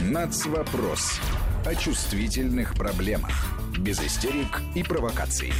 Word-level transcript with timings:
Нацвопрос. 0.00 1.20
О 1.66 1.74
чувствительных 1.74 2.74
проблемах. 2.74 3.32
Без 3.80 4.00
истерик 4.00 4.62
и 4.76 4.84
провокаций. 4.84 5.52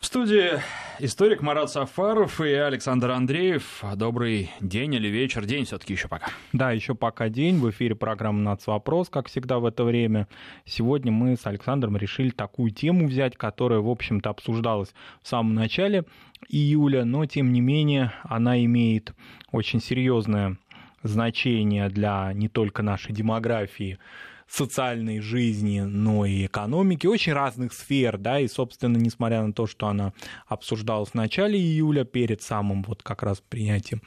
В 0.00 0.06
студии 0.06 0.52
историк 0.98 1.42
Марат 1.42 1.70
Сафаров 1.70 2.40
и 2.40 2.52
Александр 2.54 3.10
Андреев. 3.10 3.84
Добрый 3.96 4.50
день 4.60 4.94
или 4.94 5.08
вечер. 5.08 5.44
День 5.44 5.66
все-таки 5.66 5.92
еще 5.92 6.08
пока. 6.08 6.28
Да, 6.54 6.72
еще 6.72 6.94
пока 6.94 7.28
день. 7.28 7.58
В 7.58 7.68
эфире 7.68 7.94
программа 7.94 8.40
«Нацвопрос», 8.40 9.10
как 9.10 9.28
всегда 9.28 9.58
в 9.58 9.66
это 9.66 9.84
время. 9.84 10.26
Сегодня 10.64 11.12
мы 11.12 11.36
с 11.36 11.46
Александром 11.46 11.98
решили 11.98 12.30
такую 12.30 12.70
тему 12.70 13.06
взять, 13.06 13.36
которая, 13.36 13.80
в 13.80 13.90
общем-то, 13.90 14.30
обсуждалась 14.30 14.94
в 15.20 15.28
самом 15.28 15.54
начале 15.54 16.04
июля, 16.48 17.04
но, 17.04 17.26
тем 17.26 17.52
не 17.52 17.60
менее, 17.60 18.14
она 18.22 18.64
имеет 18.64 19.12
очень 19.52 19.82
серьезное 19.82 20.56
значение 21.02 21.88
для 21.88 22.32
не 22.34 22.48
только 22.48 22.82
нашей 22.82 23.12
демографии, 23.12 23.98
социальной 24.48 25.20
жизни, 25.20 25.80
но 25.80 26.24
и 26.24 26.46
экономики, 26.46 27.06
очень 27.06 27.34
разных 27.34 27.72
сфер, 27.72 28.16
да, 28.16 28.40
и, 28.40 28.48
собственно, 28.48 28.96
несмотря 28.96 29.42
на 29.42 29.52
то, 29.52 29.66
что 29.66 29.88
она 29.88 30.14
обсуждалась 30.46 31.10
в 31.10 31.14
начале 31.14 31.58
июля, 31.58 32.04
перед 32.04 32.40
самым 32.40 32.82
вот 32.82 33.02
как 33.02 33.22
раз 33.22 33.42
принятием 33.46 34.00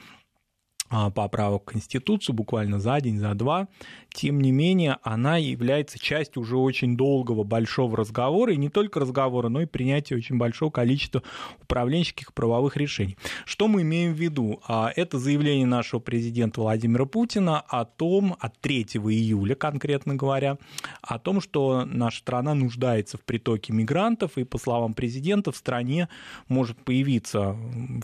поправок 1.15 1.63
в 1.63 1.65
Конституцию 1.65 2.35
буквально 2.35 2.79
за 2.79 2.99
день, 2.99 3.17
за 3.17 3.33
два. 3.33 3.67
Тем 4.13 4.41
не 4.41 4.51
менее, 4.51 4.97
она 5.03 5.37
является 5.37 5.97
частью 5.97 6.41
уже 6.41 6.57
очень 6.57 6.97
долгого, 6.97 7.43
большого 7.43 7.95
разговора, 7.95 8.53
и 8.53 8.57
не 8.57 8.69
только 8.69 8.99
разговора, 8.99 9.47
но 9.47 9.61
и 9.61 9.65
принятия 9.65 10.15
очень 10.15 10.37
большого 10.37 10.69
количества 10.69 11.23
управленческих 11.61 12.33
правовых 12.33 12.75
решений. 12.75 13.17
Что 13.45 13.67
мы 13.67 13.83
имеем 13.83 14.13
в 14.13 14.17
виду? 14.17 14.61
А, 14.67 14.91
это 14.95 15.17
заявление 15.17 15.65
нашего 15.65 15.99
президента 15.99 16.61
Владимира 16.61 17.05
Путина 17.05 17.61
о 17.61 17.85
том, 17.85 18.35
от 18.39 18.59
3 18.59 18.81
июля, 18.81 19.55
конкретно 19.55 20.15
говоря, 20.15 20.57
о 21.01 21.19
том, 21.19 21.39
что 21.39 21.85
наша 21.85 22.19
страна 22.19 22.53
нуждается 22.53 23.17
в 23.17 23.21
притоке 23.21 23.71
мигрантов, 23.71 24.37
и, 24.37 24.43
по 24.43 24.57
словам 24.57 24.93
президента, 24.93 25.51
в 25.51 25.55
стране 25.55 26.09
может 26.49 26.77
появиться 26.83 27.55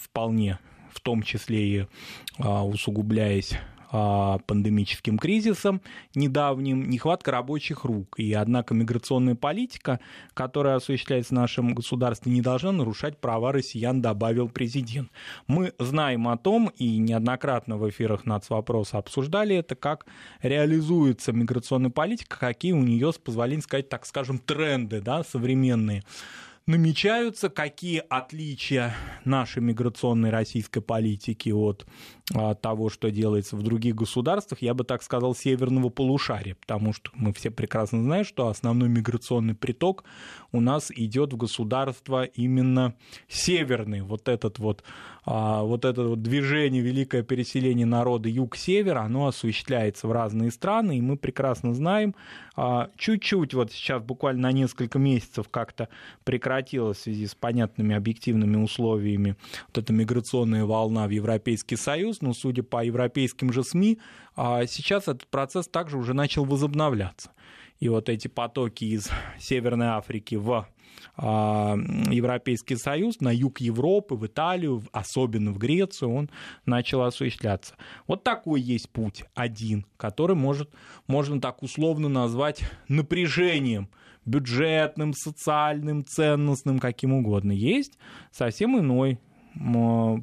вполне 0.02 0.60
в 0.98 1.02
том 1.02 1.22
числе 1.22 1.68
и 1.68 1.88
а, 2.40 2.66
усугубляясь 2.66 3.54
а, 3.90 4.40
пандемическим 4.40 5.18
кризисом 5.18 5.82
недавним, 6.16 6.90
нехватка 6.90 7.32
рабочих 7.32 7.86
рук. 7.86 8.20
И 8.20 8.34
однако 8.34 8.74
миграционная 8.74 9.36
политика, 9.36 10.00
которая 10.34 10.76
осуществляется 10.76 11.34
в 11.34 11.38
нашем 11.38 11.74
государстве, 11.74 12.32
не 12.32 12.42
должна 12.42 12.72
нарушать 12.72 13.18
права 13.20 13.52
россиян, 13.52 14.02
добавил 14.02 14.50
президент. 14.50 15.10
Мы 15.46 15.74
знаем 15.80 16.28
о 16.28 16.38
том, 16.38 16.72
и 16.78 16.98
неоднократно 16.98 17.78
в 17.78 17.88
эфирах 17.90 18.26
нацвопроса 18.26 18.98
обсуждали 18.98 19.56
это, 19.56 19.76
как 19.76 20.06
реализуется 20.42 21.32
миграционная 21.32 21.92
политика, 21.92 22.38
какие 22.40 22.74
у 22.74 22.82
нее, 22.82 23.14
с 23.14 23.18
позволения 23.18 23.62
сказать, 23.62 23.88
так 23.88 24.06
скажем, 24.06 24.40
тренды 24.40 25.00
да, 25.00 25.24
современные 25.24 26.04
намечаются, 26.68 27.50
какие 27.50 28.04
отличия 28.10 28.96
нашей 29.26 29.64
миграционной 29.64 30.30
российской 30.30 30.82
политики 30.82 31.50
от 31.50 31.88
того, 32.62 32.90
что 32.90 33.10
делается 33.10 33.56
в 33.56 33.64
других 33.64 33.96
государствах, 33.96 34.62
я 34.62 34.74
бы 34.74 34.84
так 34.84 35.02
сказал, 35.02 35.34
северного 35.34 35.90
полушария, 35.90 36.56
потому 36.56 36.92
что 36.92 37.10
мы 37.14 37.32
все 37.32 37.52
прекрасно 37.52 38.04
знаем, 38.04 38.26
что 38.26 38.50
основной 38.50 38.90
миграционный 38.90 39.56
приток 39.56 40.04
у 40.52 40.60
нас 40.60 40.92
идет 40.92 41.34
в 41.34 41.38
государство 41.38 42.24
именно 42.24 42.96
северный, 43.30 44.02
вот 44.02 44.28
этот 44.28 44.60
вот, 44.60 44.84
а, 45.26 45.64
вот 45.64 45.86
это 45.86 46.04
вот 46.04 46.22
движение, 46.22 46.82
великое 46.82 47.24
переселение 47.24 47.86
народа 47.86 48.28
юг-север, 48.30 48.98
оно 48.98 49.28
осуществляется 49.28 50.08
в 50.08 50.12
разные 50.12 50.52
страны, 50.52 50.98
и 50.98 51.02
мы 51.02 51.18
прекрасно 51.18 51.74
знаем, 51.74 52.14
а, 52.56 52.90
чуть-чуть 52.98 53.54
вот 53.54 53.72
сейчас 53.72 54.02
буквально 54.02 54.44
на 54.44 54.52
несколько 54.52 55.00
месяцев 55.00 55.48
как-то 55.50 55.90
прекратилась 56.24 56.98
в 56.98 57.02
связи 57.04 57.28
с 57.28 57.36
понятными 57.36 57.96
объективными 57.96 58.58
условиями 58.58 59.36
вот 59.68 59.78
эта 59.78 59.94
миграционная 59.94 60.66
волна 60.66 61.08
в 61.08 61.12
Европейский 61.12 61.76
Союз, 61.76 62.17
но 62.22 62.34
судя 62.34 62.64
по 62.64 62.84
европейским 62.84 63.52
же 63.52 63.64
СМИ, 63.64 64.00
а, 64.36 64.66
сейчас 64.66 65.04
этот 65.04 65.28
процесс 65.28 65.68
также 65.68 65.98
уже 65.98 66.14
начал 66.14 66.46
возобновляться. 66.46 67.32
И 67.80 67.90
вот 67.90 68.10
эти 68.10 68.28
потоки 68.28 68.86
из 68.86 69.10
Северной 69.40 69.88
Африки 69.88 70.36
в 70.36 70.68
а, 71.16 71.76
Европейский 72.10 72.76
Союз, 72.76 73.20
на 73.20 73.34
юг 73.34 73.60
Европы, 73.60 74.16
в 74.16 74.26
Италию, 74.26 74.84
особенно 74.92 75.52
в 75.52 75.58
Грецию, 75.58 76.12
он 76.14 76.30
начал 76.66 77.04
осуществляться. 77.04 77.76
Вот 78.08 78.24
такой 78.24 78.62
есть 78.62 78.90
путь 78.90 79.24
один, 79.36 79.86
который 79.98 80.36
может, 80.36 80.70
можно 81.08 81.40
так 81.40 81.64
условно 81.64 82.10
назвать 82.10 82.62
напряжением 82.88 83.90
бюджетным, 84.26 85.14
социальным, 85.14 86.06
ценностным, 86.06 86.80
каким 86.80 87.14
угодно. 87.14 87.52
Есть 87.52 87.98
совсем 88.32 88.78
иной 88.78 89.20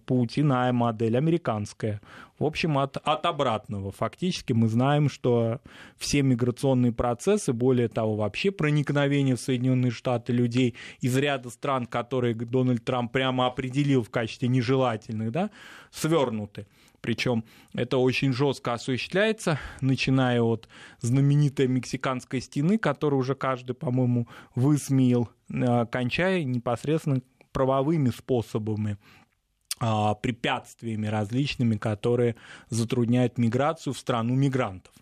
путь, 0.06 0.39
иная 0.39 0.72
модель, 0.72 1.17
американская. 1.17 2.00
В 2.39 2.45
общем, 2.45 2.78
от, 2.78 2.97
от 2.97 3.27
обратного. 3.27 3.93
Фактически 3.93 4.53
мы 4.53 4.69
знаем, 4.69 5.09
что 5.09 5.61
все 5.97 6.22
миграционные 6.22 6.93
процессы, 6.93 7.53
более 7.53 7.89
того, 7.89 8.17
вообще 8.17 8.50
проникновение 8.50 9.37
в 9.37 9.41
Соединенные 9.41 9.91
Штаты 9.91 10.33
людей 10.33 10.75
из 11.00 11.17
ряда 11.17 11.50
стран, 11.50 11.87
которые 11.87 12.34
Дональд 12.34 12.84
Трамп 12.84 13.12
прямо 13.12 13.47
определил 13.47 14.03
в 14.03 14.11
качестве 14.11 14.49
нежелательных, 14.49 15.31
да, 15.31 15.51
свернуты. 15.91 16.66
Причем 17.01 17.45
это 17.75 17.99
очень 17.99 18.33
жестко 18.33 18.72
осуществляется, 18.72 19.59
начиная 19.83 20.41
от 20.41 20.69
знаменитой 21.01 21.66
мексиканской 21.69 22.41
стены, 22.41 22.78
которую 22.78 23.21
уже 23.21 23.34
каждый, 23.34 23.75
по-моему, 23.75 24.27
высмеял, 24.55 25.28
э, 25.51 25.84
кончая 25.84 26.45
непосредственно 26.45 27.21
правовыми 27.53 28.09
способами 28.09 28.97
препятствиями 29.78 31.06
различными, 31.08 31.76
которые 31.76 32.36
затрудняют 32.70 33.38
миграцию 33.38 33.92
в 33.92 33.98
страну 33.98 34.34
мигрантов 34.34 34.92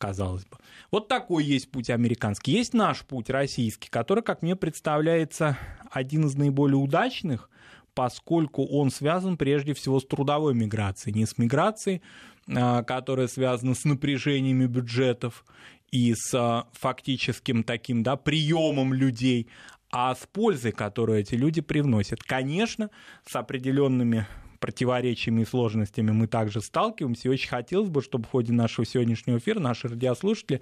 казалось 0.00 0.46
бы. 0.46 0.56
Вот 0.90 1.08
такой 1.08 1.44
есть 1.44 1.70
путь 1.70 1.90
американский. 1.90 2.52
Есть 2.52 2.72
наш 2.72 3.04
путь 3.04 3.30
российский, 3.30 3.88
который, 3.90 4.24
как 4.24 4.42
мне 4.42 4.56
представляется, 4.56 5.58
один 5.90 6.24
из 6.26 6.34
наиболее 6.36 6.78
удачных, 6.78 7.50
поскольку 7.94 8.64
он 8.64 8.90
связан 8.90 9.36
прежде 9.36 9.74
всего 9.74 10.00
с 10.00 10.06
трудовой 10.06 10.54
миграцией, 10.54 11.14
не 11.14 11.26
с 11.26 11.36
миграцией, 11.38 12.02
а, 12.48 12.82
которая 12.82 13.28
связана 13.28 13.74
с 13.74 13.84
напряжениями 13.84 14.66
бюджетов 14.66 15.44
и 15.90 16.14
с 16.14 16.34
а, 16.34 16.66
фактическим 16.72 17.62
таким 17.62 18.02
да, 18.02 18.16
приемом 18.16 18.94
людей, 18.94 19.48
а 19.90 20.14
с 20.14 20.26
пользой, 20.26 20.72
которую 20.72 21.20
эти 21.20 21.34
люди 21.34 21.60
привносят. 21.60 22.22
Конечно, 22.22 22.90
с 23.26 23.34
определенными 23.36 24.26
противоречиями 24.60 25.42
и 25.42 25.44
сложностями 25.44 26.12
мы 26.12 26.26
также 26.26 26.60
сталкиваемся. 26.60 27.28
И 27.28 27.30
очень 27.30 27.48
хотелось 27.48 27.88
бы, 27.88 28.02
чтобы 28.02 28.26
в 28.26 28.30
ходе 28.30 28.52
нашего 28.52 28.86
сегодняшнего 28.86 29.38
эфира 29.38 29.58
наши 29.58 29.88
радиослушатели, 29.88 30.60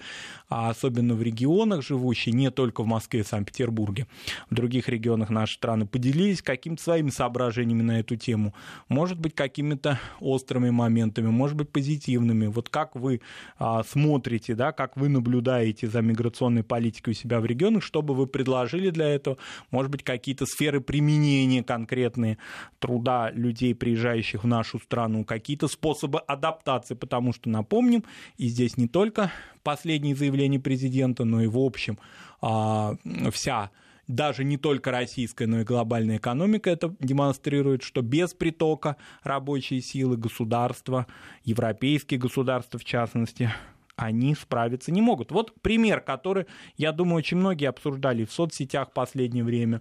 а 0.48 0.70
особенно 0.70 1.14
в 1.14 1.22
регионах 1.22 1.84
живущие, 1.84 2.32
не 2.32 2.50
только 2.50 2.82
в 2.82 2.86
Москве 2.86 3.20
и 3.20 3.24
Санкт-Петербурге, 3.24 4.06
в 4.50 4.54
других 4.54 4.88
регионах 4.88 5.30
нашей 5.30 5.54
страны, 5.54 5.86
поделились 5.86 6.42
какими-то 6.42 6.82
своими 6.82 7.10
соображениями 7.10 7.82
на 7.82 8.00
эту 8.00 8.16
тему. 8.16 8.54
Может 8.88 9.18
быть, 9.18 9.34
какими-то 9.34 9.98
острыми 10.20 10.70
моментами, 10.70 11.28
может 11.28 11.56
быть, 11.56 11.70
позитивными. 11.70 12.46
Вот 12.46 12.68
как 12.68 12.94
вы 12.94 13.20
а, 13.58 13.82
смотрите, 13.82 14.54
да, 14.54 14.72
как 14.72 14.96
вы 14.96 15.08
наблюдаете 15.08 15.88
за 15.88 16.00
миграционной 16.00 16.62
политикой 16.62 17.10
у 17.10 17.14
себя 17.14 17.40
в 17.40 17.46
регионах, 17.46 17.82
что 17.82 18.02
бы 18.02 18.14
вы 18.14 18.26
предложили 18.26 18.90
для 18.90 19.08
этого? 19.08 19.38
Может 19.70 19.90
быть, 19.90 20.04
какие-то 20.04 20.46
сферы 20.46 20.80
применения 20.80 21.64
конкретные 21.64 22.38
труда 22.78 23.30
людей, 23.32 23.74
приезжающих 23.88 24.44
в 24.44 24.46
нашу 24.46 24.78
страну, 24.78 25.24
какие-то 25.24 25.66
способы 25.66 26.18
адаптации, 26.18 26.94
потому 26.94 27.32
что, 27.32 27.48
напомним, 27.48 28.04
и 28.36 28.48
здесь 28.48 28.76
не 28.76 28.86
только 28.86 29.32
последние 29.62 30.14
заявления 30.14 30.60
президента, 30.60 31.24
но 31.24 31.40
и 31.40 31.46
в 31.46 31.56
общем 31.56 31.98
а, 32.42 32.96
вся 33.32 33.70
даже 34.06 34.44
не 34.44 34.58
только 34.58 34.90
российская, 34.90 35.46
но 35.46 35.60
и 35.60 35.64
глобальная 35.64 36.18
экономика 36.18 36.68
это 36.68 36.94
демонстрирует, 37.00 37.82
что 37.82 38.02
без 38.02 38.34
притока 38.34 38.96
рабочей 39.22 39.80
силы 39.80 40.18
государства, 40.18 41.06
европейские 41.44 42.20
государства 42.20 42.78
в 42.78 42.84
частности, 42.84 43.50
они 43.96 44.34
справиться 44.34 44.92
не 44.92 45.00
могут. 45.00 45.32
Вот 45.32 45.54
пример, 45.62 46.02
который, 46.02 46.44
я 46.76 46.92
думаю, 46.92 47.16
очень 47.16 47.38
многие 47.38 47.70
обсуждали 47.70 48.26
в 48.26 48.32
соцсетях 48.32 48.90
в 48.90 48.92
последнее 48.92 49.44
время, 49.44 49.80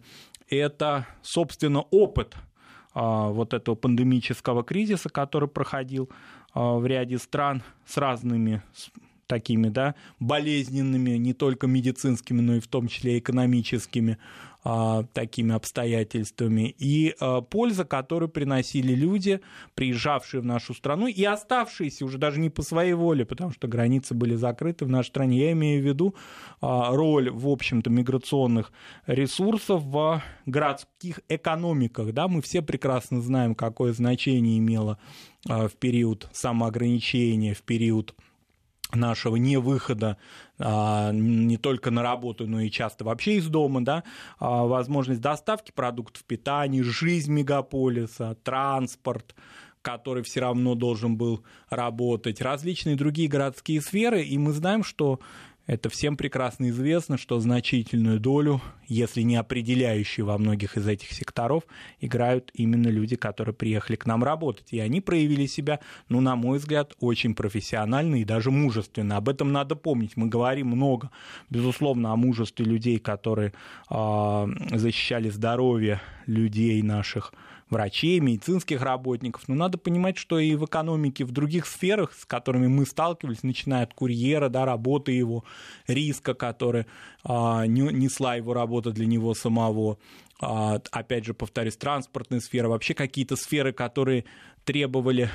это, 0.49 1.05
собственно, 1.21 1.81
опыт 1.81 2.35
вот 3.01 3.53
этого 3.53 3.75
пандемического 3.75 4.63
кризиса, 4.63 5.09
который 5.09 5.47
проходил 5.47 6.09
а, 6.53 6.77
в 6.77 6.85
ряде 6.87 7.19
стран 7.19 7.61
с 7.85 7.97
разными 7.97 8.63
такими, 9.27 9.67
да, 9.67 9.93
болезненными, 10.19 11.11
не 11.11 11.33
только 11.33 11.67
медицинскими, 11.67 12.41
но 12.41 12.55
и 12.55 12.59
в 12.59 12.67
том 12.67 12.87
числе 12.87 13.19
экономическими 13.19 14.17
а, 14.56 14.56
такими 15.13 15.55
обстоятельствами, 15.55 16.75
и 16.77 17.15
а, 17.19 17.41
польза, 17.41 17.85
которую 17.85 18.27
приносили 18.27 18.93
люди, 18.93 19.39
приезжавшие 19.75 20.41
в 20.41 20.45
нашу 20.45 20.73
страну 20.73 21.07
и 21.07 21.23
оставшиеся 21.23 22.03
уже 22.03 22.17
даже 22.17 22.39
не 22.39 22.49
по 22.49 22.63
своей 22.63 22.93
воле, 22.93 23.25
потому 23.25 23.51
что 23.51 23.67
границы 23.67 24.13
были 24.13 24.35
закрыты 24.35 24.83
в 24.85 24.89
нашей 24.89 25.09
стране. 25.09 25.37
Я 25.39 25.51
имею 25.53 25.81
в 25.81 25.85
виду 25.85 26.15
а, 26.59 26.91
роль, 26.91 27.29
в 27.29 27.47
общем-то, 27.47 27.89
миграционных 27.89 28.73
ресурсов 29.05 29.83
в 29.83 30.21
городских 30.45 31.21
экономиках. 31.29 32.13
Да? 32.13 32.27
Мы 32.27 32.41
все 32.41 32.61
прекрасно 32.61 33.21
знаем, 33.21 33.55
какое 33.55 33.93
значение 33.93 34.57
имело 34.57 34.97
в 35.45 35.71
период 35.79 36.27
самоограничения, 36.33 37.53
в 37.53 37.61
период 37.61 38.15
нашего 38.93 39.35
невыхода 39.35 40.17
а, 40.59 41.11
не 41.11 41.57
только 41.57 41.91
на 41.91 42.03
работу, 42.03 42.47
но 42.47 42.61
и 42.61 42.71
часто 42.71 43.03
вообще 43.03 43.37
из 43.37 43.47
дома, 43.47 43.83
да, 43.83 44.03
а, 44.39 44.65
возможность 44.65 45.21
доставки 45.21 45.71
продуктов 45.71 46.23
питания, 46.23 46.83
жизнь 46.83 47.31
мегаполиса, 47.31 48.37
транспорт, 48.43 49.35
который 49.81 50.23
все 50.23 50.41
равно 50.41 50.75
должен 50.75 51.17
был 51.17 51.43
работать, 51.69 52.41
различные 52.41 52.95
другие 52.95 53.29
городские 53.29 53.81
сферы, 53.81 54.23
и 54.23 54.37
мы 54.37 54.51
знаем, 54.51 54.83
что 54.83 55.19
это 55.67 55.89
всем 55.89 56.15
прекрасно 56.15 56.69
известно, 56.69 57.17
что 57.17 57.39
значительную 57.39 58.21
долю, 58.21 58.61
если 58.87 59.21
не 59.21 59.35
определяющую 59.35 60.25
во 60.25 60.37
многих 60.37 60.77
из 60.77 60.87
этих 60.87 61.11
секторов, 61.11 61.63
играют 61.99 62.51
именно 62.53 62.87
люди, 62.87 63.17
которые 63.17 63.53
приехали 63.53 63.97
к 63.97 64.05
нам 64.05 64.23
работать. 64.23 64.71
И 64.71 64.79
они 64.79 65.01
проявили 65.01 65.45
себя, 65.45 65.81
ну, 66.07 66.21
на 66.21 66.37
мой 66.37 66.57
взгляд, 66.57 66.93
очень 67.01 67.35
профессионально 67.35 68.15
и 68.15 68.23
даже 68.23 68.49
мужественно. 68.49 69.17
Об 69.17 69.27
этом 69.27 69.51
надо 69.51 69.75
помнить. 69.75 70.15
Мы 70.15 70.27
говорим 70.27 70.67
много, 70.67 71.11
безусловно, 71.49 72.13
о 72.13 72.15
мужестве 72.15 72.65
людей, 72.65 72.97
которые 72.97 73.51
э, 73.89 74.47
защищали 74.71 75.29
здоровье 75.29 75.99
людей 76.25 76.81
наших 76.81 77.33
врачей, 77.69 78.19
медицинских 78.19 78.81
работников. 78.81 79.47
Но 79.47 79.55
надо 79.55 79.77
понимать, 79.77 80.17
что 80.17 80.39
и 80.39 80.55
в 80.55 80.65
экономике, 80.65 81.25
в 81.25 81.31
других 81.31 81.65
сферах, 81.65 82.13
с 82.13 82.25
которыми 82.25 82.67
мы 82.67 82.85
сталкивались, 82.85 83.43
начиная 83.43 83.83
от 83.83 83.93
курьера, 83.93 84.49
да, 84.49 84.65
работы 84.65 85.11
его, 85.11 85.43
риска, 85.87 86.33
который 86.33 86.85
а, 87.23 87.65
несла 87.65 88.35
его 88.35 88.53
работа 88.53 88.91
для 88.91 89.05
него 89.05 89.33
самого, 89.33 89.97
а, 90.39 90.79
опять 90.91 91.25
же, 91.25 91.33
повторюсь, 91.33 91.77
транспортная 91.77 92.39
сфера, 92.39 92.69
вообще 92.69 92.93
какие-то 92.93 93.35
сферы, 93.35 93.73
которые 93.73 94.25
требовали 94.63 95.29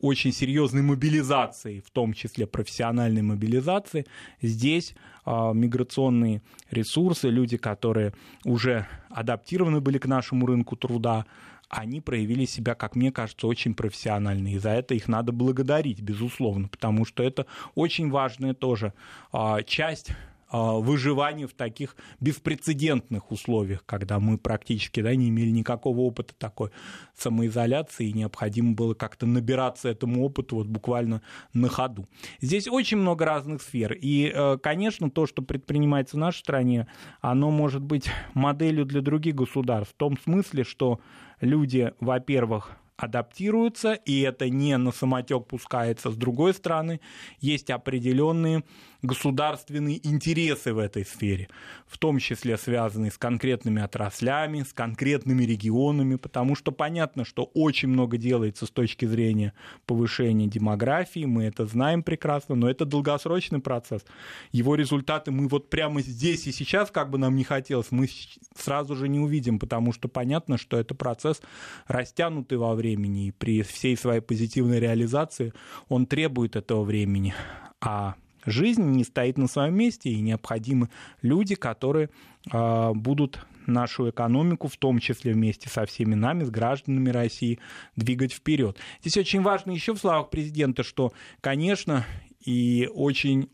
очень 0.00 0.32
серьезной 0.32 0.82
мобилизации, 0.82 1.80
в 1.80 1.90
том 1.90 2.12
числе 2.12 2.46
профессиональной 2.46 3.22
мобилизации. 3.22 4.06
Здесь 4.40 4.94
э, 5.26 5.30
миграционные 5.52 6.42
ресурсы, 6.70 7.28
люди, 7.28 7.56
которые 7.56 8.14
уже 8.44 8.86
адаптированы 9.10 9.80
были 9.80 9.98
к 9.98 10.06
нашему 10.06 10.46
рынку 10.46 10.76
труда, 10.76 11.26
они 11.68 12.00
проявили 12.00 12.44
себя, 12.44 12.74
как 12.74 12.96
мне 12.96 13.12
кажется, 13.12 13.46
очень 13.46 13.74
профессионально. 13.74 14.48
И 14.48 14.58
за 14.58 14.70
это 14.70 14.94
их 14.94 15.08
надо 15.08 15.32
благодарить, 15.32 16.00
безусловно, 16.00 16.68
потому 16.68 17.04
что 17.04 17.22
это 17.22 17.46
очень 17.74 18.10
важная 18.10 18.54
тоже 18.54 18.94
а, 19.32 19.62
часть 19.62 20.12
а, 20.50 20.74
выживания 20.74 21.46
в 21.46 21.52
таких 21.52 21.94
беспрецедентных 22.20 23.30
условиях, 23.30 23.84
когда 23.84 24.18
мы 24.18 24.38
практически 24.38 25.02
да, 25.02 25.14
не 25.14 25.28
имели 25.28 25.50
никакого 25.50 26.00
опыта 26.00 26.34
такой 26.38 26.70
самоизоляции, 27.14 28.08
и 28.08 28.12
необходимо 28.14 28.74
было 28.74 28.94
как-то 28.94 29.26
набираться 29.26 29.90
этому 29.90 30.24
опыту 30.24 30.56
вот 30.56 30.66
буквально 30.66 31.20
на 31.52 31.68
ходу. 31.68 32.08
Здесь 32.40 32.66
очень 32.66 32.96
много 32.96 33.26
разных 33.26 33.60
сфер, 33.60 33.92
и, 33.92 34.32
э, 34.34 34.56
конечно, 34.62 35.10
то, 35.10 35.26
что 35.26 35.42
предпринимается 35.42 36.16
в 36.16 36.20
нашей 36.20 36.38
стране, 36.38 36.86
оно 37.20 37.50
может 37.50 37.82
быть 37.82 38.08
моделью 38.32 38.86
для 38.86 39.02
других 39.02 39.34
государств, 39.34 39.94
в 39.94 39.98
том 39.98 40.18
смысле, 40.18 40.64
что 40.64 41.00
люди, 41.40 41.92
во-первых, 42.00 42.76
адаптируются, 42.96 43.94
и 43.94 44.20
это 44.22 44.50
не 44.50 44.76
на 44.76 44.90
самотек 44.90 45.46
пускается. 45.46 46.10
С 46.10 46.16
другой 46.16 46.52
стороны, 46.52 47.00
есть 47.38 47.70
определенные 47.70 48.64
государственные 49.02 50.06
интересы 50.06 50.72
в 50.72 50.78
этой 50.78 51.04
сфере, 51.04 51.48
в 51.86 51.98
том 51.98 52.18
числе 52.18 52.56
связанные 52.56 53.10
с 53.10 53.18
конкретными 53.18 53.80
отраслями, 53.80 54.62
с 54.62 54.72
конкретными 54.72 55.44
регионами, 55.44 56.16
потому 56.16 56.56
что 56.56 56.72
понятно, 56.72 57.24
что 57.24 57.44
очень 57.54 57.88
много 57.88 58.16
делается 58.16 58.66
с 58.66 58.70
точки 58.70 59.04
зрения 59.04 59.52
повышения 59.86 60.46
демографии, 60.46 61.24
мы 61.26 61.44
это 61.44 61.66
знаем 61.66 62.02
прекрасно, 62.02 62.56
но 62.56 62.68
это 62.68 62.84
долгосрочный 62.84 63.60
процесс. 63.60 64.04
Его 64.50 64.74
результаты 64.74 65.30
мы 65.30 65.46
вот 65.46 65.70
прямо 65.70 66.00
здесь 66.00 66.46
и 66.46 66.52
сейчас, 66.52 66.90
как 66.90 67.10
бы 67.10 67.18
нам 67.18 67.36
не 67.36 67.44
хотелось, 67.44 67.92
мы 67.92 68.08
сразу 68.56 68.96
же 68.96 69.08
не 69.08 69.20
увидим, 69.20 69.58
потому 69.58 69.92
что 69.92 70.08
понятно, 70.08 70.58
что 70.58 70.76
это 70.76 70.94
процесс 70.94 71.40
растянутый 71.86 72.58
во 72.58 72.74
времени, 72.74 73.28
и 73.28 73.30
при 73.30 73.62
всей 73.62 73.96
своей 73.96 74.20
позитивной 74.20 74.80
реализации 74.80 75.52
он 75.88 76.06
требует 76.06 76.56
этого 76.56 76.82
времени. 76.82 77.34
А 77.80 78.16
жизнь 78.48 78.84
не 78.84 79.04
стоит 79.04 79.38
на 79.38 79.48
своем 79.48 79.74
месте, 79.74 80.10
и 80.10 80.20
необходимы 80.20 80.88
люди, 81.22 81.54
которые 81.54 82.10
э, 82.52 82.92
будут 82.94 83.46
нашу 83.66 84.10
экономику, 84.10 84.68
в 84.68 84.76
том 84.76 84.98
числе 84.98 85.32
вместе 85.32 85.68
со 85.68 85.86
всеми 85.86 86.14
нами, 86.14 86.44
с 86.44 86.50
гражданами 86.50 87.10
России, 87.10 87.58
двигать 87.96 88.32
вперед. 88.32 88.78
Здесь 89.00 89.18
очень 89.18 89.42
важно 89.42 89.72
еще 89.72 89.94
в 89.94 89.98
словах 89.98 90.30
президента, 90.30 90.82
что, 90.82 91.12
конечно, 91.40 92.06
и 92.44 92.88
очень 92.92 93.50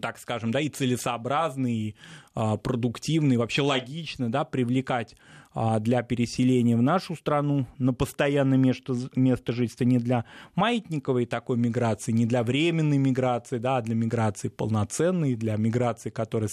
так 0.00 0.18
скажем, 0.18 0.50
да, 0.50 0.60
и 0.60 0.68
целесообразно, 0.68 1.66
и 1.66 1.94
а, 2.34 2.56
продуктивно, 2.56 3.32
и 3.32 3.36
вообще 3.36 3.62
логично, 3.62 4.30
да, 4.30 4.44
привлекать 4.44 5.16
а, 5.54 5.80
для 5.80 6.02
переселения 6.02 6.76
в 6.76 6.82
нашу 6.82 7.16
страну 7.16 7.66
на 7.78 7.92
постоянное 7.92 8.58
место, 8.58 8.94
место 9.16 9.52
жительства, 9.52 9.84
не 9.84 9.98
для 9.98 10.24
маятниковой 10.54 11.26
такой 11.26 11.56
миграции, 11.56 12.12
не 12.12 12.26
для 12.26 12.42
временной 12.42 12.98
миграции, 12.98 13.58
да, 13.58 13.78
а 13.78 13.82
для 13.82 13.94
миграции 13.94 14.48
полноценной, 14.48 15.34
для 15.34 15.56
миграции, 15.56 16.10
которая, 16.10 16.48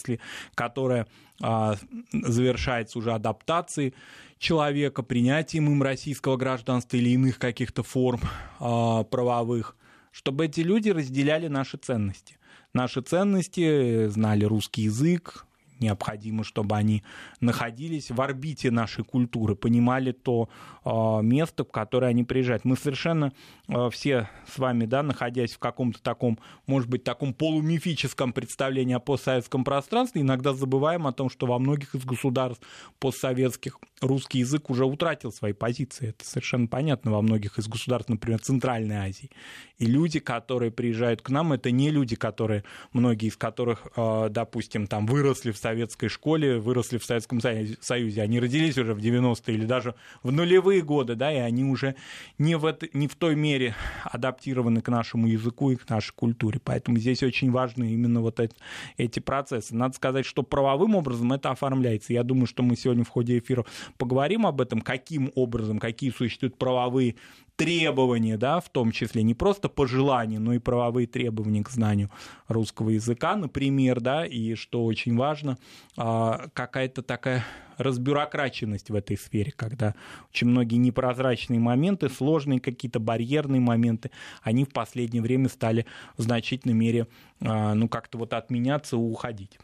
которая 0.56 1.08
а, 1.42 1.76
завершается 2.12 2.98
уже 2.98 3.14
адаптацией 3.14 3.94
человека, 4.40 5.04
принятием 5.04 5.68
им 5.68 5.84
российского 5.84 6.36
гражданства 6.36 6.98
или 6.98 7.10
иных 7.10 7.38
каких-то 7.38 7.84
форм 7.84 8.22
а, 8.60 9.04
правовых, 9.04 9.78
чтобы 10.12 10.46
эти 10.46 10.62
люди 10.62 10.90
разделяли 10.90 11.48
наши 11.48 11.78
ценности. 11.78 12.39
Наши 12.74 13.02
ценности, 13.02 14.08
знали 14.10 14.46
русский 14.46 14.84
язык, 14.84 15.46
необходимо, 15.80 16.44
чтобы 16.44 16.76
они 16.76 17.04
находились 17.42 18.12
в 18.12 18.22
орбите 18.22 18.72
нашей 18.72 19.04
культуры, 19.04 19.56
понимали 19.56 20.12
то 20.12 20.50
э, 20.86 21.22
место, 21.24 21.64
в 21.64 21.72
которое 21.72 22.08
они 22.08 22.24
приезжают. 22.24 22.66
Мы 22.66 22.76
совершенно 22.76 23.34
э, 23.68 23.90
все 23.92 24.30
с 24.48 24.58
вами, 24.58 24.86
да, 24.86 25.04
находясь 25.04 25.54
в 25.54 25.60
каком-то 25.60 26.02
таком, 26.02 26.40
может 26.68 26.90
быть, 26.90 27.04
таком 27.04 27.34
полумифическом 27.34 28.34
представлении 28.34 28.96
о 28.96 29.00
постсоветском 29.00 29.64
пространстве, 29.64 30.22
иногда 30.22 30.54
забываем 30.54 31.08
о 31.08 31.14
том, 31.14 31.30
что 31.30 31.46
во 31.46 31.60
многих 31.60 31.96
из 31.96 32.06
государств 32.06 32.66
постсоветских 33.00 33.80
русский 34.02 34.40
язык 34.40 34.70
уже 34.70 34.86
утратил 34.86 35.32
свои 35.32 35.54
позиции. 35.54 36.10
Это 36.10 36.26
совершенно 36.26 36.68
понятно 36.68 37.12
во 37.12 37.22
многих 37.22 37.58
из 37.60 37.68
государств, 37.68 38.10
например, 38.10 38.40
Центральной 38.40 38.98
Азии. 38.98 39.30
И 39.78 39.86
люди, 39.86 40.20
которые 40.20 40.72
приезжают 40.72 41.22
к 41.22 41.30
нам, 41.30 41.54
это 41.54 41.72
не 41.72 41.90
люди, 41.90 42.16
которые, 42.16 42.64
многие 42.94 43.28
из 43.28 43.38
которых, 43.38 43.88
э, 43.96 44.28
допустим, 44.30 44.88
там 44.88 45.06
выросли 45.06 45.52
в 45.52 45.58
советской 45.70 46.08
школе, 46.08 46.58
выросли 46.58 46.98
в 46.98 47.06
Советском 47.06 47.40
Союзе, 47.42 48.22
они 48.22 48.40
родились 48.40 48.78
уже 48.78 48.94
в 48.94 48.98
90-е 48.98 49.56
или 49.56 49.66
даже 49.66 49.94
в 50.24 50.32
нулевые 50.32 50.82
годы, 50.82 51.16
да, 51.16 51.32
и 51.32 51.38
они 51.38 51.64
уже 51.64 51.96
не 52.40 52.56
в, 52.56 52.66
это, 52.66 52.88
не 52.94 53.08
в 53.08 53.16
той 53.16 53.36
мере 53.36 53.76
адаптированы 54.04 54.82
к 54.82 54.90
нашему 54.90 55.28
языку 55.28 55.72
и 55.72 55.76
к 55.76 55.88
нашей 55.88 56.14
культуре. 56.14 56.60
Поэтому 56.64 56.98
здесь 56.98 57.22
очень 57.22 57.52
важны 57.52 57.94
именно 57.94 58.22
вот 58.22 58.40
эти, 58.40 58.56
эти 58.98 59.20
процессы. 59.20 59.76
Надо 59.76 59.96
сказать, 59.96 60.26
что 60.26 60.42
правовым 60.42 60.96
образом 60.96 61.32
это 61.34 61.52
оформляется. 61.52 62.14
Я 62.14 62.24
думаю, 62.24 62.48
что 62.48 62.64
мы 62.64 62.76
сегодня 62.76 63.04
в 63.04 63.10
ходе 63.10 63.38
эфира 63.38 63.66
поговорим 63.98 64.48
об 64.48 64.62
этом, 64.62 64.82
каким 64.82 65.32
образом, 65.36 65.78
какие 65.78 66.10
существуют 66.10 66.58
правовые 66.58 67.16
требования, 67.60 68.38
да, 68.38 68.62
в 68.62 68.70
том 68.70 68.92
числе 68.94 69.22
не 69.22 69.34
просто 69.34 69.68
пожелания, 69.68 70.40
но 70.40 70.54
и 70.54 70.60
правовые 70.60 71.08
требования 71.08 71.62
к 71.62 71.70
знанию 71.70 72.10
русского 72.48 72.92
языка, 72.92 73.36
например, 73.36 74.00
да, 74.00 74.26
и 74.26 74.56
что 74.56 74.86
очень 74.86 75.18
важно, 75.18 75.58
а, 75.98 76.48
какая-то 76.54 77.04
такая 77.04 77.44
разбюрокраченность 77.78 78.90
в 78.90 78.96
этой 78.96 79.18
сфере, 79.18 79.52
когда 79.54 79.94
очень 80.30 80.48
многие 80.48 80.78
непрозрачные 80.78 81.60
моменты, 81.60 82.08
сложные 82.08 82.62
какие-то 82.62 83.02
барьерные 83.02 83.60
моменты, 83.60 84.10
они 84.42 84.64
в 84.64 84.70
последнее 84.70 85.22
время 85.22 85.50
стали 85.50 85.86
в 86.16 86.22
значительной 86.22 86.76
мере, 86.76 87.08
а, 87.42 87.74
ну, 87.74 87.90
как-то 87.90 88.18
вот 88.18 88.34
отменяться 88.34 88.96
и 88.96 89.00
уходить 89.00 89.60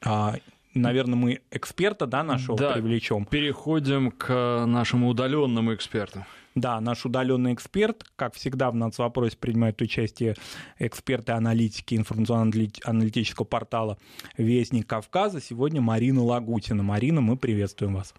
а, 0.00 0.36
наверное, 0.74 1.16
мы 1.16 1.40
эксперта 1.50 2.06
да, 2.06 2.22
нашего 2.22 2.56
да, 2.56 2.72
привлечем. 2.72 3.26
Переходим 3.26 4.10
к 4.12 4.64
нашему 4.66 5.08
удаленному 5.08 5.74
эксперту. 5.74 6.24
Да, 6.60 6.80
наш 6.80 7.04
удаленный 7.04 7.54
эксперт, 7.54 8.02
как 8.16 8.34
всегда 8.34 8.72
в 8.72 8.74
нацвопросе 8.74 9.36
принимают 9.36 9.80
участие 9.80 10.34
эксперты 10.80 11.30
аналитики 11.30 11.94
информационно-аналитического 11.94 13.44
портала 13.44 13.96
«Вестник 14.36 14.88
Кавказа». 14.88 15.40
Сегодня 15.40 15.80
Марина 15.80 16.20
Лагутина. 16.24 16.82
Марина, 16.82 17.20
мы 17.20 17.36
приветствуем 17.36 17.94
вас. 17.94 18.12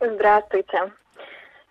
Здравствуйте. 0.00 0.92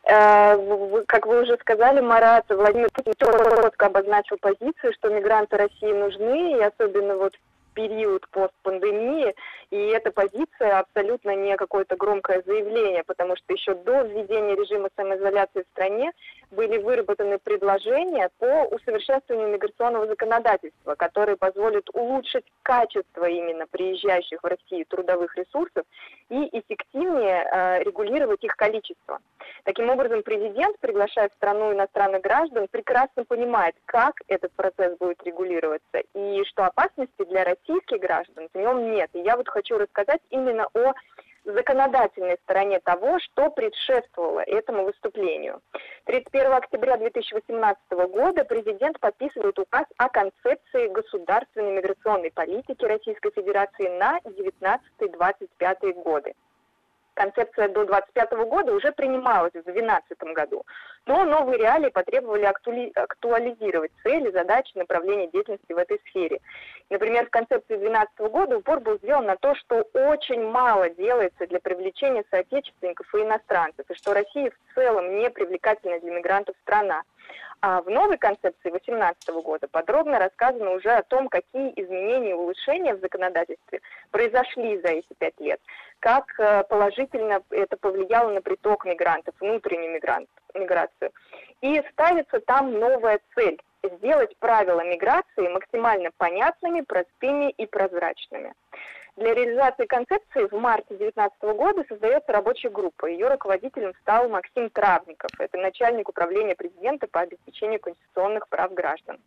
Э, 0.04 1.04
как 1.08 1.26
вы 1.26 1.42
уже 1.42 1.58
сказали, 1.62 2.00
Марат, 2.00 2.46
Владимир 2.50 2.90
Путин 2.94 3.14
четко 3.18 3.86
обозначил 3.88 4.38
позицию, 4.40 4.94
что 4.94 5.10
мигранты 5.10 5.58
России 5.58 5.92
нужны, 5.92 6.60
и 6.60 6.62
особенно 6.62 7.16
вот 7.16 7.34
период 7.74 8.28
постпандемии, 8.30 9.34
и 9.70 9.78
эта 9.78 10.12
позиция 10.12 10.80
абсолютно 10.80 11.36
не 11.36 11.56
какое-то 11.58 11.96
громкое 11.96 12.44
заявление, 12.46 13.04
потому 13.04 13.36
что 13.36 13.54
еще 13.54 13.74
до 13.74 14.02
введения 14.02 14.56
режима 14.56 14.90
самоизоляции 14.96 15.64
в 15.64 15.72
стране 15.72 16.12
были 16.52 16.78
выработаны 16.78 17.40
предложения 17.40 18.30
по 18.38 18.66
усовершенствованию 18.66 19.50
миграционного 19.50 20.08
законодательства, 20.08 20.96
которые 20.96 21.38
позволят 21.38 21.90
улучшить 21.94 22.46
качество 22.64 23.26
именно 23.26 23.66
приезжающих 23.68 24.44
в 24.44 24.46
Россию 24.46 24.86
трудовых 24.88 25.36
ресурсов 25.38 25.86
и 26.30 26.50
эффективнее 26.60 27.44
э, 27.44 27.84
регулировать 27.84 28.44
их 28.44 28.56
количество. 28.56 29.20
Таким 29.64 29.90
образом, 29.90 30.24
президент, 30.24 30.78
приглашая 30.80 31.30
в 31.30 31.34
страну 31.34 31.72
иностранных 31.74 32.22
граждан, 32.22 32.68
прекрасно 32.70 33.26
понимает, 33.26 33.76
как 33.86 34.16
этот 34.28 34.52
процесс 34.54 34.98
будет 34.98 35.24
регулироваться 35.24 36.00
и 36.14 36.44
что 36.46 36.66
опасности 36.66 37.24
для 37.26 37.44
российских 37.68 38.00
граждан 38.00 38.48
в 38.54 38.58
нем 38.58 38.92
нет. 38.92 39.10
И 39.14 39.20
я 39.20 39.38
вот 39.38 39.48
хочу 39.48 39.78
рассказать 39.78 40.22
именно 40.30 40.68
о 40.74 40.94
законодательной 41.44 42.38
стороне 42.44 42.80
того, 42.80 43.20
что 43.20 43.50
предшествовало 43.50 44.42
этому 44.42 44.86
выступлению. 44.86 45.62
31 46.06 46.54
октября 46.54 46.98
2018 46.98 47.82
года 48.10 48.46
президент 48.46 49.00
подписывает 49.00 49.58
указ 49.58 49.86
о 49.98 50.10
концепции 50.10 50.88
государственной 50.88 51.72
миграционной 51.78 52.32
политики 52.32 52.86
Российской 52.86 53.32
Федерации 53.32 53.88
на 53.98 54.20
19-25 55.00 56.04
годы 56.04 56.34
концепция 57.22 57.68
до 57.68 57.86
25 57.86 58.32
года 58.48 58.74
уже 58.74 58.92
принималась 58.92 59.52
в 59.52 59.64
2012 59.64 60.18
году. 60.34 60.66
Но 61.06 61.24
новые 61.24 61.60
реалии 61.60 61.90
потребовали 61.90 62.46
актуали 62.46 62.92
актуализировать 62.96 63.92
цели, 64.04 64.32
задачи, 64.32 64.72
направления 64.76 65.28
деятельности 65.28 65.72
в 65.72 65.78
этой 65.78 66.00
сфере. 66.10 66.40
Например, 66.90 67.26
в 67.26 67.30
концепции 67.30 67.78
2012 67.78 68.20
года 68.32 68.58
упор 68.58 68.80
был 68.80 68.98
сделан 68.98 69.26
на 69.26 69.36
то, 69.36 69.54
что 69.56 69.84
очень 69.94 70.44
мало 70.50 70.90
делается 70.90 71.46
для 71.48 71.60
привлечения 71.60 72.24
соотечественников 72.32 73.14
и 73.14 73.20
иностранцев, 73.20 73.86
и 73.90 73.96
что 73.96 74.14
Россия 74.14 74.52
в 74.52 74.76
целом 74.76 75.18
не 75.18 75.30
привлекательная 75.30 76.00
для 76.00 76.12
мигрантов 76.12 76.56
страна. 76.64 77.04
А 77.62 77.82
в 77.82 77.90
новой 77.90 78.18
концепции 78.18 78.70
2018 78.70 79.30
года 79.44 79.68
подробно 79.68 80.20
рассказано 80.20 80.72
уже 80.72 80.90
о 80.90 81.04
том, 81.04 81.30
какие 81.30 81.72
изменения 81.76 82.32
и 82.32 82.34
улучшения 82.34 82.96
в 82.96 83.02
законодательстве 83.02 83.82
произошли 84.10 84.80
за 84.82 84.90
эти 84.90 85.14
пять 85.18 85.40
лет, 85.40 85.62
как 86.00 86.40
э, 86.40 86.64
положительно 86.64 87.42
это 87.52 87.78
повлияло 87.78 88.32
на 88.32 88.42
приток 88.42 88.86
мигрантов, 88.86 89.36
внутреннюю 89.40 89.94
мигрант, 89.94 90.30
миграцию. 90.56 91.12
И 91.62 91.82
ставится 91.92 92.40
там 92.40 92.80
новая 92.80 93.20
цель– 93.36 93.62
сделать 93.84 94.36
правила 94.38 94.82
миграции 94.82 95.48
максимально 95.48 96.10
понятными, 96.18 96.82
простыми 96.82 97.52
и 97.52 97.66
прозрачными. 97.66 98.54
Для 99.18 99.34
реализации 99.34 99.86
концепции 99.86 100.48
в 100.48 100.54
марте 100.54 100.96
2019 100.96 101.42
года 101.58 101.84
создается 101.90 102.32
рабочая 102.32 102.70
группа. 102.70 103.08
Ее 103.08 103.28
руководителем 103.28 103.94
стал 104.02 104.30
Максим 104.30 104.70
Травников. 104.70 105.30
Это 105.38 105.58
начальник 105.58 106.08
управления 106.08 106.56
президента 106.56 107.08
по 107.08 107.20
обеспечению 107.20 107.82
конституционных 107.82 108.48
прав 108.48 108.74
граждан. 108.74 109.20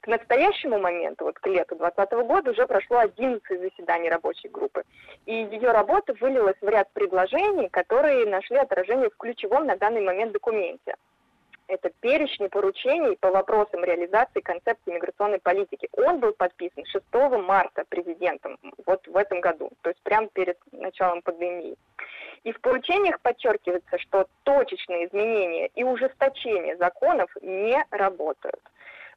К 0.00 0.06
настоящему 0.06 0.78
моменту, 0.78 1.24
вот 1.24 1.38
к 1.38 1.46
лету 1.46 1.76
2020 1.76 2.26
года, 2.26 2.50
уже 2.52 2.66
прошло 2.66 2.98
11 2.98 3.42
заседаний 3.60 4.08
рабочей 4.08 4.48
группы. 4.48 4.84
И 5.26 5.34
ее 5.34 5.72
работа 5.72 6.14
вылилась 6.14 6.56
в 6.62 6.68
ряд 6.68 6.90
предложений, 6.94 7.68
которые 7.68 8.24
нашли 8.24 8.56
отражение 8.56 9.10
в 9.10 9.16
ключевом 9.18 9.66
на 9.66 9.76
данный 9.76 10.00
момент 10.00 10.32
документе– 10.32 10.94
это 11.68 11.90
перечень 12.00 12.48
поручений 12.48 13.16
по 13.16 13.30
вопросам 13.30 13.84
реализации 13.84 14.40
концепции 14.40 14.92
миграционной 14.92 15.38
политики. 15.38 15.88
Он 15.92 16.18
был 16.18 16.32
подписан 16.32 16.84
6 16.86 17.04
марта 17.46 17.84
президентом 17.88 18.58
вот 18.86 19.06
в 19.06 19.16
этом 19.16 19.40
году, 19.40 19.70
то 19.82 19.90
есть 19.90 20.00
прямо 20.02 20.28
перед 20.28 20.58
началом 20.72 21.22
пандемии. 21.22 21.76
И 22.44 22.52
в 22.52 22.60
поручениях 22.60 23.20
подчеркивается, 23.20 23.98
что 23.98 24.26
точечные 24.44 25.06
изменения 25.06 25.66
и 25.74 25.84
ужесточение 25.84 26.76
законов 26.76 27.30
не 27.42 27.84
работают. 27.90 28.60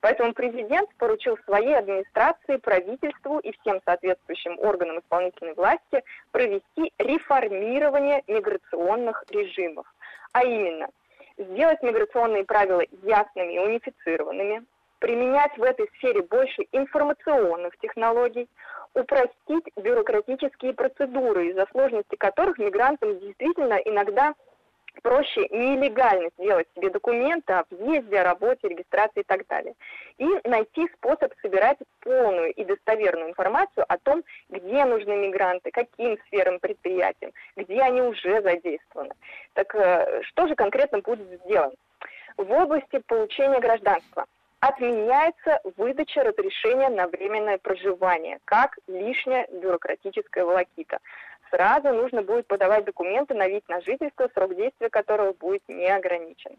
Поэтому 0.01 0.33
президент 0.33 0.89
поручил 0.95 1.37
своей 1.45 1.75
администрации, 1.75 2.57
правительству 2.57 3.37
и 3.37 3.51
всем 3.59 3.79
соответствующим 3.85 4.57
органам 4.59 4.99
исполнительной 4.99 5.53
власти 5.53 6.03
провести 6.31 6.91
реформирование 6.97 8.23
миграционных 8.27 9.23
режимов. 9.29 9.85
А 10.33 10.43
именно– 10.43 10.87
сделать 11.37 11.81
миграционные 11.81 12.45
правила 12.45 12.83
ясными 13.03 13.53
и 13.53 13.59
унифицированными, 13.59 14.65
применять 14.99 15.57
в 15.57 15.63
этой 15.63 15.89
сфере 15.97 16.21
больше 16.21 16.63
информационных 16.71 17.77
технологий, 17.79 18.47
упростить 18.93 19.65
бюрократические 19.75 20.73
процедуры, 20.73 21.47
из-за 21.49 21.65
сложности 21.71 22.15
которых 22.15 22.57
мигрантам 22.59 23.19
действительно 23.19 23.75
иногда 23.85 24.33
проще 25.01 25.47
нелегально 25.49 26.29
сделать 26.37 26.67
себе 26.75 26.89
документы 26.89 27.53
о 27.53 27.63
въезде, 27.69 28.19
о 28.19 28.23
работе, 28.23 28.67
регистрации 28.67 29.21
и 29.21 29.23
так 29.23 29.47
далее. 29.47 29.73
И 30.17 30.27
найти 30.43 30.87
способ 30.97 31.33
собирать 31.41 31.77
полную 32.01 32.53
и 32.53 32.63
достоверную 32.65 33.29
информацию 33.29 33.85
о 33.87 33.97
том, 33.97 34.23
где 34.71 34.85
нужны 34.85 35.17
мигранты, 35.17 35.69
каким 35.71 36.17
сферам 36.27 36.59
предприятиям, 36.59 37.33
где 37.57 37.81
они 37.81 38.01
уже 38.01 38.41
задействованы. 38.41 39.13
Так 39.53 39.75
э, 39.75 40.21
что 40.23 40.47
же 40.47 40.55
конкретно 40.55 40.99
будет 40.99 41.27
сделано? 41.43 41.73
В 42.37 42.49
области 42.49 42.99
получения 42.99 43.59
гражданства 43.59 44.25
отменяется 44.61 45.59
выдача 45.75 46.23
разрешения 46.23 46.89
на 46.89 47.07
временное 47.07 47.57
проживание, 47.57 48.39
как 48.45 48.77
лишняя 48.87 49.45
бюрократическая 49.51 50.45
волокита 50.45 50.99
сразу 51.49 51.89
нужно 51.89 52.21
будет 52.21 52.47
подавать 52.47 52.85
документы 52.85 53.33
на 53.33 53.49
вид 53.49 53.67
на 53.67 53.81
жительство, 53.81 54.29
срок 54.33 54.55
действия 54.55 54.89
которого 54.89 55.33
будет 55.33 55.63
не 55.67 55.89
ограничен. 55.89 56.55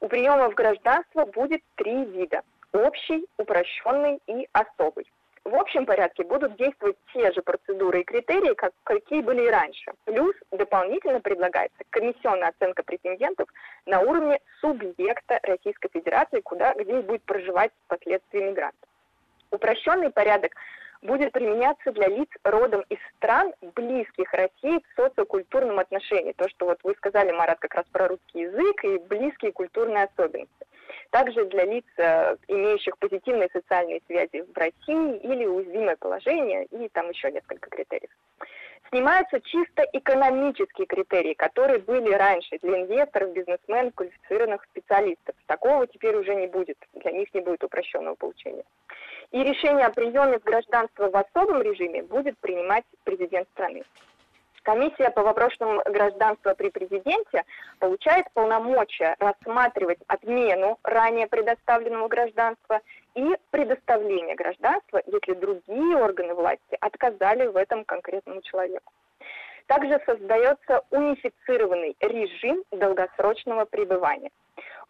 У 0.00 0.08
приема 0.08 0.50
в 0.50 0.54
гражданство 0.54 1.24
будет 1.24 1.62
три 1.76 2.04
вида– 2.04 2.42
общий, 2.72 3.26
упрощенный 3.38 4.20
и 4.26 4.46
особый. 4.52 5.06
В 5.44 5.54
общем 5.54 5.86
порядке 5.86 6.22
будут 6.22 6.56
действовать 6.56 6.96
те 7.12 7.32
же 7.32 7.40
процедуры 7.40 8.00
и 8.00 8.04
критерии, 8.04 8.54
как, 8.54 8.72
какие 8.84 9.22
были 9.22 9.42
и 9.46 9.50
раньше. 9.50 9.92
Плюс 10.04 10.34
дополнительно 10.52 11.20
предлагается 11.20 11.78
комиссионная 11.90 12.48
оценка 12.48 12.82
претендентов 12.82 13.48
на 13.86 14.00
уровне 14.00 14.38
субъекта 14.60 15.40
Российской 15.42 15.88
Федерации, 15.88 16.40
куда, 16.40 16.74
где 16.74 17.00
будет 17.00 17.22
проживать 17.22 17.72
впоследствии 17.86 18.40
мигрант. 18.40 18.76
Упрощенный 19.50 20.10
порядок 20.10 20.52
будет 21.02 21.32
применяться 21.32 21.90
для 21.92 22.08
лиц 22.08 22.28
родом 22.44 22.84
из 22.90 22.98
стран, 23.16 23.54
близких 23.74 24.32
России 24.34 24.82
в 24.82 25.00
социокультурном 25.00 25.78
отношении. 25.78 26.32
То, 26.32 26.48
что 26.50 26.66
вот 26.66 26.80
вы 26.82 26.94
сказали, 26.96 27.32
Марат, 27.32 27.58
как 27.60 27.74
раз 27.74 27.86
про 27.90 28.08
русский 28.08 28.40
язык 28.40 28.84
и 28.84 28.98
близкие 28.98 29.52
культурные 29.52 30.04
особенности. 30.04 30.66
Также 31.10 31.44
для 31.46 31.64
лиц, 31.64 31.84
э, 31.96 32.36
имеющих 32.48 32.96
позитивные 32.98 33.48
социальные 33.52 34.00
связи 34.06 34.42
в 34.42 34.56
России 34.56 35.16
или 35.18 35.46
уязвимое 35.46 35.96
положение, 35.96 36.66
и 36.66 36.88
там 36.88 37.10
еще 37.10 37.30
несколько 37.30 37.70
критериев. 37.70 38.10
Снимаются 38.90 39.40
чисто 39.40 39.86
экономические 39.92 40.86
критерии, 40.86 41.34
которые 41.34 41.78
были 41.78 42.12
раньше 42.12 42.58
для 42.60 42.82
инвесторов, 42.82 43.32
бизнесменов, 43.32 43.94
квалифицированных 43.94 44.64
специалистов. 44.64 45.36
Такого 45.46 45.86
теперь 45.86 46.16
уже 46.16 46.34
не 46.34 46.48
будет, 46.48 46.76
для 46.94 47.12
них 47.12 47.32
не 47.32 47.40
будет 47.40 47.62
упрощенного 47.62 48.16
получения. 48.16 48.64
И 49.30 49.44
решение 49.44 49.86
о 49.86 49.92
приеме 49.92 50.40
в 50.40 50.42
гражданство 50.42 51.08
в 51.08 51.16
особом 51.16 51.62
режиме 51.62 52.02
будет 52.02 52.36
принимать 52.38 52.84
президент 53.04 53.48
страны. 53.50 53.84
Комиссия 54.62 55.10
по 55.10 55.22
вопросам 55.22 55.80
гражданства 55.86 56.54
при 56.54 56.68
президенте 56.68 57.44
получает 57.78 58.26
полномочия 58.34 59.16
рассматривать 59.18 59.98
отмену 60.06 60.78
ранее 60.82 61.26
предоставленного 61.26 62.08
гражданства 62.08 62.80
и 63.14 63.36
предоставление 63.50 64.34
гражданства, 64.34 65.00
если 65.06 65.32
другие 65.34 65.96
органы 65.96 66.34
власти 66.34 66.76
отказали 66.80 67.46
в 67.46 67.56
этом 67.56 67.84
конкретному 67.84 68.42
человеку. 68.42 68.92
Также 69.66 70.00
создается 70.04 70.82
унифицированный 70.90 71.96
режим 72.00 72.62
долгосрочного 72.70 73.64
пребывания. 73.64 74.30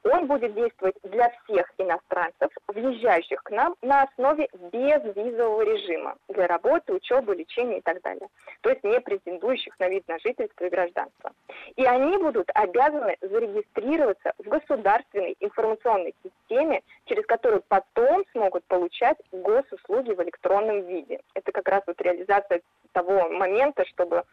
Он 0.04 0.26
будет 0.26 0.54
действовать 0.54 0.96
для 1.02 1.30
всех 1.44 1.70
иностранцев, 1.78 2.50
въезжающих 2.68 3.42
к 3.42 3.50
нам 3.50 3.74
на 3.82 4.02
основе 4.02 4.48
безвизового 4.72 5.62
режима 5.62 6.16
для 6.28 6.46
работы, 6.46 6.94
учебы, 6.94 7.34
лечения 7.34 7.78
и 7.78 7.82
так 7.82 8.00
далее. 8.02 8.28
То 8.62 8.70
есть 8.70 8.82
не 8.84 9.00
претендующих 9.00 9.78
на 9.78 9.88
вид 9.88 10.06
на 10.08 10.18
жительство 10.18 10.64
и 10.64 10.70
гражданство. 10.70 11.32
И 11.76 11.84
они 11.84 12.16
будут 12.18 12.50
обязаны 12.54 13.16
зарегистрироваться 13.20 14.32
в 14.38 14.48
государственной 14.48 15.36
информационной 15.40 16.14
системе, 16.22 16.82
через 17.06 17.26
которую 17.26 17.62
потом 17.68 18.24
смогут 18.32 18.64
получать 18.64 19.18
госуслуги 19.32 20.12
в 20.12 20.22
электронном 20.22 20.86
виде. 20.86 21.20
Это 21.34 21.52
как 21.52 21.68
раз 21.68 21.82
вот 21.86 22.00
реализация 22.00 22.60
того 22.92 23.28
момента, 23.28 23.84
чтобы 23.86 24.24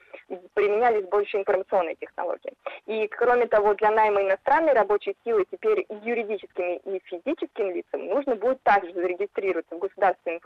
применялись 0.54 1.06
больше 1.06 1.38
информационные 1.38 1.96
технологии. 1.96 2.54
И, 2.86 3.08
кроме 3.08 3.48
того, 3.48 3.74
для 3.76 3.92
найма 3.92 4.24
иностранной 4.24 4.74
рабочей 4.74 5.16
силы 5.24 5.46
теперь 5.58 5.86
юридическим 6.04 6.78
и 6.78 7.02
физическим 7.06 7.72
лицам 7.72 8.06
нужно 8.08 8.36
будет 8.36 8.62
также 8.64 8.94
зарегистрироваться 8.94 9.76
в 9.76 9.80
государственной 9.80 10.40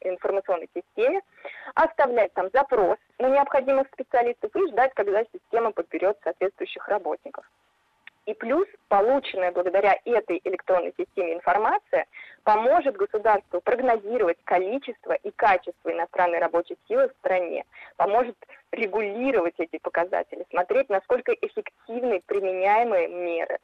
информационной 0.00 0.68
системе, 0.74 1.20
оставлять 1.74 2.32
там 2.34 2.48
запрос 2.52 2.98
на 3.18 3.28
необходимых 3.28 3.86
специалистов 3.92 4.54
и 4.54 4.68
ждать, 4.68 4.92
когда 4.94 5.24
система 5.32 5.72
подберет 5.72 6.18
соответствующих 6.22 6.86
работников. 6.88 7.44
И 8.26 8.34
плюс 8.34 8.66
полученная 8.88 9.52
благодаря 9.52 9.96
этой 10.04 10.40
электронной 10.42 10.92
системе 10.98 11.34
информация 11.34 12.06
поможет 12.42 12.96
государству 12.96 13.60
прогнозировать 13.60 14.38
количество 14.42 15.12
и 15.12 15.30
качество 15.30 15.92
иностранной 15.92 16.40
рабочей 16.40 16.76
силы 16.88 17.08
в 17.08 17.12
стране, 17.20 17.64
поможет 17.96 18.36
регулировать 18.72 19.54
эти 19.58 19.78
показатели, 19.78 20.44
смотреть, 20.50 20.88
насколько 20.88 21.32
эффективны 21.40 22.20
применяемые 22.26 23.06
меры. 23.06 23.58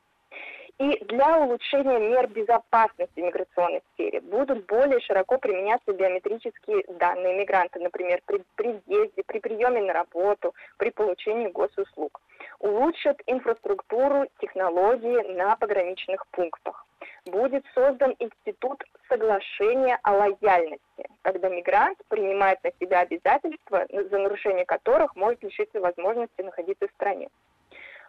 И 0.78 0.98
для 1.04 1.38
улучшения 1.38 1.98
мер 1.98 2.26
безопасности 2.26 3.20
в 3.20 3.22
миграционной 3.22 3.82
сфере 3.92 4.20
будут 4.20 4.66
более 4.66 5.00
широко 5.00 5.38
применяться 5.38 5.92
биометрические 5.92 6.82
данные 6.98 7.38
мигранта, 7.38 7.78
например, 7.78 8.20
при, 8.26 8.42
при 8.56 8.80
въезде, 8.86 9.22
при 9.24 9.38
приеме 9.38 9.82
на 9.82 9.92
работу, 9.92 10.54
при 10.78 10.90
получении 10.90 11.48
госуслуг. 11.48 12.20
Улучшат 12.58 13.20
инфраструктуру, 13.26 14.26
технологии 14.40 15.36
на 15.36 15.54
пограничных 15.56 16.26
пунктах. 16.32 16.84
Будет 17.26 17.64
создан 17.74 18.16
институт 18.18 18.82
соглашения 19.08 20.00
о 20.02 20.14
лояльности, 20.14 21.08
когда 21.22 21.48
мигрант 21.48 21.98
принимает 22.08 22.58
на 22.64 22.72
себя 22.80 23.00
обязательства, 23.00 23.86
за 23.88 24.18
нарушение 24.18 24.64
которых 24.64 25.14
может 25.14 25.42
лишиться 25.44 25.80
возможности 25.80 26.42
находиться 26.42 26.88
в 26.88 26.90
стране 26.92 27.28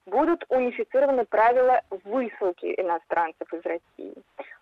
будут 0.06 0.44
унифицированы 0.50 1.26
правила 1.26 1.82
высылки 2.04 2.74
иностранцев 2.78 3.52
из 3.54 3.62
России. 3.64 4.16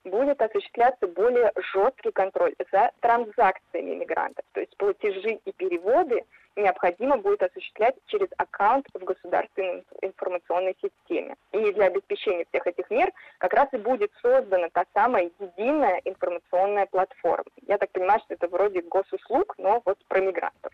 Будет 0.04 0.42
осуществляться 0.42 1.08
более 1.08 1.52
жесткий 1.74 2.12
контроль 2.12 2.56
за 2.72 2.92
транзакциями 3.00 3.96
мигрантов, 3.96 4.46
то 4.54 4.60
есть 4.60 4.76
платежи 4.78 5.40
и 5.46 5.52
переводы 5.54 6.24
необходимо 6.56 7.18
будет 7.18 7.44
осуществлять 7.44 7.96
через 8.08 8.28
аккаунт 8.38 8.86
в 8.94 9.04
государственной 9.04 9.84
информационной 10.02 10.76
системе. 10.82 11.36
И 11.52 11.72
для 11.72 11.86
обеспечения 11.86 12.46
всех 12.50 12.68
этих 12.68 12.90
мер 12.90 13.12
как 13.38 13.54
раз 13.54 13.70
и 13.72 13.78
будет 13.78 14.12
создана 14.22 14.70
та 14.70 14.86
самая 14.94 15.32
единая 15.40 16.02
информационная 16.04 16.88
платформа. 16.88 17.46
Я 17.68 17.78
так 17.78 17.90
понимаю, 17.92 18.20
что 18.26 18.34
это 18.34 18.48
вроде 18.48 18.82
госуслуг, 18.82 19.56
но 19.58 19.82
вот 19.86 19.98
про 20.08 20.20
мигрантов. 20.20 20.74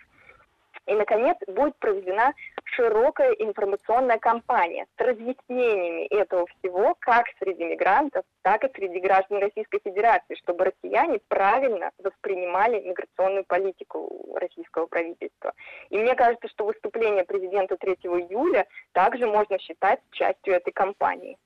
И, 0.88 0.94
наконец, 0.94 1.38
будет 1.48 1.76
проведена 1.78 2.34
широкая 2.76 3.32
информационная 3.34 4.18
кампания 4.18 4.86
с 4.98 5.02
разъяснениями 5.02 6.06
этого 6.08 6.46
всего 6.48 6.96
как 7.00 7.26
среди 7.40 7.64
мигрантов, 7.66 8.24
так 8.42 8.64
и 8.64 8.72
среди 8.76 9.00
граждан 9.00 9.40
Российской 9.40 9.80
Федерации, 9.84 10.36
чтобы 10.36 10.66
россияне 10.66 11.20
правильно 11.28 11.92
воспринимали 11.98 12.82
миграционную 12.82 13.46
политику 13.46 14.36
российского 14.36 14.88
правительства. 14.88 15.54
И 15.90 15.98
мне 15.98 16.16
кажется, 16.16 16.48
что 16.50 16.66
выступление 16.66 17.24
президента 17.24 17.78
3 17.78 17.94
июля 17.94 18.68
также 18.92 19.28
можно 19.28 19.60
считать 19.60 20.00
частью 20.12 20.54
этой 20.54 20.72
кампании. 20.72 21.38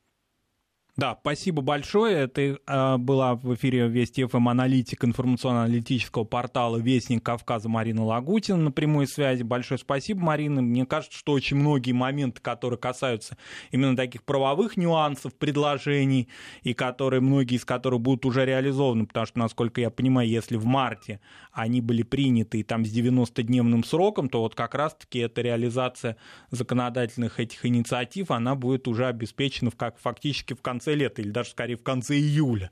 Да, 0.97 1.17
спасибо 1.21 1.61
большое. 1.61 2.17
Это 2.17 2.41
э, 2.41 2.97
была 2.97 3.35
в 3.35 3.55
эфире 3.55 3.87
Вести 3.87 4.25
ФМ 4.25 4.49
аналитик 4.49 5.05
информационно-аналитического 5.05 6.25
портала 6.25 6.75
Вестник 6.75 7.23
Кавказа 7.23 7.69
Марина 7.69 8.03
Лагутина 8.03 8.57
на 8.57 8.71
прямой 8.71 9.07
связи. 9.07 9.43
Большое 9.43 9.77
спасибо, 9.77 10.19
Марина. 10.19 10.61
Мне 10.61 10.85
кажется, 10.85 11.17
что 11.17 11.31
очень 11.31 11.55
многие 11.55 11.93
моменты, 11.93 12.41
которые 12.41 12.77
касаются 12.77 13.37
именно 13.71 13.95
таких 13.95 14.23
правовых 14.23 14.75
нюансов, 14.75 15.33
предложений, 15.33 16.27
и 16.63 16.73
которые, 16.73 17.21
многие 17.21 17.55
из 17.55 17.63
которых 17.63 18.01
будут 18.01 18.25
уже 18.25 18.45
реализованы, 18.45 19.05
потому 19.05 19.25
что, 19.25 19.39
насколько 19.39 19.79
я 19.79 19.91
понимаю, 19.91 20.27
если 20.27 20.57
в 20.57 20.65
марте 20.65 21.21
они 21.53 21.79
были 21.79 22.03
приняты 22.03 22.59
и 22.59 22.63
там 22.63 22.85
с 22.85 22.93
90-дневным 22.93 23.85
сроком, 23.85 24.27
то 24.27 24.41
вот 24.41 24.55
как 24.55 24.75
раз-таки 24.75 25.19
эта 25.19 25.41
реализация 25.41 26.17
законодательных 26.49 27.39
этих 27.39 27.65
инициатив, 27.65 28.29
она 28.31 28.55
будет 28.55 28.89
уже 28.89 29.05
обеспечена 29.07 29.71
в, 29.71 29.75
как, 29.75 29.97
фактически 29.97 30.53
в 30.53 30.61
конце 30.61 30.80
конце 30.81 30.95
лета 30.95 31.21
или 31.21 31.29
даже 31.29 31.51
скорее 31.51 31.75
в 31.75 31.83
конце 31.83 32.15
июля. 32.15 32.71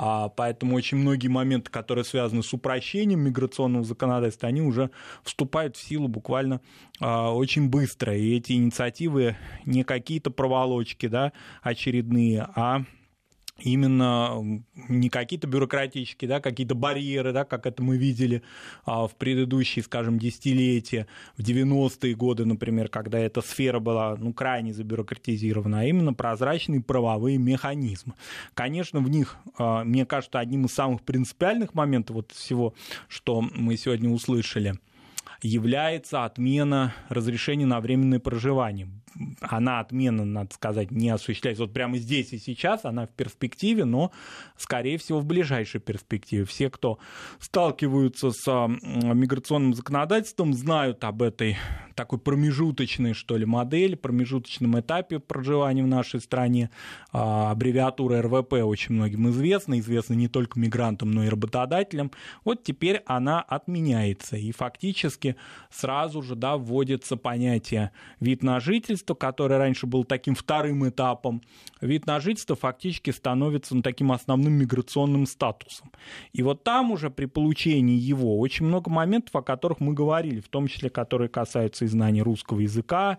А, 0.00 0.28
поэтому 0.28 0.76
очень 0.76 0.96
многие 0.98 1.26
моменты, 1.26 1.72
которые 1.72 2.04
связаны 2.04 2.44
с 2.44 2.52
упрощением 2.52 3.20
миграционного 3.20 3.84
законодательства, 3.84 4.48
они 4.48 4.62
уже 4.62 4.90
вступают 5.24 5.76
в 5.76 5.82
силу 5.82 6.06
буквально 6.06 6.60
а, 7.00 7.34
очень 7.34 7.68
быстро. 7.68 8.16
И 8.16 8.36
эти 8.36 8.52
инициативы 8.52 9.36
не 9.66 9.82
какие-то 9.82 10.30
проволочки 10.30 11.08
да, 11.08 11.32
очередные, 11.62 12.46
а 12.54 12.84
именно 13.58 14.62
не 14.88 15.08
какие-то 15.08 15.46
бюрократические, 15.46 16.28
да, 16.28 16.40
какие-то 16.40 16.74
барьеры, 16.74 17.32
да, 17.32 17.44
как 17.44 17.66
это 17.66 17.82
мы 17.82 17.96
видели 17.96 18.42
а, 18.84 19.06
в 19.06 19.14
предыдущие, 19.16 19.82
скажем, 19.82 20.18
десятилетия, 20.18 21.06
в 21.36 21.40
90-е 21.40 22.14
годы, 22.14 22.44
например, 22.44 22.88
когда 22.88 23.18
эта 23.18 23.40
сфера 23.40 23.80
была 23.80 24.16
ну, 24.16 24.32
крайне 24.32 24.72
забюрократизирована, 24.72 25.80
а 25.80 25.84
именно 25.84 26.14
прозрачные 26.14 26.80
правовые 26.80 27.38
механизмы. 27.38 28.14
Конечно, 28.54 29.00
в 29.00 29.10
них, 29.10 29.36
а, 29.58 29.84
мне 29.84 30.06
кажется, 30.06 30.38
одним 30.38 30.66
из 30.66 30.72
самых 30.72 31.02
принципиальных 31.02 31.74
моментов 31.74 32.16
вот 32.16 32.32
всего, 32.32 32.74
что 33.08 33.40
мы 33.40 33.76
сегодня 33.76 34.10
услышали– 34.10 34.78
является 35.42 36.24
отмена 36.24 36.94
разрешения 37.08 37.66
на 37.66 37.80
временное 37.80 38.18
проживание. 38.18 38.88
Она 39.40 39.80
отмена, 39.80 40.24
надо 40.24 40.54
сказать, 40.54 40.90
не 40.90 41.10
осуществляется 41.10 41.64
вот 41.64 41.72
прямо 41.72 41.98
здесь 41.98 42.32
и 42.32 42.38
сейчас, 42.38 42.84
она 42.84 43.06
в 43.06 43.10
перспективе, 43.10 43.84
но, 43.84 44.12
скорее 44.56 44.98
всего, 44.98 45.20
в 45.20 45.26
ближайшей 45.26 45.80
перспективе. 45.80 46.44
Все, 46.44 46.70
кто 46.70 46.98
сталкиваются 47.40 48.30
с 48.30 48.46
миграционным 48.46 49.74
законодательством, 49.74 50.54
знают 50.54 51.04
об 51.04 51.22
этой 51.22 51.56
такой 51.98 52.20
промежуточной, 52.20 53.12
что 53.12 53.36
ли, 53.36 53.44
модели, 53.44 53.96
промежуточном 53.96 54.78
этапе 54.78 55.18
проживания 55.18 55.82
в 55.82 55.88
нашей 55.88 56.20
стране. 56.20 56.70
А, 57.12 57.50
аббревиатура 57.50 58.22
РВП 58.22 58.52
очень 58.52 58.94
многим 58.94 59.28
известна, 59.30 59.80
известна 59.80 60.14
не 60.14 60.28
только 60.28 60.60
мигрантам, 60.60 61.10
но 61.10 61.24
и 61.24 61.28
работодателям. 61.28 62.12
Вот 62.44 62.62
теперь 62.62 63.02
она 63.06 63.42
отменяется, 63.42 64.36
и 64.36 64.52
фактически 64.52 65.34
сразу 65.70 66.22
же 66.22 66.36
да, 66.36 66.56
вводится 66.56 67.16
понятие 67.16 67.90
вид 68.20 68.44
на 68.44 68.60
жительство, 68.60 69.07
которое 69.14 69.58
раньше 69.58 69.86
было 69.86 70.04
таким 70.04 70.34
вторым 70.34 70.88
этапом. 70.88 71.42
Вид 71.80 72.06
на 72.06 72.20
жительство 72.20 72.56
фактически 72.56 73.10
становится 73.10 73.74
ну, 73.74 73.82
таким 73.82 74.12
основным 74.12 74.54
миграционным 74.54 75.26
статусом. 75.26 75.92
И 76.32 76.42
вот 76.42 76.64
там 76.64 76.90
уже 76.92 77.10
при 77.10 77.26
получении 77.26 77.96
его 77.96 78.38
очень 78.38 78.66
много 78.66 78.90
моментов, 78.90 79.34
о 79.36 79.42
которых 79.42 79.80
мы 79.80 79.94
говорили, 79.94 80.40
в 80.40 80.48
том 80.48 80.68
числе, 80.68 80.90
которые 80.90 81.28
касаются 81.28 81.84
и 81.84 81.88
знания 81.88 82.22
русского 82.22 82.60
языка, 82.60 83.18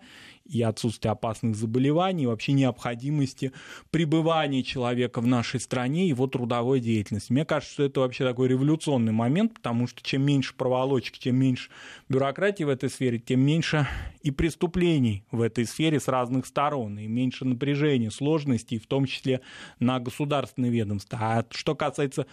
и 0.50 0.62
отсутствие 0.62 1.12
опасных 1.12 1.56
заболеваний, 1.56 2.24
и 2.24 2.28
вообще 2.28 2.54
необходимости 2.54 3.52
пребывания 3.92 4.64
человека 4.64 5.22
в 5.22 5.28
нашей 5.28 5.60
стране, 5.60 6.08
его 6.08 6.28
трудовой 6.28 6.80
деятельности. 6.80 7.32
Мне 7.32 7.46
кажется, 7.46 7.74
что 7.74 7.84
это 7.84 8.00
вообще 8.02 8.26
такой 8.26 8.48
революционный 8.48 9.12
момент, 9.12 9.54
потому 9.54 9.88
что 9.88 10.02
чем 10.02 10.24
меньше 10.24 10.56
проволочек, 10.56 11.18
чем 11.18 11.36
меньше 11.36 11.70
бюрократии 12.10 12.64
в 12.64 12.70
этой 12.70 12.90
сфере, 12.90 13.20
тем 13.20 13.42
меньше 13.42 13.88
и 14.22 14.32
преступлений 14.32 15.24
в 15.32 15.42
этой 15.42 15.66
сфере 15.66 16.00
с 16.00 16.08
разных 16.08 16.46
сторон, 16.46 16.98
и 16.98 17.08
меньше 17.08 17.46
напряжения, 17.46 18.12
сложностей, 18.12 18.80
в 18.80 18.88
том 18.88 19.06
числе 19.06 19.42
на 19.80 20.00
государственные 20.00 20.72
ведомства. 20.72 21.20
А 21.22 21.46
что 21.52 21.76
касается 21.76 22.26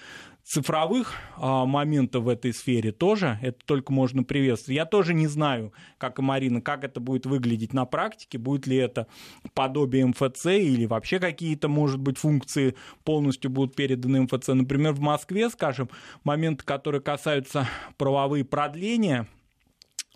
цифровых 0.46 1.14
а, 1.36 1.64
моментов 1.64 2.24
в 2.24 2.28
этой 2.28 2.54
сфере 2.54 2.92
тоже, 2.92 3.38
это 3.42 3.58
только 3.64 3.92
можно 3.92 4.22
приветствовать. 4.22 4.76
Я 4.76 4.86
тоже 4.86 5.12
не 5.12 5.26
знаю, 5.26 5.72
как 5.98 6.20
и 6.20 6.22
Марина, 6.22 6.60
как 6.60 6.84
это 6.84 7.00
будет 7.00 7.26
выглядеть 7.26 7.72
на 7.72 7.84
практике, 7.84 8.38
будет 8.38 8.66
ли 8.66 8.76
это 8.76 9.08
подобие 9.54 10.06
МФЦ 10.06 10.46
или 10.46 10.86
вообще 10.86 11.18
какие-то, 11.18 11.68
может 11.68 11.98
быть, 11.98 12.18
функции 12.18 12.76
полностью 13.02 13.50
будут 13.50 13.74
переданы 13.74 14.22
МФЦ. 14.22 14.48
Например, 14.48 14.92
в 14.92 15.00
Москве, 15.00 15.50
скажем, 15.50 15.90
моменты, 16.22 16.64
которые 16.64 17.00
касаются 17.00 17.66
правовые 17.96 18.44
продления 18.44 19.26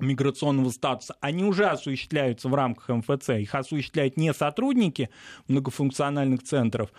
миграционного 0.01 0.71
статуса, 0.71 1.17
они 1.21 1.45
уже 1.45 1.67
осуществляются 1.67 2.49
в 2.49 2.55
рамках 2.55 2.89
МФЦ. 2.89 3.31
Их 3.31 3.55
осуществляют 3.55 4.17
не 4.17 4.33
сотрудники 4.33 5.11
многофункциональных 5.49 6.43
центров, 6.43 6.91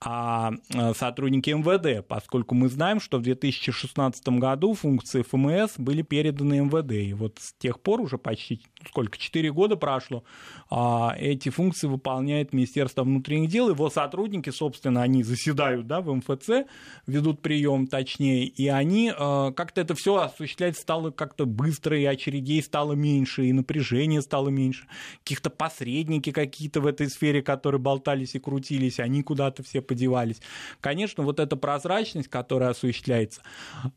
а 0.00 0.52
э, 0.74 0.94
сотрудники 0.94 1.50
МВД, 1.50 2.06
поскольку 2.06 2.54
мы 2.54 2.68
знаем, 2.68 3.00
что 3.00 3.18
в 3.18 3.22
2016 3.22 4.28
году 4.28 4.74
функции 4.74 5.22
ФМС 5.22 5.78
были 5.78 6.02
переданы 6.02 6.60
МВД. 6.60 6.92
И 6.92 7.14
вот 7.14 7.38
с 7.40 7.54
тех 7.54 7.80
пор 7.80 8.00
уже 8.00 8.18
почти 8.18 8.62
сколько, 8.88 9.18
4 9.18 9.52
года 9.52 9.76
прошло, 9.76 10.24
а, 10.70 11.14
эти 11.18 11.48
функции 11.48 11.86
выполняет 11.86 12.52
Министерство 12.52 13.02
внутренних 13.02 13.48
дел. 13.48 13.68
Его 13.68 13.90
сотрудники, 13.90 14.50
собственно, 14.50 15.02
они 15.02 15.22
заседают 15.22 15.86
да, 15.86 16.00
в 16.00 16.12
МФЦ, 16.14 16.66
ведут 17.06 17.40
прием 17.40 17.86
точнее, 17.86 18.46
и 18.46 18.68
они 18.68 19.12
э, 19.16 19.52
как-то 19.56 19.80
это 19.80 19.94
все 19.94 20.16
осуществлять 20.16 20.76
стало 20.76 21.10
как-то 21.10 21.46
быстро, 21.46 21.98
и 21.98 22.04
очередей 22.04 22.62
стало 22.62 22.92
меньше, 22.92 23.46
и 23.46 23.52
напряжение 23.52 24.22
стало 24.22 24.48
меньше. 24.48 24.86
Каких-то 25.22 25.50
посредники 25.50 26.30
какие-то 26.30 26.80
в 26.80 26.86
этой 26.86 27.08
сфере, 27.08 27.42
которые 27.42 27.80
болтались 27.80 28.34
и 28.34 28.38
крутились, 28.38 29.00
они 29.00 29.22
куда-то 29.22 29.62
все 29.62 29.80
подевались. 29.80 30.40
Конечно, 30.80 31.22
вот 31.22 31.40
эта 31.40 31.56
прозрачность, 31.56 32.28
которая 32.28 32.70
осуществляется, 32.70 33.40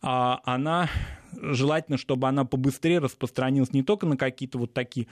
а, 0.02 0.42
она 0.44 0.90
желательно, 1.34 1.98
чтобы 1.98 2.28
она 2.28 2.46
побыстрее 2.46 3.00
распространилась 3.00 3.74
не 3.74 3.84
только 3.84 4.06
на 4.06 4.18
какие-то 4.18 4.58
вот 4.58 4.74
такие 4.74 5.08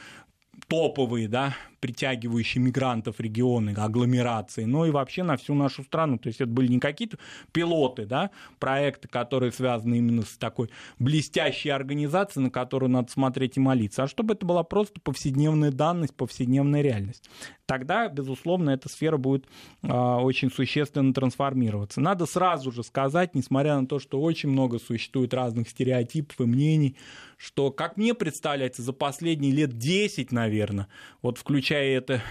топовые, 0.67 1.27
да, 1.27 1.55
притягивающие 1.79 2.61
мигрантов 2.63 3.19
регионы, 3.19 3.71
агломерации, 3.77 4.63
но 4.63 4.85
и 4.85 4.91
вообще 4.91 5.23
на 5.23 5.37
всю 5.37 5.53
нашу 5.53 5.83
страну. 5.83 6.17
То 6.17 6.27
есть 6.27 6.41
это 6.41 6.49
были 6.49 6.67
не 6.67 6.79
какие-то 6.79 7.17
пилоты, 7.51 8.05
да, 8.05 8.31
проекты, 8.59 9.07
которые 9.07 9.51
связаны 9.51 9.99
именно 9.99 10.23
с 10.23 10.37
такой 10.37 10.69
блестящей 10.99 11.69
организацией, 11.69 12.45
на 12.45 12.49
которую 12.49 12.89
надо 12.89 13.11
смотреть 13.11 13.57
и 13.57 13.59
молиться, 13.59 14.03
а 14.03 14.07
чтобы 14.07 14.33
это 14.33 14.45
была 14.45 14.63
просто 14.63 14.99
повседневная 14.99 15.71
данность, 15.71 16.15
повседневная 16.15 16.81
реальность. 16.81 17.29
Тогда, 17.67 18.07
безусловно, 18.07 18.69
эта 18.69 18.87
сфера 18.87 19.17
будет 19.17 19.45
э, 19.83 19.89
очень 19.89 20.49
существенно 20.49 21.13
трансформироваться. 21.13 21.99
Надо 21.99 22.25
сразу 22.25 22.71
же 22.71 22.81
сказать, 22.81 23.35
несмотря 23.35 23.77
на 23.77 23.85
то, 23.85 23.99
что 23.99 24.21
очень 24.21 24.49
много 24.49 24.79
существует 24.79 25.33
разных 25.33 25.67
стереотипов 25.67 26.39
и 26.39 26.45
мнений, 26.45 26.95
что, 27.35 27.69
как 27.69 27.97
мне 27.97 28.13
представляется, 28.13 28.81
за 28.81 28.93
последние 28.93 29.51
лет 29.51 29.77
10, 29.77 30.31
наверное, 30.31 30.87
вот 31.21 31.37
включая 31.37 31.97
это 31.97 32.21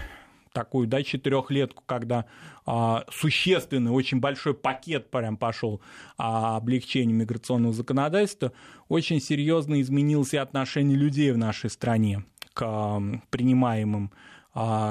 такую, 0.53 0.87
да, 0.87 1.03
четырехлетку, 1.03 1.83
когда 1.85 2.25
а, 2.65 3.05
существенный, 3.11 3.91
очень 3.91 4.19
большой 4.19 4.55
пакет 4.55 5.11
прям 5.11 5.37
пошел 5.37 5.81
а, 6.17 6.57
облегчения 6.57 7.13
миграционного 7.13 7.75
законодательства, 7.75 8.53
очень 8.89 9.21
серьезно 9.21 9.79
изменилось 9.81 10.33
и 10.33 10.37
отношение 10.37 10.97
людей 10.97 11.31
в 11.31 11.37
нашей 11.37 11.69
стране 11.69 12.25
к 12.55 12.63
а, 12.65 12.99
принимаемым 13.29 14.11
а, 14.11 14.36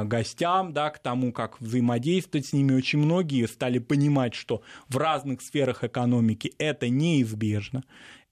гостям, 0.04 0.72
да, 0.72 0.90
к 0.90 0.98
тому, 0.98 1.32
как 1.32 1.60
взаимодействовать 1.60 2.46
с 2.46 2.52
ними. 2.52 2.74
Очень 2.74 3.00
многие 3.00 3.46
стали 3.46 3.78
понимать, 3.78 4.34
что 4.34 4.62
в 4.88 4.96
разных 4.96 5.42
сферах 5.42 5.82
экономики 5.82 6.52
это 6.58 6.88
неизбежно 6.88 7.82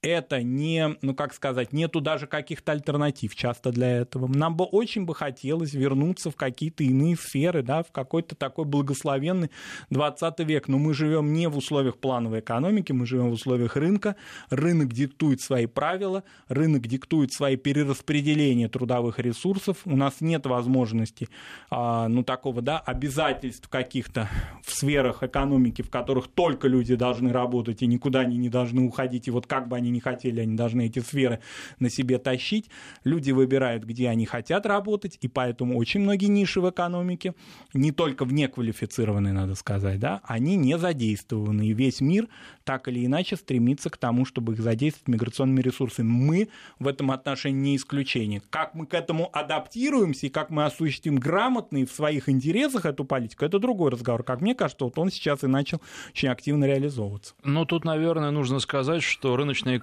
это 0.05 0.43
не, 0.43 0.97
ну 1.01 1.15
как 1.15 1.33
сказать, 1.33 1.73
нету 1.73 2.01
даже 2.01 2.27
каких-то 2.27 2.73
альтернатив 2.73 3.35
часто 3.35 3.73
для 3.73 3.99
этого. 3.99 4.29
Нам 4.29 4.57
бы 4.57 4.65
очень 4.65 5.07
бы 5.07 5.15
хотелось 5.15 5.73
вернуться 5.73 6.31
в 6.31 6.37
какие-то 6.37 6.85
иные 6.85 7.17
сферы, 7.17 7.63
да, 7.63 7.83
в 7.83 7.91
какой-то 7.91 8.37
такой 8.37 8.67
благословенный 8.67 9.51
20 9.91 10.39
век. 10.41 10.69
Но 10.69 10.79
мы 10.79 10.93
живем 10.93 11.33
не 11.33 11.49
в 11.49 11.57
условиях 11.57 11.97
плановой 11.97 12.41
экономики, 12.41 12.93
мы 12.93 13.07
живем 13.07 13.31
в 13.31 13.33
условиях 13.33 13.77
рынка. 13.77 14.17
Рынок 14.51 14.93
диктует 14.93 15.41
свои 15.41 15.67
правила, 15.67 16.23
рынок 16.49 16.87
диктует 16.87 17.33
свои 17.33 17.57
перераспределения 17.57 18.69
трудовых 18.69 19.19
ресурсов. 19.19 19.79
У 19.87 19.97
нас 19.97 20.21
нет 20.21 20.45
возможности, 20.47 21.29
а, 21.71 22.09
ну 22.09 22.23
такого, 22.23 22.61
да, 22.61 22.79
обязательств 22.79 23.69
каких-то 23.69 24.29
в 24.63 24.71
сферах 24.71 25.23
экономики, 25.23 25.81
в 25.81 25.91
которых 25.91 26.29
только 26.29 26.69
люди 26.69 26.95
должны 26.95 27.33
работать 27.33 27.83
и 27.83 27.87
никуда 27.87 28.21
они 28.21 28.37
не 28.37 28.51
должны 28.51 28.83
уходить. 28.83 29.29
И 29.29 29.31
вот 29.31 29.47
как 29.47 29.69
бы 29.69 29.77
они 29.77 29.94
не 29.95 30.01
хотели, 30.01 30.41
они 30.41 30.57
должны 30.57 30.87
эти 30.87 30.99
сферы 30.99 31.41
на 31.79 31.89
себе 31.89 32.19
тащить. 32.19 32.69
Люди 33.05 33.31
выбирают, 33.31 33.85
где 33.85 34.09
они 34.09 34.27
хотят 34.27 34.67
работать, 34.67 35.19
и 35.23 35.29
поэтому 35.29 35.79
очень 35.79 36.01
многие 36.01 36.27
ниши 36.27 36.61
в 36.61 36.69
экономике, 36.69 37.35
не 37.73 37.93
только 37.93 38.25
в 38.25 38.33
неквалифицированные, 38.33 39.33
надо 39.33 39.55
сказать, 39.55 39.99
да, 39.99 40.21
они 40.25 40.57
не 40.57 40.77
задействованы. 40.79 41.69
И 41.69 41.73
весь 41.73 42.01
мир 42.01 42.29
так 42.65 42.89
или 42.89 43.05
иначе 43.05 43.37
стремится 43.37 43.91
к 43.91 43.97
тому, 43.97 44.25
чтобы 44.25 44.55
их 44.55 44.61
задействовать 44.61 45.09
миграционными 45.09 45.61
ресурсами. 45.61 46.09
Мы 46.09 46.49
в 46.79 46.87
этом 46.87 47.11
отношении 47.11 47.71
не 47.71 47.77
исключение. 47.77 48.43
Как 48.51 48.75
мы 48.75 48.87
к 48.87 48.95
этому 48.95 49.31
адаптируемся 49.33 50.27
и 50.27 50.31
как 50.31 50.51
мы 50.51 50.65
осуществим 50.65 51.17
грамотно 51.17 51.85
в 51.87 51.91
своих 51.91 52.29
интересах 52.29 52.85
эту 52.85 53.05
политику, 53.05 53.45
это 53.45 53.59
другой 53.59 53.91
разговор. 53.91 54.23
Как 54.23 54.41
мне 54.41 54.55
кажется, 54.55 54.85
вот 54.85 54.99
он 54.99 55.11
сейчас 55.11 55.45
и 55.45 55.47
начал 55.47 55.81
очень 56.11 56.29
активно 56.29 56.65
реализовываться. 56.65 57.35
Ну, 57.43 57.65
тут, 57.65 57.85
наверное, 57.85 58.31
нужно 58.31 58.59
сказать, 58.59 59.03
что 59.03 59.37
рыночная 59.37 59.79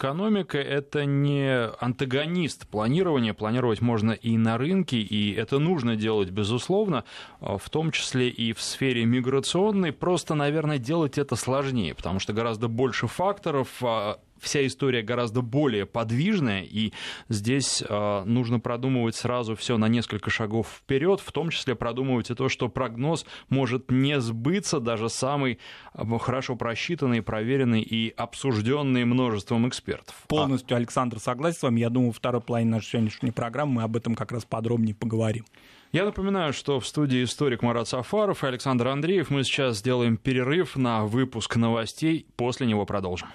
это 0.57 1.05
не 1.05 1.67
антагонист 1.79 2.67
планирования. 2.67 3.33
Планировать 3.33 3.81
можно 3.81 4.11
и 4.11 4.37
на 4.37 4.57
рынке, 4.57 4.97
и 4.97 5.33
это 5.33 5.59
нужно 5.59 5.95
делать, 5.95 6.29
безусловно, 6.29 7.03
в 7.39 7.69
том 7.69 7.91
числе 7.91 8.29
и 8.29 8.53
в 8.53 8.61
сфере 8.61 9.05
миграционной. 9.05 9.91
Просто, 9.91 10.35
наверное, 10.35 10.77
делать 10.77 11.17
это 11.17 11.35
сложнее, 11.35 11.93
потому 11.93 12.19
что 12.19 12.33
гораздо 12.33 12.67
больше 12.67 13.07
факторов, 13.07 13.67
а, 13.83 14.19
вся 14.41 14.65
история 14.65 15.01
гораздо 15.01 15.41
более 15.41 15.85
подвижная, 15.85 16.63
и 16.63 16.91
здесь 17.29 17.83
э, 17.87 18.23
нужно 18.25 18.59
продумывать 18.59 19.15
сразу 19.15 19.55
все 19.55 19.77
на 19.77 19.87
несколько 19.87 20.29
шагов 20.29 20.67
вперед, 20.67 21.19
в 21.19 21.31
том 21.31 21.49
числе 21.49 21.75
продумывать 21.75 22.29
и 22.29 22.35
то, 22.35 22.49
что 22.49 22.69
прогноз 22.69 23.25
может 23.49 23.91
не 23.91 24.19
сбыться, 24.19 24.79
даже 24.79 25.09
самый 25.09 25.59
э, 25.93 26.17
хорошо 26.19 26.55
просчитанный, 26.55 27.21
проверенный 27.21 27.81
и 27.81 28.13
обсужденный 28.15 29.05
множеством 29.05 29.67
экспертов. 29.67 30.15
Полностью, 30.27 30.75
Александр, 30.77 31.19
согласен 31.19 31.59
с 31.59 31.63
вами. 31.63 31.79
Я 31.79 31.89
думаю, 31.89 32.11
второй 32.11 32.41
половине 32.41 32.71
нашей 32.71 32.91
сегодняшней 32.91 33.31
программы 33.31 33.71
мы 33.71 33.83
об 33.83 33.95
этом 33.95 34.15
как 34.15 34.31
раз 34.31 34.43
подробнее 34.43 34.95
поговорим. 34.95 35.45
Я 35.91 36.05
напоминаю, 36.05 36.53
что 36.53 36.79
в 36.79 36.87
студии 36.87 37.21
историк 37.23 37.61
Марат 37.61 37.85
Сафаров 37.85 38.45
и 38.45 38.47
Александр 38.47 38.87
Андреев. 38.87 39.29
Мы 39.29 39.43
сейчас 39.43 39.79
сделаем 39.79 40.15
перерыв 40.15 40.77
на 40.77 41.05
выпуск 41.05 41.57
новостей, 41.57 42.25
после 42.37 42.65
него 42.65 42.85
продолжим. 42.85 43.27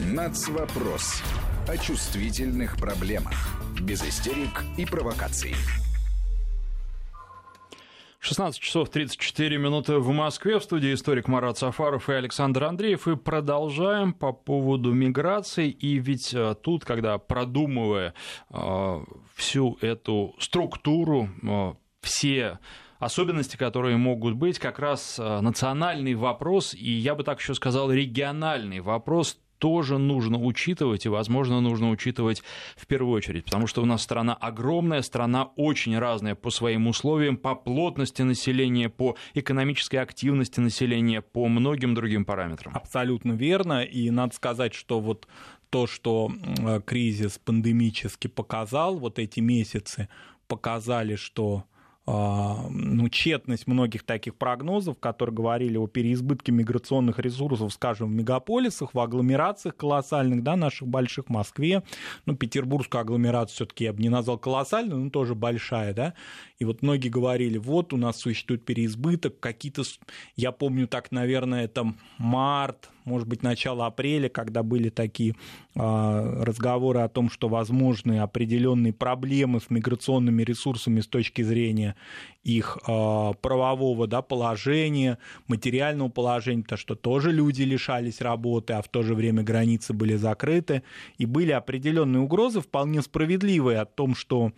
Нацвопрос. 0.00 1.22
О 1.68 1.76
чувствительных 1.76 2.76
проблемах. 2.76 3.32
Без 3.80 4.02
истерик 4.02 4.64
и 4.76 4.84
провокаций. 4.84 5.54
16 8.18 8.60
часов 8.60 8.88
34 8.88 9.56
минуты 9.56 9.98
в 9.98 10.08
Москве. 10.08 10.58
В 10.58 10.64
студии 10.64 10.92
историк 10.94 11.28
Марат 11.28 11.58
Сафаров 11.58 12.10
и 12.10 12.14
Александр 12.14 12.64
Андреев. 12.64 13.06
И 13.06 13.14
продолжаем 13.14 14.12
по 14.12 14.32
поводу 14.32 14.92
миграции. 14.92 15.70
И 15.70 16.00
ведь 16.00 16.34
э, 16.34 16.56
тут, 16.60 16.84
когда 16.84 17.18
продумывая 17.18 18.14
э, 18.50 19.04
всю 19.36 19.78
эту 19.80 20.34
структуру, 20.40 21.28
э, 21.40 21.74
все 22.00 22.58
особенности, 22.98 23.56
которые 23.56 23.96
могут 23.96 24.34
быть, 24.34 24.58
как 24.58 24.80
раз 24.80 25.18
национальный 25.18 26.14
вопрос, 26.14 26.72
и 26.74 26.90
я 26.90 27.14
бы 27.14 27.22
так 27.22 27.38
еще 27.38 27.52
сказал, 27.54 27.92
региональный 27.92 28.80
вопрос 28.80 29.38
тоже 29.64 29.96
нужно 29.96 30.36
учитывать, 30.38 31.06
и, 31.06 31.08
возможно, 31.08 31.62
нужно 31.62 31.88
учитывать 31.88 32.42
в 32.76 32.86
первую 32.86 33.14
очередь, 33.14 33.46
потому 33.46 33.66
что 33.66 33.80
у 33.80 33.86
нас 33.86 34.02
страна 34.02 34.34
огромная, 34.34 35.00
страна 35.00 35.44
очень 35.56 35.98
разная 35.98 36.34
по 36.34 36.50
своим 36.50 36.86
условиям, 36.86 37.38
по 37.38 37.54
плотности 37.54 38.20
населения, 38.20 38.90
по 38.90 39.16
экономической 39.32 39.96
активности 39.96 40.60
населения, 40.60 41.22
по 41.22 41.48
многим 41.48 41.94
другим 41.94 42.26
параметрам. 42.26 42.76
Абсолютно 42.76 43.32
верно, 43.32 43.82
и 43.82 44.10
надо 44.10 44.34
сказать, 44.34 44.74
что 44.74 45.00
вот 45.00 45.28
то, 45.70 45.86
что 45.86 46.30
кризис 46.84 47.40
пандемически 47.42 48.26
показал, 48.26 48.98
вот 48.98 49.18
эти 49.18 49.40
месяцы 49.40 50.10
показали, 50.46 51.16
что 51.16 51.64
ну, 52.06 53.08
тщетность 53.08 53.66
многих 53.66 54.02
таких 54.02 54.34
прогнозов, 54.34 54.98
которые 54.98 55.34
говорили 55.34 55.78
о 55.78 55.86
переизбытке 55.86 56.52
миграционных 56.52 57.18
ресурсов, 57.18 57.72
скажем, 57.72 58.10
в 58.10 58.12
мегаполисах, 58.12 58.92
в 58.92 59.00
агломерациях 59.00 59.76
колоссальных, 59.76 60.42
да, 60.42 60.56
наших 60.56 60.86
больших, 60.86 61.28
Москве. 61.28 61.82
Ну, 62.26 62.36
петербургскую 62.36 63.00
агломерацию 63.00 63.54
все-таки 63.54 63.84
я 63.84 63.92
бы 63.92 64.02
не 64.02 64.10
назвал 64.10 64.38
колоссальной, 64.38 64.96
но 64.96 65.10
тоже 65.10 65.34
большая, 65.34 65.94
да. 65.94 66.14
И 66.58 66.64
вот 66.64 66.82
многие 66.82 67.08
говорили, 67.08 67.56
вот 67.58 67.92
у 67.92 67.96
нас 67.96 68.18
существует 68.18 68.64
переизбыток, 68.64 69.40
какие-то, 69.40 69.82
я 70.36 70.52
помню 70.52 70.86
так, 70.86 71.10
наверное, 71.10 71.64
это 71.64 71.94
март, 72.18 72.90
может 73.04 73.28
быть, 73.28 73.42
начало 73.42 73.86
апреля, 73.86 74.28
когда 74.28 74.62
были 74.62 74.88
такие 74.88 75.34
а, 75.74 76.42
разговоры 76.44 77.00
о 77.00 77.08
том, 77.08 77.30
что 77.30 77.48
возможны 77.48 78.20
определенные 78.20 78.92
проблемы 78.92 79.60
с 79.60 79.70
миграционными 79.70 80.42
ресурсами 80.42 81.00
с 81.00 81.06
точки 81.06 81.42
зрения 81.42 81.96
их 82.42 82.78
а, 82.86 83.32
правового 83.34 84.06
да, 84.06 84.22
положения, 84.22 85.18
материального 85.48 86.08
положения, 86.08 86.62
то 86.62 86.76
что 86.76 86.94
тоже 86.94 87.32
люди 87.32 87.62
лишались 87.62 88.20
работы, 88.20 88.74
а 88.74 88.82
в 88.82 88.88
то 88.88 89.02
же 89.02 89.14
время 89.14 89.42
границы 89.42 89.92
были 89.92 90.16
закрыты, 90.16 90.82
и 91.18 91.26
были 91.26 91.52
определенные 91.52 92.20
угрозы, 92.20 92.60
вполне 92.60 93.02
справедливые 93.02 93.80
о 93.80 93.84
том, 93.86 94.14
что 94.14 94.52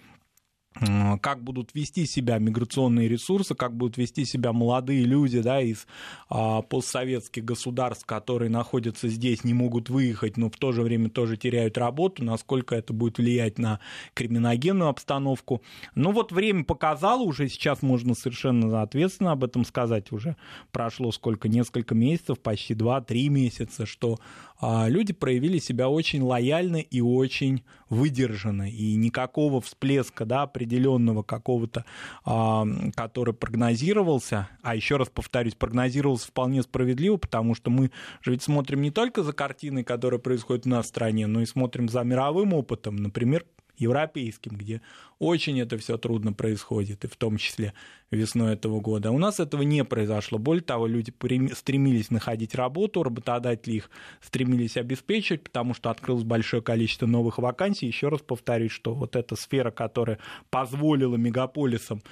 как 1.23 1.43
будут 1.43 1.75
вести 1.75 2.07
себя 2.07 2.39
миграционные 2.39 3.09
ресурсы, 3.09 3.55
как 3.55 3.75
будут 3.77 3.97
вести 3.97 4.25
себя 4.25 4.53
молодые 4.53 5.05
люди 5.05 5.41
да, 5.41 5.61
из 5.61 5.87
а, 6.29 6.63
постсоветских 6.63 7.45
государств, 7.45 8.05
которые 8.05 8.51
находятся 8.51 9.09
здесь, 9.09 9.45
не 9.45 9.55
могут 9.55 9.89
выехать, 9.89 10.37
но 10.37 10.51
в 10.51 10.57
то 10.57 10.73
же 10.73 10.83
время 10.83 11.09
тоже 11.09 11.37
теряют 11.37 11.79
работу, 11.79 12.25
насколько 12.25 12.75
это 12.75 12.93
будет 12.93 13.19
влиять 13.19 13.59
на 13.59 13.81
криминогенную 14.15 14.91
обстановку. 14.91 15.63
Но 15.95 16.13
вот 16.13 16.33
время 16.33 16.65
показало, 16.65 17.23
уже 17.23 17.49
сейчас 17.49 17.83
можно 17.83 18.15
совершенно 18.15 18.83
ответственно 18.83 19.33
об 19.33 19.45
этом 19.45 19.65
сказать, 19.65 20.13
уже 20.13 20.37
прошло 20.73 21.11
сколько, 21.11 21.49
несколько 21.49 21.95
месяцев, 21.95 22.39
почти 22.41 22.75
2-3 22.75 23.29
месяца, 23.29 23.87
что 23.87 24.19
люди 24.61 25.13
проявили 25.13 25.59
себя 25.59 25.89
очень 25.89 26.23
лояльно 26.23 26.77
и 26.77 27.01
очень 27.01 27.63
выдержанно, 27.89 28.71
и 28.71 28.95
никакого 28.95 29.61
всплеска 29.61 30.25
да, 30.25 30.43
определенного 30.43 31.23
какого-то, 31.23 31.85
а, 32.25 32.67
который 32.95 33.35
прогнозировался, 33.35 34.49
а 34.63 34.75
еще 34.75 34.97
раз 34.97 35.09
повторюсь, 35.09 35.55
прогнозировался 35.55 36.29
вполне 36.29 36.63
справедливо, 36.63 37.17
потому 37.17 37.55
что 37.55 37.71
мы 37.71 37.91
же 38.23 38.33
ведь 38.33 38.43
смотрим 38.43 38.83
не 38.83 38.91
только 38.91 39.23
за 39.23 39.33
картиной, 39.33 39.85
которая 39.85 40.19
происходит 40.19 40.65
в 40.65 40.69
нашей 40.69 40.89
стране, 40.89 41.27
но 41.27 41.43
и 41.43 41.47
смотрим 41.47 41.89
за 41.89 42.03
мировым 42.03 42.53
опытом, 42.55 42.97
например, 42.97 43.45
европейским, 43.79 44.57
где 44.57 44.81
очень 45.19 45.61
это 45.61 45.79
все 45.79 45.97
трудно 45.97 46.33
происходит, 46.33 47.05
и 47.05 47.09
в 47.09 47.17
том 47.17 47.37
числе 47.39 47.73
весной 48.11 48.53
этого 48.55 48.81
года. 48.81 49.11
У 49.11 49.19
нас 49.19 49.41
этого 49.41 49.63
не 49.63 49.85
произошло. 49.85 50.39
Более 50.39 50.63
того, 50.63 50.87
люди 50.87 51.13
стремились 51.55 52.11
находить 52.11 52.55
работу, 52.55 53.03
работодатели 53.03 53.77
их 53.77 53.91
стремились 54.21 54.77
обеспечить, 54.77 55.43
потому 55.43 55.75
что 55.75 55.91
открылось 55.91 56.25
большое 56.25 56.63
количество 56.63 57.07
новых 57.07 57.39
вакансий. 57.39 57.87
Еще 57.87 58.09
раз 58.09 58.21
повторюсь, 58.21 58.73
что 58.73 58.95
вот 58.95 59.17
эта 59.17 59.37
сфера, 59.37 59.71
которая 59.71 60.19
позволила 60.51 61.17
мегаполисам 61.17 62.03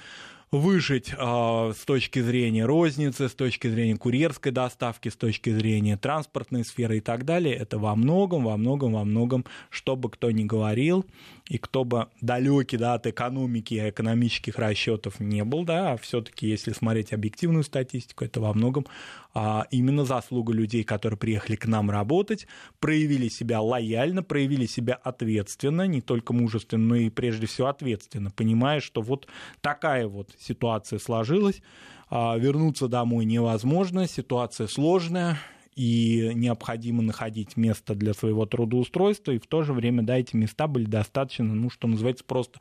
выжить 0.55 1.13
э, 1.17 1.73
с 1.75 1.85
точки 1.85 2.19
зрения 2.19 2.65
розницы, 2.65 3.29
с 3.29 3.33
точки 3.33 3.67
зрения 3.67 3.97
курьерской 3.97 4.51
доставки, 4.51 5.09
с 5.09 5.15
точки 5.15 5.49
зрения 5.49 5.97
транспортной 5.97 6.63
сферы 6.63 6.97
и 6.97 7.01
так 7.01 7.25
далее, 7.25 7.55
это 7.55 7.77
во 7.77 7.95
многом, 7.95 8.45
во 8.45 8.57
многом, 8.57 8.93
во 8.93 9.03
многом, 9.03 9.45
что 9.69 9.95
бы 9.95 10.09
кто 10.09 10.31
ни 10.31 10.43
говорил, 10.43 11.05
и 11.49 11.57
кто 11.57 11.83
бы 11.83 12.07
далекий 12.21 12.77
да, 12.77 12.95
от 12.95 13.05
экономики 13.05 13.75
и 13.75 13.89
экономических 13.89 14.57
расчетов 14.57 15.19
не 15.19 15.43
был, 15.43 15.63
да, 15.63 15.93
а 15.93 15.97
все-таки, 15.97 16.47
если 16.47 16.71
смотреть 16.73 17.13
объективную 17.13 17.63
статистику, 17.63 18.25
это 18.25 18.41
во 18.41 18.53
многом 18.53 18.87
а, 19.35 19.67
именно 19.69 20.05
заслуга 20.05 20.53
людей, 20.53 20.83
которые 20.83 21.19
приехали 21.19 21.55
к 21.55 21.67
нам 21.67 21.91
работать, 21.91 22.47
проявили 22.79 23.27
себя 23.27 23.61
лояльно, 23.61 24.23
проявили 24.23 24.65
себя 24.65 24.95
ответственно, 24.95 25.85
не 25.85 26.01
только 26.01 26.33
мужественно, 26.33 26.85
но 26.85 26.95
и 26.95 27.09
прежде 27.09 27.45
всего 27.45 27.67
ответственно, 27.67 28.31
понимая, 28.31 28.79
что 28.79 29.01
вот 29.01 29.27
такая 29.61 30.07
вот 30.07 30.33
ситуация 30.45 30.99
сложилась, 30.99 31.61
а, 32.09 32.37
вернуться 32.37 32.87
домой 32.87 33.25
невозможно, 33.25 34.07
ситуация 34.07 34.67
сложная, 34.67 35.37
и 35.75 36.31
необходимо 36.33 37.03
находить 37.03 37.57
место 37.57 37.95
для 37.95 38.13
своего 38.13 38.45
трудоустройства, 38.45 39.31
и 39.31 39.39
в 39.39 39.47
то 39.47 39.63
же 39.63 39.73
время, 39.73 40.03
да, 40.03 40.17
эти 40.17 40.35
места 40.35 40.67
были 40.67 40.85
достаточно, 40.85 41.45
ну, 41.45 41.69
что 41.69 41.87
называется, 41.87 42.23
просто 42.23 42.59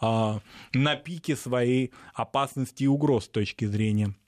э, 0.00 0.38
на 0.72 0.96
пике 0.96 1.36
своей 1.36 1.92
опасности 2.14 2.84
и 2.84 2.86
угроз 2.88 3.26
с 3.26 3.28
точки 3.28 3.66
зрения. 3.66 4.06
а, 4.06 4.23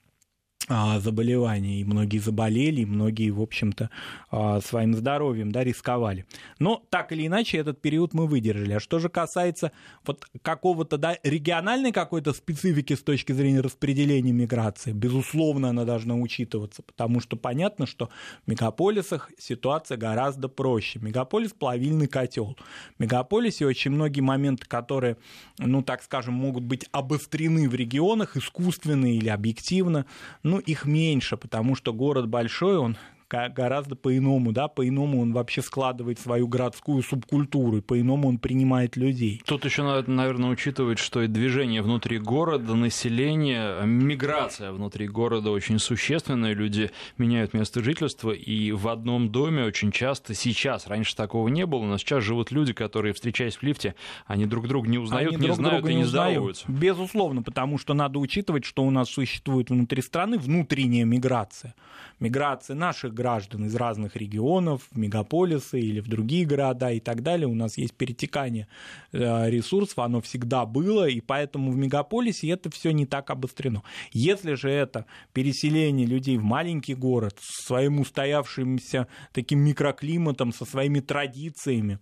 заболеваний, 0.99 1.81
и 1.81 1.85
многие 1.85 2.17
заболели, 2.17 2.81
и 2.81 2.85
многие, 2.85 3.29
в 3.29 3.41
общем-то, 3.41 3.89
а, 4.29 4.59
своим 4.59 4.93
здоровьем 4.95 5.51
да, 5.51 5.63
рисковали. 5.63 6.25
Но 6.59 6.83
так 6.89 7.11
или 7.13 7.25
иначе 7.25 7.57
этот 7.57 7.81
период 7.81 8.13
мы 8.13 8.27
выдержали. 8.27 8.73
А 8.73 8.79
что 8.79 8.99
же 8.99 9.07
касается 9.07 9.71
вот 10.05 10.25
какого-то 10.41 10.97
да, 10.97 11.17
региональной 11.23 11.91
какой-то 11.91 12.33
специфики 12.33 12.93
с 12.93 13.01
точки 13.01 13.31
зрения 13.31 13.61
распределения 13.61 14.33
миграции, 14.33 14.91
безусловно, 14.91 15.69
она 15.69 15.85
должна 15.85 16.15
учитываться, 16.15 16.83
потому 16.83 17.21
что 17.21 17.37
понятно, 17.37 17.85
что 17.85 18.09
в 18.45 18.49
мегаполисах 18.49 19.31
ситуация 19.37 19.97
гораздо 19.97 20.49
проще. 20.49 20.99
Мегаполис– 20.99 21.53
плавильный 21.57 22.07
котел. 22.07 22.57
В 22.97 23.01
мегаполисе 23.01 23.65
очень 23.65 23.91
многие 23.91 24.21
моменты, 24.21 24.67
которые, 24.67 25.15
ну, 25.59 25.81
так 25.81 26.03
скажем, 26.03 26.33
могут 26.33 26.63
быть 26.63 26.85
обострены 26.91 27.69
в 27.69 27.75
регионах, 27.75 28.35
искусственно 28.35 29.15
или 29.15 29.29
объективно, 29.29 30.05
ну, 30.43 30.56
их 30.59 30.85
меньше, 30.85 31.37
потому 31.37 31.75
что 31.75 31.93
город 31.93 32.27
большой, 32.27 32.77
он 32.77 32.97
гораздо 33.29 33.95
по-иному, 33.95 34.51
да, 34.51 34.67
по-иному 34.67 35.21
он 35.21 35.33
вообще 35.33 35.61
складывает 35.61 36.19
свою 36.19 36.47
городскую 36.47 37.03
субкультуру, 37.03 37.81
по-иному 37.81 38.29
он 38.29 38.37
принимает 38.37 38.95
людей. 38.95 39.41
Тут 39.45 39.65
еще 39.65 39.83
надо, 39.83 40.09
наверное, 40.09 40.49
учитывать, 40.49 40.99
что 40.99 41.21
и 41.21 41.27
движение 41.27 41.81
внутри 41.81 42.19
города, 42.19 42.75
население, 42.75 43.85
миграция 43.85 44.71
внутри 44.71 45.07
города 45.07 45.51
очень 45.51 45.79
существенная, 45.79 46.53
люди 46.53 46.91
меняют 47.17 47.53
место 47.53 47.83
жительства, 47.83 48.31
и 48.31 48.71
в 48.71 48.87
одном 48.87 49.29
доме 49.29 49.63
очень 49.63 49.91
часто 49.91 50.33
сейчас, 50.33 50.87
раньше 50.87 51.15
такого 51.15 51.47
не 51.49 51.65
было, 51.65 51.83
но 51.83 51.97
сейчас 51.97 52.23
живут 52.23 52.51
люди, 52.51 52.73
которые, 52.73 53.13
встречаясь 53.13 53.57
в 53.57 53.63
лифте, 53.63 53.95
они 54.25 54.45
друг 54.45 54.67
друга 54.67 54.87
не 54.87 54.97
узнают, 54.97 55.33
они 55.33 55.41
не 55.41 55.47
друг 55.47 55.57
знают 55.57 55.87
и 55.87 55.93
не, 55.93 56.03
здороваются. 56.03 56.65
Безусловно, 56.67 57.43
потому 57.43 57.77
что 57.77 57.93
надо 57.93 58.19
учитывать, 58.19 58.65
что 58.65 58.83
у 58.83 58.91
нас 58.91 59.09
существует 59.09 59.69
внутри 59.69 60.01
страны 60.01 60.37
внутренняя 60.37 61.05
миграция. 61.05 61.75
Миграция 62.19 62.75
наших 62.75 63.13
граждан 63.17 63.65
из 63.65 63.75
разных 63.75 64.15
регионов, 64.15 64.87
в 64.91 64.97
мегаполисы 64.97 65.79
или 65.79 65.99
в 65.99 66.07
другие 66.07 66.45
города 66.45 66.91
и 66.91 66.99
так 66.99 67.23
далее. 67.23 67.47
У 67.47 67.55
нас 67.55 67.77
есть 67.77 67.93
перетекание 67.95 68.67
э, 69.11 69.49
ресурсов, 69.49 69.99
оно 69.99 70.21
всегда 70.21 70.65
было, 70.65 71.07
и 71.09 71.19
поэтому 71.19 71.71
в 71.71 71.77
мегаполисе 71.77 72.49
это 72.49 72.69
все 72.69 72.91
не 72.91 73.05
так 73.05 73.29
обострено. 73.31 73.83
Если 74.11 74.53
же 74.53 74.69
это 74.69 75.05
переселение 75.33 76.05
людей 76.05 76.37
в 76.37 76.43
маленький 76.43 76.95
город 76.95 77.37
с 77.41 77.65
своим 77.65 77.99
устоявшимся 77.99 79.07
таким 79.33 79.59
микроклиматом, 79.59 80.53
со 80.53 80.65
своими 80.65 80.99
традициями, 80.99 81.99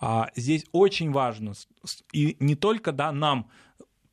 а, 0.00 0.28
здесь 0.36 0.66
очень 0.72 1.10
важно, 1.10 1.54
и 2.12 2.36
не 2.40 2.54
только 2.54 2.92
да, 2.92 3.10
нам 3.12 3.48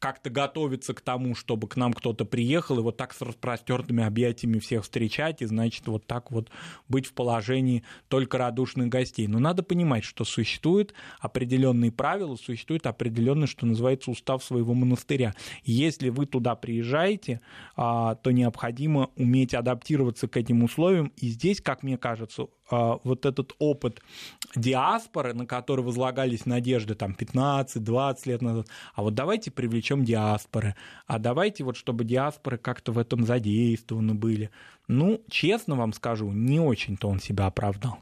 как-то 0.05 0.29
готовиться 0.29 0.93
к 0.93 1.01
тому, 1.01 1.33
чтобы 1.33 1.67
к 1.67 1.75
нам 1.77 1.91
кто-то 1.91 2.25
приехал, 2.25 2.77
и 2.77 2.81
вот 2.83 2.95
так 2.95 3.11
с 3.11 3.21
распростертыми 3.23 4.03
объятиями 4.03 4.59
всех 4.59 4.83
встречать, 4.83 5.41
и, 5.41 5.45
значит, 5.45 5.87
вот 5.87 6.05
так 6.05 6.29
вот 6.29 6.51
быть 6.87 7.07
в 7.07 7.13
положении 7.13 7.83
только 8.07 8.37
радушных 8.37 8.87
гостей. 8.87 9.25
Но 9.25 9.39
надо 9.39 9.63
понимать, 9.63 10.03
что 10.03 10.23
существуют 10.23 10.93
определенные 11.19 11.91
правила, 11.91 12.35
существует 12.35 12.85
определенный, 12.85 13.47
что 13.47 13.65
называется, 13.65 14.11
устав 14.11 14.43
своего 14.43 14.75
монастыря. 14.75 15.33
если 15.63 16.09
вы 16.09 16.27
туда 16.27 16.53
приезжаете, 16.53 17.41
а, 17.75 18.13
то 18.13 18.29
необходимо 18.29 19.09
уметь 19.15 19.55
адаптироваться 19.55 20.27
к 20.27 20.37
этим 20.37 20.61
условиям, 20.61 21.13
и 21.17 21.29
здесь, 21.29 21.61
как 21.61 21.81
мне 21.81 21.97
кажется, 21.97 22.45
вот 22.69 23.25
этот 23.25 23.53
опыт 23.59 24.01
диаспоры, 24.55 25.33
на 25.33 25.45
который 25.45 25.83
возлагались 25.83 26.45
надежды 26.45 26.95
там 26.95 27.15
15-20 27.17 28.17
лет 28.25 28.41
назад, 28.41 28.67
а 28.93 29.03
вот 29.03 29.13
давайте 29.13 29.51
привлечем 29.51 30.03
диаспоры, 30.03 30.75
а 31.07 31.19
давайте 31.19 31.63
вот 31.63 31.77
чтобы 31.77 32.03
диаспоры 32.05 32.57
как-то 32.57 32.91
в 32.91 32.97
этом 32.97 33.25
задействованы 33.25 34.13
были. 34.13 34.49
Ну, 34.87 35.21
честно 35.29 35.75
вам 35.75 35.93
скажу, 35.93 36.31
не 36.31 36.59
очень-то 36.59 37.07
он 37.07 37.19
себя 37.19 37.47
оправдал. 37.47 37.99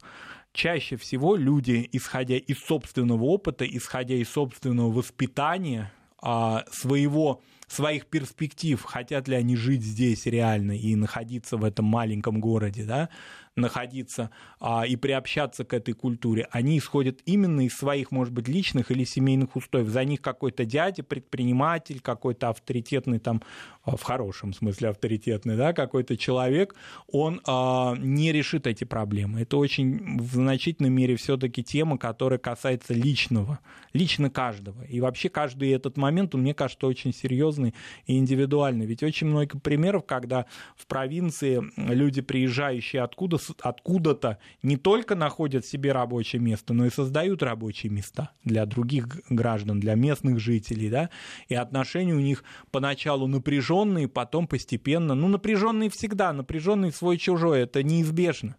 Чаще 0.53 0.97
всего 0.97 1.35
люди, 1.35 1.89
исходя 1.91 2.37
из 2.37 2.59
собственного 2.59 3.23
опыта, 3.23 3.65
исходя 3.65 4.15
из 4.15 4.29
собственного 4.29 4.91
воспитания, 4.91 5.91
а, 6.21 6.63
своего 6.71 7.41
своих 7.67 8.05
перспектив, 8.05 8.81
хотят 8.81 9.27
ли 9.27 9.35
они 9.35 9.55
жить 9.55 9.81
здесь 9.81 10.25
реально 10.25 10.73
и 10.73 10.95
находиться 10.95 11.57
в 11.57 11.63
этом 11.63 11.85
маленьком 11.85 12.39
городе, 12.39 12.85
да, 12.85 13.09
находиться 13.55 14.31
а, 14.59 14.85
и 14.85 14.95
приобщаться 14.95 15.63
к 15.63 15.73
этой 15.73 15.93
культуре, 15.93 16.47
они 16.51 16.77
исходят 16.77 17.21
именно 17.25 17.65
из 17.65 17.75
своих, 17.75 18.11
может 18.11 18.33
быть, 18.33 18.47
личных 18.47 18.89
или 18.89 19.03
семейных 19.03 19.55
устоев. 19.55 19.87
За 19.87 20.03
них 20.03 20.21
какой-то 20.21 20.65
дядя, 20.65 21.03
предприниматель, 21.03 21.99
какой-то 21.99 22.49
авторитетный 22.49 23.19
там, 23.19 23.43
а, 23.83 23.95
в 23.95 24.01
хорошем 24.01 24.53
смысле 24.53 24.89
авторитетный, 24.89 25.55
да, 25.55 25.73
какой-то 25.73 26.17
человек, 26.17 26.75
он 27.07 27.41
а, 27.45 27.95
не 27.97 28.31
решит 28.31 28.65
эти 28.65 28.85
проблемы. 28.85 29.41
Это 29.41 29.57
очень 29.57 30.19
в 30.19 30.33
значительной 30.33 30.89
мере 30.89 31.15
все-таки 31.15 31.63
тема, 31.63 31.97
которая 31.97 32.39
касается 32.39 32.93
личного, 32.93 33.59
лично 33.93 34.31
каждого. 34.31 34.83
И 34.83 34.99
вообще 34.99 35.29
каждый 35.29 35.69
этот 35.71 35.97
момент, 35.97 36.33
мне 36.33 36.55
кажется, 36.55 36.87
очень 36.87 37.13
серьезный 37.13 37.75
и 38.07 38.17
индивидуальный. 38.17 38.87
Ведь 38.87 39.03
очень 39.03 39.27
много 39.27 39.59
примеров, 39.59 40.05
когда 40.05 40.47
в 40.75 40.87
провинции 40.87 41.61
люди, 41.77 42.21
приезжающие 42.21 43.01
откуда 43.01 43.37
откуда-то 43.61 44.39
не 44.61 44.77
только 44.77 45.15
находят 45.15 45.65
себе 45.65 45.91
рабочее 45.91 46.41
место, 46.41 46.73
но 46.73 46.85
и 46.85 46.89
создают 46.89 47.43
рабочие 47.43 47.91
места 47.91 48.31
для 48.43 48.65
других 48.65 49.07
граждан, 49.29 49.79
для 49.79 49.95
местных 49.95 50.39
жителей, 50.39 50.89
да, 50.89 51.09
и 51.47 51.55
отношения 51.55 52.13
у 52.13 52.19
них 52.19 52.43
поначалу 52.71 53.27
напряженные, 53.27 54.07
потом 54.07 54.47
постепенно, 54.47 55.15
ну, 55.15 55.27
напряженные 55.27 55.89
всегда, 55.89 56.33
напряженный 56.33 56.91
свой-чужой, 56.91 57.61
это 57.61 57.83
неизбежно. 57.83 58.55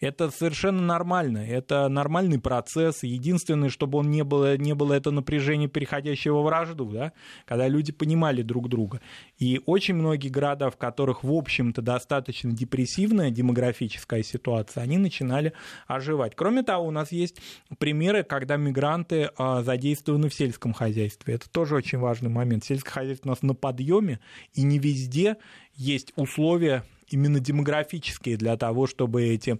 Это 0.00 0.30
совершенно 0.30 0.80
нормально, 0.80 1.38
это 1.38 1.88
нормальный 1.88 2.38
процесс. 2.38 3.02
Единственное, 3.02 3.68
чтобы 3.68 3.98
он 3.98 4.10
не 4.10 4.22
было, 4.22 4.56
не 4.56 4.74
было 4.74 4.94
это 4.94 5.10
напряжение, 5.10 5.68
переходящего 5.68 6.40
в 6.40 6.44
вражду, 6.44 6.86
да, 6.86 7.12
когда 7.44 7.66
люди 7.66 7.90
понимали 7.90 8.42
друг 8.42 8.68
друга. 8.68 9.00
И 9.38 9.60
очень 9.66 9.94
многие 9.94 10.28
города, 10.28 10.70
в 10.70 10.76
которых, 10.76 11.24
в 11.24 11.32
общем-то, 11.32 11.82
достаточно 11.82 12.52
депрессивная 12.52 13.30
демографическая 13.30 14.22
ситуация, 14.22 14.82
они 14.82 14.98
начинали 14.98 15.52
оживать. 15.86 16.34
Кроме 16.36 16.62
того, 16.62 16.86
у 16.86 16.90
нас 16.92 17.10
есть 17.10 17.40
примеры, 17.78 18.22
когда 18.22 18.56
мигранты 18.56 19.30
а, 19.36 19.62
задействованы 19.62 20.28
в 20.28 20.34
сельском 20.34 20.72
хозяйстве. 20.72 21.34
Это 21.34 21.50
тоже 21.50 21.74
очень 21.74 21.98
важный 21.98 22.30
момент. 22.30 22.64
Сельское 22.64 22.90
хозяйство 22.90 23.28
у 23.28 23.32
нас 23.32 23.42
на 23.42 23.54
подъеме, 23.54 24.20
и 24.54 24.62
не 24.62 24.78
везде 24.78 25.36
есть 25.74 26.12
условия 26.16 26.84
именно 27.10 27.40
демографические 27.40 28.36
для 28.36 28.56
того, 28.56 28.86
чтобы 28.86 29.24
эти 29.24 29.58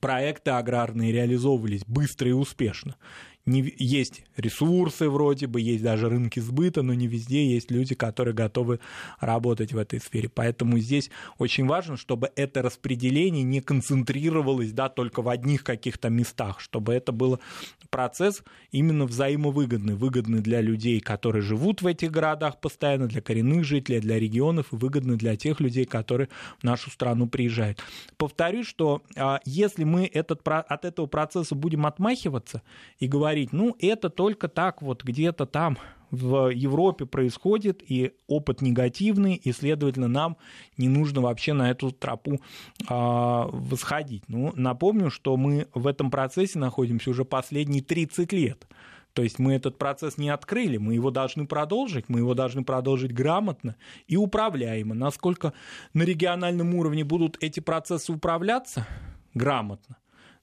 проекты 0.00 0.50
аграрные 0.50 1.12
реализовывались 1.12 1.84
быстро 1.86 2.28
и 2.28 2.32
успешно 2.32 2.96
не, 3.48 3.74
есть 3.78 4.24
ресурсы 4.36 5.08
вроде 5.08 5.46
бы, 5.46 5.60
есть 5.60 5.82
даже 5.82 6.08
рынки 6.08 6.38
сбыта, 6.38 6.82
но 6.82 6.94
не 6.94 7.06
везде 7.06 7.46
есть 7.46 7.70
люди, 7.70 7.94
которые 7.94 8.34
готовы 8.34 8.78
работать 9.20 9.72
в 9.72 9.78
этой 9.78 10.00
сфере. 10.00 10.28
Поэтому 10.28 10.78
здесь 10.78 11.10
очень 11.38 11.66
важно, 11.66 11.96
чтобы 11.96 12.30
это 12.36 12.62
распределение 12.62 13.42
не 13.42 13.60
концентрировалось 13.60 14.72
да, 14.72 14.88
только 14.88 15.22
в 15.22 15.28
одних 15.28 15.64
каких-то 15.64 16.10
местах, 16.10 16.60
чтобы 16.60 16.92
это 16.92 17.10
был 17.10 17.40
процесс 17.90 18.42
именно 18.70 19.06
взаимовыгодный, 19.06 19.94
выгодный 19.94 20.40
для 20.40 20.60
людей, 20.60 21.00
которые 21.00 21.42
живут 21.42 21.82
в 21.82 21.86
этих 21.86 22.10
городах 22.10 22.60
постоянно, 22.60 23.08
для 23.08 23.22
коренных 23.22 23.64
жителей, 23.64 24.00
для 24.00 24.18
регионов, 24.18 24.66
и 24.72 24.76
выгодный 24.76 25.16
для 25.16 25.36
тех 25.36 25.60
людей, 25.60 25.86
которые 25.86 26.28
в 26.58 26.64
нашу 26.64 26.90
страну 26.90 27.26
приезжают. 27.26 27.82
Повторюсь, 28.18 28.66
что 28.66 29.02
а, 29.16 29.40
если 29.44 29.84
мы 29.84 30.04
этот, 30.06 30.46
от 30.46 30.84
этого 30.84 31.06
процесса 31.06 31.54
будем 31.54 31.86
отмахиваться 31.86 32.62
и 32.98 33.06
говорить, 33.06 33.37
говорить, 33.38 33.52
ну, 33.52 33.76
это 33.80 34.10
только 34.10 34.48
так 34.48 34.82
вот 34.82 35.04
где-то 35.04 35.46
там 35.46 35.78
в 36.10 36.48
Европе 36.48 37.04
происходит, 37.04 37.82
и 37.86 38.12
опыт 38.26 38.62
негативный, 38.62 39.34
и, 39.34 39.52
следовательно, 39.52 40.08
нам 40.08 40.36
не 40.78 40.88
нужно 40.88 41.20
вообще 41.20 41.52
на 41.52 41.70
эту 41.70 41.90
тропу 41.90 42.40
а, 42.88 43.46
восходить. 43.52 44.24
Ну, 44.28 44.52
напомню, 44.56 45.10
что 45.10 45.36
мы 45.36 45.68
в 45.74 45.86
этом 45.86 46.10
процессе 46.10 46.58
находимся 46.58 47.10
уже 47.10 47.24
последние 47.24 47.82
30 47.82 48.32
лет. 48.32 48.66
То 49.12 49.22
есть 49.22 49.38
мы 49.38 49.54
этот 49.54 49.78
процесс 49.78 50.16
не 50.16 50.30
открыли, 50.30 50.76
мы 50.76 50.94
его 50.94 51.10
должны 51.10 51.46
продолжить, 51.46 52.08
мы 52.08 52.20
его 52.20 52.34
должны 52.34 52.62
продолжить 52.62 53.12
грамотно 53.12 53.74
и 54.06 54.16
управляемо. 54.16 54.94
Насколько 54.94 55.52
на 55.92 56.04
региональном 56.04 56.74
уровне 56.74 57.04
будут 57.04 57.36
эти 57.40 57.60
процессы 57.60 58.12
управляться 58.12 58.86
грамотно, 59.34 59.96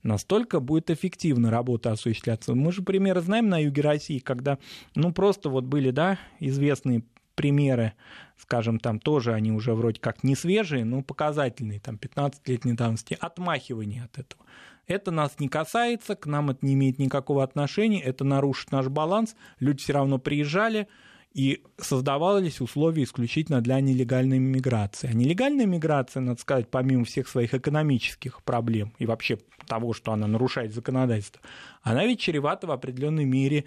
настолько 0.06 0.60
будет 0.60 0.90
эффективно 0.90 1.52
работа 1.52 1.92
осуществляться. 1.92 2.54
Мы 2.54 2.72
же 2.72 2.82
примеры 2.82 3.22
знаем 3.22 3.50
на 3.50 3.62
юге 3.62 3.82
России, 3.82 4.20
когда, 4.20 4.58
ну, 4.96 5.12
просто 5.12 5.50
вот 5.50 5.66
были, 5.66 5.92
да, 5.92 6.18
известные 6.40 7.04
примеры, 7.36 7.94
скажем, 8.38 8.80
там 8.80 9.00
тоже 9.00 9.34
они 9.34 9.52
уже 9.52 9.74
вроде 9.74 10.00
как 10.00 10.24
не 10.24 10.36
свежие, 10.36 10.86
но 10.86 11.04
показательные, 11.04 11.80
там 11.80 11.96
15-летней 11.96 12.74
давности, 12.74 13.18
отмахивание 13.20 14.04
от 14.04 14.18
этого. 14.18 14.46
Это 14.88 15.12
нас 15.12 15.40
не 15.40 15.50
касается, 15.50 16.16
к 16.16 16.28
нам 16.28 16.52
это 16.52 16.66
не 16.66 16.76
имеет 16.76 17.00
никакого 17.00 17.44
отношения, 17.44 18.02
это 18.02 18.24
нарушит 18.24 18.72
наш 18.72 18.88
баланс, 18.88 19.36
люди 19.60 19.82
все 19.82 19.94
равно 19.94 20.20
приезжали, 20.20 20.88
и 21.36 21.62
создавались 21.78 22.62
условия 22.62 23.04
исключительно 23.04 23.60
для 23.60 23.82
нелегальной 23.82 24.40
миграции. 24.40 25.10
А 25.10 25.14
нелегальная 25.14 25.66
миграция, 25.66 26.22
надо 26.22 26.40
сказать, 26.40 26.70
помимо 26.72 27.04
всех 27.04 27.28
своих 27.28 27.54
экономических 27.54 28.42
проблем 28.42 28.94
и 29.00 29.06
вообще 29.06 29.38
того, 29.68 29.92
что 29.92 30.14
она 30.14 30.28
нарушает 30.28 30.74
законодательство, 30.74 31.42
она 31.84 32.06
ведь 32.06 32.22
чревата 32.22 32.68
в 32.68 32.72
определенной 32.72 33.26
мере 33.26 33.66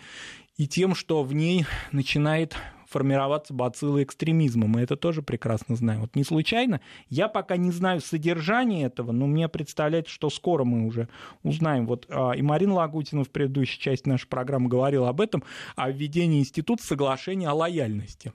и 0.57 0.67
тем, 0.67 0.95
что 0.95 1.23
в 1.23 1.35
ней 1.35 1.67
начинает 1.93 2.57
формироваться 2.89 3.53
бациллы 3.53 4.03
экстремизма. 4.03 4.67
Мы 4.67 4.81
это 4.81 4.97
тоже 4.97 5.23
прекрасно 5.23 5.77
знаем. 5.77 6.01
Вот 6.01 6.17
не 6.17 6.25
случайно. 6.25 6.81
Я 7.09 7.29
пока 7.29 7.57
не 7.57 7.71
знаю 7.71 8.01
содержания 8.01 8.85
этого, 8.85 9.13
но 9.13 9.27
мне 9.27 9.49
представляется, 9.49 10.13
что 10.13 10.31
скоро 10.31 10.65
мы 10.65 10.87
уже 10.87 11.09
узнаем. 11.43 11.87
Вот 11.87 12.07
а, 12.09 12.33
и 12.33 12.43
Марина 12.43 12.75
Лагутина 12.75 13.25
в 13.25 13.31
предыдущей 13.31 13.81
части 13.81 14.09
нашей 14.09 14.29
программы 14.29 14.69
говорила 14.69 15.09
об 15.09 15.21
этом, 15.21 15.45
о 15.77 15.91
введении 15.91 16.41
института 16.41 16.83
соглашения 16.83 17.49
о 17.49 17.55
лояльности. 17.55 18.33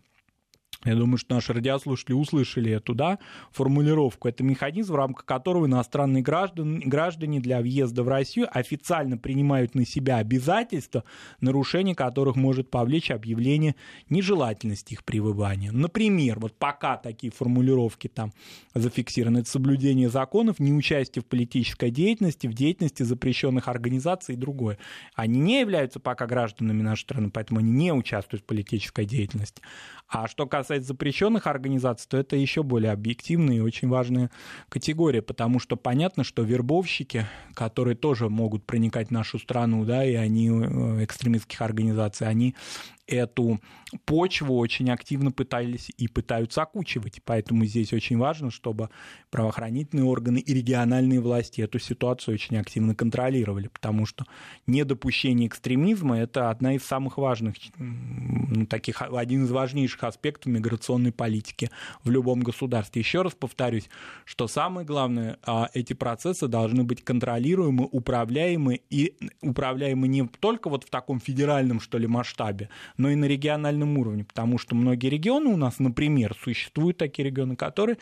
Я 0.85 0.95
думаю, 0.95 1.17
что 1.17 1.35
наши 1.35 1.53
радиослушатели 1.53 2.13
услышали 2.13 2.71
эту 2.71 2.93
да, 2.93 3.19
формулировку. 3.51 4.27
Это 4.27 4.43
механизм, 4.43 4.93
в 4.93 4.95
рамках 4.95 5.25
которого 5.25 5.65
иностранные 5.65 6.21
граждане, 6.21 6.85
граждане 6.85 7.39
для 7.39 7.61
въезда 7.61 8.03
в 8.03 8.09
Россию 8.09 8.47
официально 8.51 9.17
принимают 9.17 9.75
на 9.75 9.85
себя 9.85 10.17
обязательства, 10.17 11.05
нарушение 11.39 11.95
которых 11.95 12.35
может 12.35 12.69
повлечь 12.69 13.11
объявление 13.11 13.75
нежелательности 14.09 14.93
их 14.93 15.05
пребывания. 15.05 15.71
Например, 15.71 16.39
вот 16.39 16.57
пока 16.57 16.97
такие 16.97 17.31
формулировки 17.31 18.09
там 18.09 18.33
зафиксированы, 18.73 19.39
это 19.39 19.49
соблюдение 19.49 20.09
законов, 20.09 20.59
неучастие 20.59 21.23
в 21.23 21.25
политической 21.25 21.91
деятельности, 21.91 22.47
в 22.47 22.53
деятельности 22.53 23.03
запрещенных 23.03 23.69
организаций 23.69 24.35
и 24.35 24.37
другое. 24.37 24.77
Они 25.15 25.39
не 25.39 25.61
являются 25.61 25.99
пока 25.99 26.27
гражданами 26.27 26.81
нашей 26.81 27.03
страны, 27.03 27.29
поэтому 27.29 27.59
они 27.61 27.71
не 27.71 27.93
участвуют 27.93 28.43
в 28.43 28.45
политической 28.45 29.05
деятельности. 29.05 29.61
А 30.09 30.27
что 30.27 30.45
касается 30.45 30.72
запрещенных 30.81 31.45
организаций, 31.45 32.07
то 32.09 32.17
это 32.17 32.35
еще 32.35 32.63
более 32.63 32.91
объективная 32.91 33.57
и 33.57 33.59
очень 33.59 33.87
важная 33.87 34.31
категория, 34.69 35.21
потому 35.21 35.59
что 35.59 35.75
понятно, 35.75 36.23
что 36.23 36.41
вербовщики, 36.41 37.27
которые 37.53 37.95
тоже 37.95 38.29
могут 38.29 38.65
проникать 38.65 39.09
в 39.09 39.11
нашу 39.11 39.37
страну, 39.37 39.85
да, 39.85 40.03
и 40.03 40.15
они 40.15 40.49
э, 40.49 41.03
экстремистских 41.03 41.61
организаций, 41.61 42.27
они 42.27 42.55
эту 43.07 43.59
почву 44.05 44.57
очень 44.57 44.89
активно 44.89 45.31
пытались 45.31 45.91
и 45.97 46.07
пытаются 46.07 46.63
окучивать. 46.63 47.21
Поэтому 47.25 47.65
здесь 47.65 47.93
очень 47.93 48.17
важно, 48.17 48.49
чтобы 48.49 48.89
правоохранительные 49.29 50.05
органы 50.05 50.39
и 50.39 50.53
региональные 50.53 51.19
власти 51.19 51.61
эту 51.61 51.79
ситуацию 51.79 52.35
очень 52.35 52.57
активно 52.57 52.95
контролировали, 52.95 53.67
потому 53.67 54.05
что 54.05 54.25
недопущение 54.67 55.47
экстремизма– 55.47 56.17
это 56.19 56.49
одна 56.49 56.75
из 56.75 56.83
самых 56.83 57.17
важных, 57.17 57.55
ну, 57.77 58.65
таких, 58.67 59.01
один 59.01 59.45
из 59.45 59.51
важнейших 59.51 60.03
аспектов 60.03 60.51
миграционной 60.51 61.11
политики 61.11 61.69
в 62.03 62.09
любом 62.09 62.39
государстве. 62.39 63.01
Еще 63.01 63.21
раз 63.21 63.33
повторюсь, 63.33 63.89
что 64.25 64.47
самое 64.47 64.85
главное, 64.85 65.37
а, 65.45 65.69
эти 65.73 65.93
процессы 65.93 66.47
должны 66.47 66.83
быть 66.83 67.03
контролируемы, 67.03 67.87
управляемы 67.91 68.81
и 68.89 69.15
управляемы 69.41 70.07
не 70.07 70.27
только 70.39 70.69
вот 70.69 70.85
в 70.85 70.89
таком 70.89 71.19
федеральном, 71.19 71.79
что 71.79 71.97
ли, 71.97 72.07
масштабе, 72.07 72.69
но 72.97 73.09
и 73.09 73.15
на 73.15 73.25
региональном 73.25 73.97
уровне, 73.97 74.23
потому 74.23 74.57
что 74.57 74.75
многие 74.75 75.07
регионы 75.07 75.49
у 75.49 75.57
нас, 75.57 75.79
например, 75.79 76.35
существуют 76.41 76.97
такие 76.97 77.25
регионы, 77.25 77.55
которые, 77.55 77.97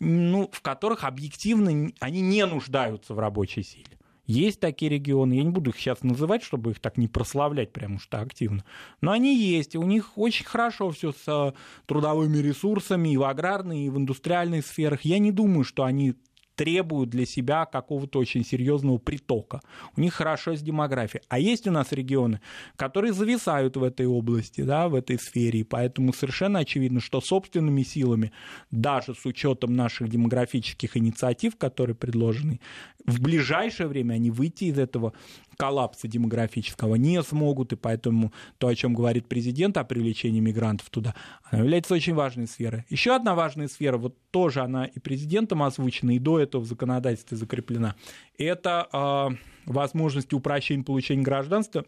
ну, 0.00 0.48
в 0.52 0.60
которых 0.60 1.04
объективно 1.04 1.92
они 2.00 2.20
не 2.20 2.46
нуждаются 2.46 3.14
в 3.14 3.18
рабочей 3.18 3.62
силе. 3.62 3.98
Есть 4.26 4.60
такие 4.60 4.90
регионы, 4.90 5.34
я 5.34 5.42
не 5.42 5.50
буду 5.50 5.70
их 5.70 5.76
сейчас 5.76 6.02
называть, 6.02 6.42
чтобы 6.42 6.70
их 6.70 6.80
так 6.80 6.96
не 6.96 7.08
прославлять 7.08 7.72
прямо 7.72 7.98
что 7.98 8.20
активно, 8.20 8.64
но 9.02 9.12
они 9.12 9.36
есть, 9.36 9.74
и 9.74 9.78
у 9.78 9.82
них 9.82 10.16
очень 10.16 10.46
хорошо 10.46 10.90
все 10.90 11.12
с 11.12 11.54
трудовыми 11.84 12.38
ресурсами 12.38 13.10
и 13.10 13.16
в 13.18 13.24
аграрной, 13.24 13.82
и 13.82 13.90
в 13.90 13.98
индустриальной 13.98 14.62
сферах. 14.62 15.02
Я 15.02 15.18
не 15.18 15.30
думаю, 15.30 15.64
что 15.64 15.84
они 15.84 16.14
требуют 16.56 17.10
для 17.10 17.26
себя 17.26 17.64
какого-то 17.64 18.18
очень 18.18 18.44
серьезного 18.44 18.98
притока. 18.98 19.60
У 19.96 20.00
них 20.00 20.14
хорошо 20.14 20.54
с 20.54 20.60
демографией. 20.60 21.22
А 21.28 21.38
есть 21.38 21.66
у 21.66 21.70
нас 21.70 21.92
регионы, 21.92 22.40
которые 22.76 23.12
зависают 23.12 23.76
в 23.76 23.82
этой 23.82 24.06
области, 24.06 24.60
да, 24.60 24.88
в 24.88 24.94
этой 24.94 25.18
сфере, 25.18 25.60
и 25.60 25.64
поэтому 25.64 26.12
совершенно 26.12 26.60
очевидно, 26.60 27.00
что 27.00 27.20
собственными 27.20 27.82
силами, 27.82 28.32
даже 28.70 29.14
с 29.14 29.24
учетом 29.26 29.74
наших 29.74 30.08
демографических 30.08 30.96
инициатив, 30.96 31.56
которые 31.56 31.96
предложены, 31.96 32.60
в 33.06 33.20
ближайшее 33.20 33.86
время 33.86 34.14
они 34.14 34.30
выйти 34.30 34.64
из 34.64 34.78
этого 34.78 35.12
коллапса 35.56 36.08
демографического 36.08 36.96
не 36.96 37.22
смогут, 37.22 37.72
и 37.72 37.76
поэтому 37.76 38.32
то, 38.58 38.68
о 38.68 38.74
чем 38.74 38.94
говорит 38.94 39.28
президент 39.28 39.76
о 39.76 39.84
привлечении 39.84 40.40
мигрантов 40.40 40.90
туда, 40.90 41.14
она 41.44 41.62
является 41.62 41.94
очень 41.94 42.14
важной 42.14 42.46
сферой. 42.46 42.84
Еще 42.88 43.14
одна 43.14 43.34
важная 43.34 43.68
сфера, 43.68 43.98
вот 43.98 44.16
тоже 44.30 44.60
она 44.60 44.86
и 44.86 44.98
президентом 44.98 45.62
озвучена, 45.62 46.16
и 46.16 46.18
до 46.18 46.40
этого 46.40 46.62
в 46.62 46.66
законодательстве 46.66 47.36
закреплена, 47.36 47.94
это 48.38 48.88
э, 48.92 49.36
возможность 49.66 50.32
упрощения 50.32 50.82
получения 50.82 51.22
гражданства 51.22 51.84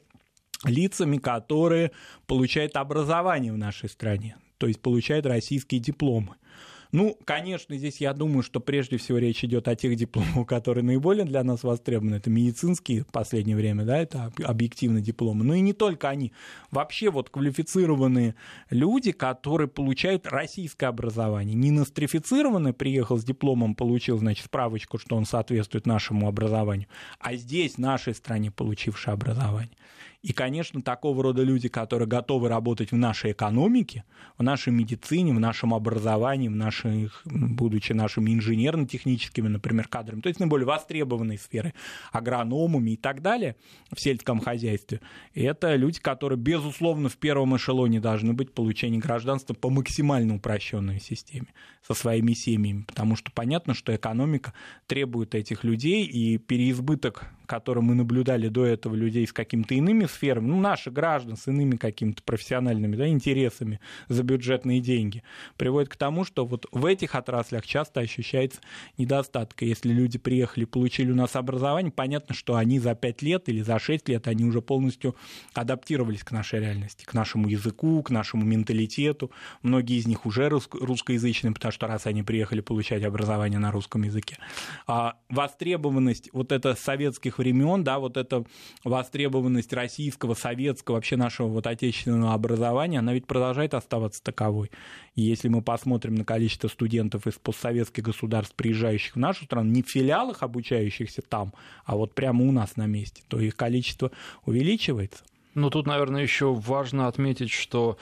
лицами, 0.65 1.19
которые 1.19 1.93
получают 2.27 2.77
образование 2.77 3.53
в 3.53 3.59
нашей 3.59 3.89
стране, 3.89 4.37
то 4.59 4.67
есть 4.67 4.81
получают 4.81 5.27
российские 5.27 5.81
дипломы. 5.81 6.37
Ну, 6.93 7.19
конечно, 7.25 7.77
здесь 7.77 8.01
я 8.01 8.13
думаю, 8.13 8.43
что 8.43 8.61
прежде 8.61 8.97
всего 8.97 9.19
речь 9.19 9.45
идет 9.45 9.69
о 9.69 9.77
тех 9.77 9.97
дипломах, 9.97 10.47
которые 10.47 10.85
наиболее 10.85 11.25
для 11.25 11.43
нас 11.45 11.63
востребованы. 11.63 12.17
Это 12.17 12.31
медицинские 12.31 13.03
в 13.03 13.09
последнее 13.09 13.57
время, 13.57 13.85
да, 13.85 13.99
это 13.99 14.33
объективные 14.43 15.03
дипломы. 15.03 15.45
Но 15.45 15.55
и 15.55 15.61
не 15.61 15.73
только 15.73 16.09
они. 16.09 16.33
Вообще 16.71 17.11
вот 17.11 17.31
квалифицированные 17.31 18.35
люди, 18.71 19.13
которые 19.13 19.69
получают 19.69 20.27
российское 20.27 20.87
образование. 20.87 21.55
Не 21.55 21.71
нострифицированный 21.71 22.73
приехал 22.73 23.19
с 23.19 23.25
дипломом, 23.25 23.75
получил, 23.75 24.19
значит, 24.19 24.47
справочку, 24.47 24.99
что 24.99 25.17
он 25.17 25.27
соответствует 25.27 25.87
нашему 25.87 26.29
образованию, 26.29 26.89
а 27.19 27.35
здесь, 27.37 27.79
нашей 27.79 28.15
стране, 28.15 28.51
получивший 28.51 29.13
образование. 29.13 29.71
И, 30.27 30.33
конечно, 30.33 30.83
такого 30.83 31.23
рода 31.23 31.45
люди, 31.45 31.69
которые 31.69 32.09
готовы 32.09 32.49
работать 32.49 32.91
в 32.91 32.97
нашей 32.97 33.31
экономике, 33.31 34.03
в 34.37 34.43
нашей 34.43 34.73
медицине, 34.73 35.33
в 35.33 35.39
нашем 35.39 35.73
образовании, 35.73 36.49
в 36.49 36.57
наших, 36.57 37.23
будучи 37.25 37.93
нашими 37.93 38.35
инженерно-техническими, 38.35 39.47
например, 39.47 39.87
кадрами, 39.87 40.23
то 40.23 40.29
есть 40.29 40.41
наиболее 40.41 40.67
востребованные 40.67 41.39
сферы, 41.39 41.75
агрономами 42.11 42.91
и 42.91 42.97
так 42.97 43.23
далее 43.23 43.55
в 43.93 44.01
сельском 44.01 44.41
хозяйстве, 44.41 45.01
это 45.33 45.77
люди, 45.77 46.01
которые, 46.01 46.41
безусловно, 46.41 47.09
в 47.09 47.19
первом 47.19 47.57
эшелоне 47.57 48.01
должны 48.01 48.33
быть 48.33 48.53
получение 48.53 49.01
гражданства 49.01 49.55
по 49.55 49.71
максимально 49.71 50.35
упрощенной 50.35 50.99
системе 50.99 51.47
со 51.87 51.95
своими 51.95 52.33
семьями, 52.33 52.83
потому 52.83 53.15
что 53.15 53.31
понятно, 53.31 53.75
что 53.75 53.95
экономика 53.95 54.55
требует 54.89 55.37
этих 55.37 55.63
людей, 55.63 56.05
и 56.05 56.37
переизбыток 56.39 57.31
которым 57.47 57.85
мы 57.85 57.95
наблюдали 57.95 58.49
до 58.49 58.65
этого 58.65 58.95
людей 58.95 59.27
с 59.27 59.33
какими-то 59.33 59.75
иными 59.75 60.07
сферами, 60.07 60.47
ну, 60.47 60.61
наши 60.61 60.91
граждан 60.91 61.37
с 61.37 61.47
иными 61.47 61.77
какими-то 61.77 62.23
профессиональными 62.23 62.97
да, 62.97 63.09
интересами 63.09 63.81
за 64.09 64.23
бюджетные 64.23 64.81
деньги, 64.81 65.23
приводит 65.57 65.89
к 65.89 65.97
тому, 65.97 66.25
что 66.25 66.45
вот 66.45 66.67
в 66.73 66.85
этих 66.87 67.15
отраслях 67.15 67.67
часто 67.67 68.01
ощущается 68.01 68.61
недостаток. 68.99 69.63
И 69.63 69.67
если 69.67 69.93
люди 69.93 70.19
приехали, 70.19 70.65
получили 70.65 71.11
у 71.11 71.15
нас 71.15 71.37
образование, 71.37 71.93
понятно, 71.93 72.35
что 72.35 72.57
они 72.57 72.79
за 72.79 72.95
5 72.95 73.23
лет 73.23 73.49
или 73.49 73.63
за 73.63 73.79
6 73.79 74.09
лет, 74.09 74.29
они 74.29 74.45
уже 74.45 74.61
полностью 74.61 75.17
адаптировались 75.55 76.25
к 76.25 76.33
нашей 76.33 76.61
реальности, 76.61 77.05
к 77.05 77.15
нашему 77.15 77.49
языку, 77.49 78.03
к 78.03 78.11
нашему 78.11 78.45
менталитету. 78.45 79.31
Многие 79.63 79.99
из 79.99 80.07
них 80.07 80.27
уже 80.27 80.49
русскоязычные, 80.49 81.53
потому 81.53 81.73
что 81.73 81.87
раз 81.87 82.07
они 82.07 82.23
приехали 82.23 82.61
получать 82.61 83.05
образование 83.05 83.59
на 83.59 83.71
русском 83.71 84.03
языке. 84.03 84.39
А 84.87 85.17
востребованность 85.29 86.31
вот 86.33 86.53
это 86.53 86.75
советских 86.75 87.36
советских 87.37 87.39
времен, 87.39 87.85
да, 87.85 87.99
вот 87.99 88.17
эта 88.17 88.45
востребованность 88.85 89.73
российского, 89.73 90.35
советского, 90.35 90.97
вообще 90.97 91.17
нашего 91.17 91.49
вот 91.49 91.67
отечественного 91.67 92.35
образования, 92.35 92.99
она 92.99 93.15
ведь 93.15 93.27
продолжает 93.27 93.75
оставаться 93.75 94.23
таковой. 94.23 94.71
И 95.15 95.23
если 95.23 95.49
мы 95.49 95.63
посмотрим 95.63 96.15
на 96.15 96.25
количество 96.25 96.69
студентов 96.69 97.27
из 97.27 97.35
постсоветских 97.35 98.03
государств, 98.03 98.55
приезжающих 98.55 99.17
в 99.17 99.19
нашу 99.19 99.45
страну, 99.45 99.71
не 99.71 99.83
в 99.83 99.89
филиалах, 99.89 100.43
обучающихся 100.43 101.23
там, 101.23 101.53
а 101.85 101.97
вот 101.97 102.15
прямо 102.15 102.45
у 102.45 102.53
нас 102.53 102.77
на 102.77 102.87
месте, 102.87 103.23
то 103.29 103.41
их 103.41 103.57
количество 103.57 104.11
увеличивается. 104.45 105.25
Ну, 105.55 105.71
тут, 105.71 105.87
наверное, 105.87 106.23
еще 106.23 106.53
важно 106.53 107.09
отметить, 107.09 107.51
что 107.51 107.97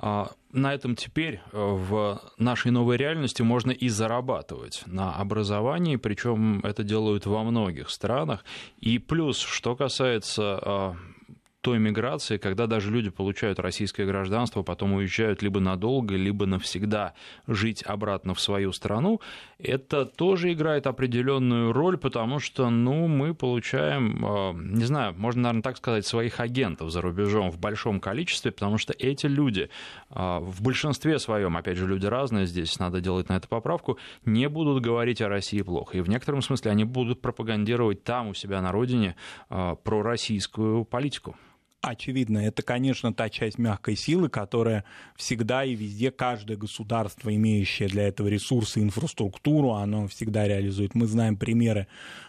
на 0.00 0.74
этом 0.74 0.96
теперь 0.96 1.34
э, 1.34 1.40
в 1.52 2.20
нашей 2.38 2.70
новой 2.70 2.96
реальности 2.96 3.42
можно 3.42 3.70
и 3.70 3.88
зарабатывать 3.88 4.82
на 4.86 5.14
образовании, 5.14 5.96
причем 5.96 6.60
это 6.60 6.82
делают 6.82 7.26
во 7.26 7.42
многих 7.42 7.90
странах. 7.90 8.44
И 8.80 8.98
плюс, 8.98 9.38
что 9.38 9.76
касается 9.76 10.58
а, 10.62 10.96
той 11.66 11.80
миграции, 11.80 12.36
когда 12.36 12.68
даже 12.68 12.92
люди 12.92 13.10
получают 13.10 13.58
российское 13.58 14.06
гражданство, 14.06 14.62
потом 14.62 14.92
уезжают 14.92 15.42
либо 15.42 15.58
надолго, 15.58 16.14
либо 16.14 16.46
навсегда 16.46 17.14
жить 17.48 17.82
обратно 17.84 18.34
в 18.34 18.40
свою 18.40 18.70
страну, 18.70 19.20
это 19.58 20.06
тоже 20.06 20.52
играет 20.52 20.86
определенную 20.86 21.72
роль, 21.72 21.98
потому 21.98 22.38
что, 22.38 22.70
ну, 22.70 23.08
мы 23.08 23.34
получаем, 23.34 24.24
а, 24.24 24.52
не 24.52 24.84
знаю, 24.84 25.14
можно, 25.18 25.42
наверное, 25.42 25.62
так 25.62 25.76
сказать, 25.78 26.06
своих 26.06 26.38
агентов 26.38 26.92
за 26.92 27.00
рубежом 27.00 27.50
в 27.50 27.58
большом 27.58 27.98
количестве, 27.98 28.52
потому 28.52 28.78
что 28.78 28.94
эти 28.96 29.26
люди 29.26 29.68
а, 30.10 30.38
в 30.38 30.62
большинстве 30.62 31.18
своем, 31.18 31.56
опять 31.56 31.78
же, 31.78 31.88
люди 31.88 32.06
разные, 32.06 32.46
здесь 32.46 32.78
надо 32.78 33.00
делать 33.00 33.28
на 33.28 33.38
это 33.38 33.48
поправку, 33.48 33.98
не 34.24 34.48
будут 34.48 34.84
говорить 34.84 35.20
о 35.20 35.28
России 35.28 35.62
плохо. 35.62 35.98
И 35.98 36.00
в 36.00 36.08
некотором 36.08 36.42
смысле 36.42 36.70
они 36.70 36.84
будут 36.84 37.20
пропагандировать 37.20 38.04
там 38.04 38.28
у 38.28 38.34
себя 38.34 38.62
на 38.62 38.70
родине 38.70 39.16
а, 39.48 39.74
пророссийскую 39.74 40.84
политику 40.84 41.34
очевидно, 41.86 42.38
это, 42.38 42.62
конечно, 42.62 43.12
та 43.12 43.28
часть 43.28 43.58
мягкой 43.58 43.96
силы, 43.96 44.28
которая 44.28 44.84
всегда 45.14 45.64
и 45.64 45.74
везде, 45.74 46.10
каждое 46.10 46.56
государство, 46.56 47.34
имеющее 47.34 47.88
для 47.88 48.08
этого 48.08 48.28
ресурсы, 48.28 48.82
инфраструктуру, 48.82 49.72
оно 49.72 50.08
всегда 50.08 50.46
реализует. 50.46 50.94
Мы 50.94 51.06
знаем 51.06 51.36
примеры 51.36 51.86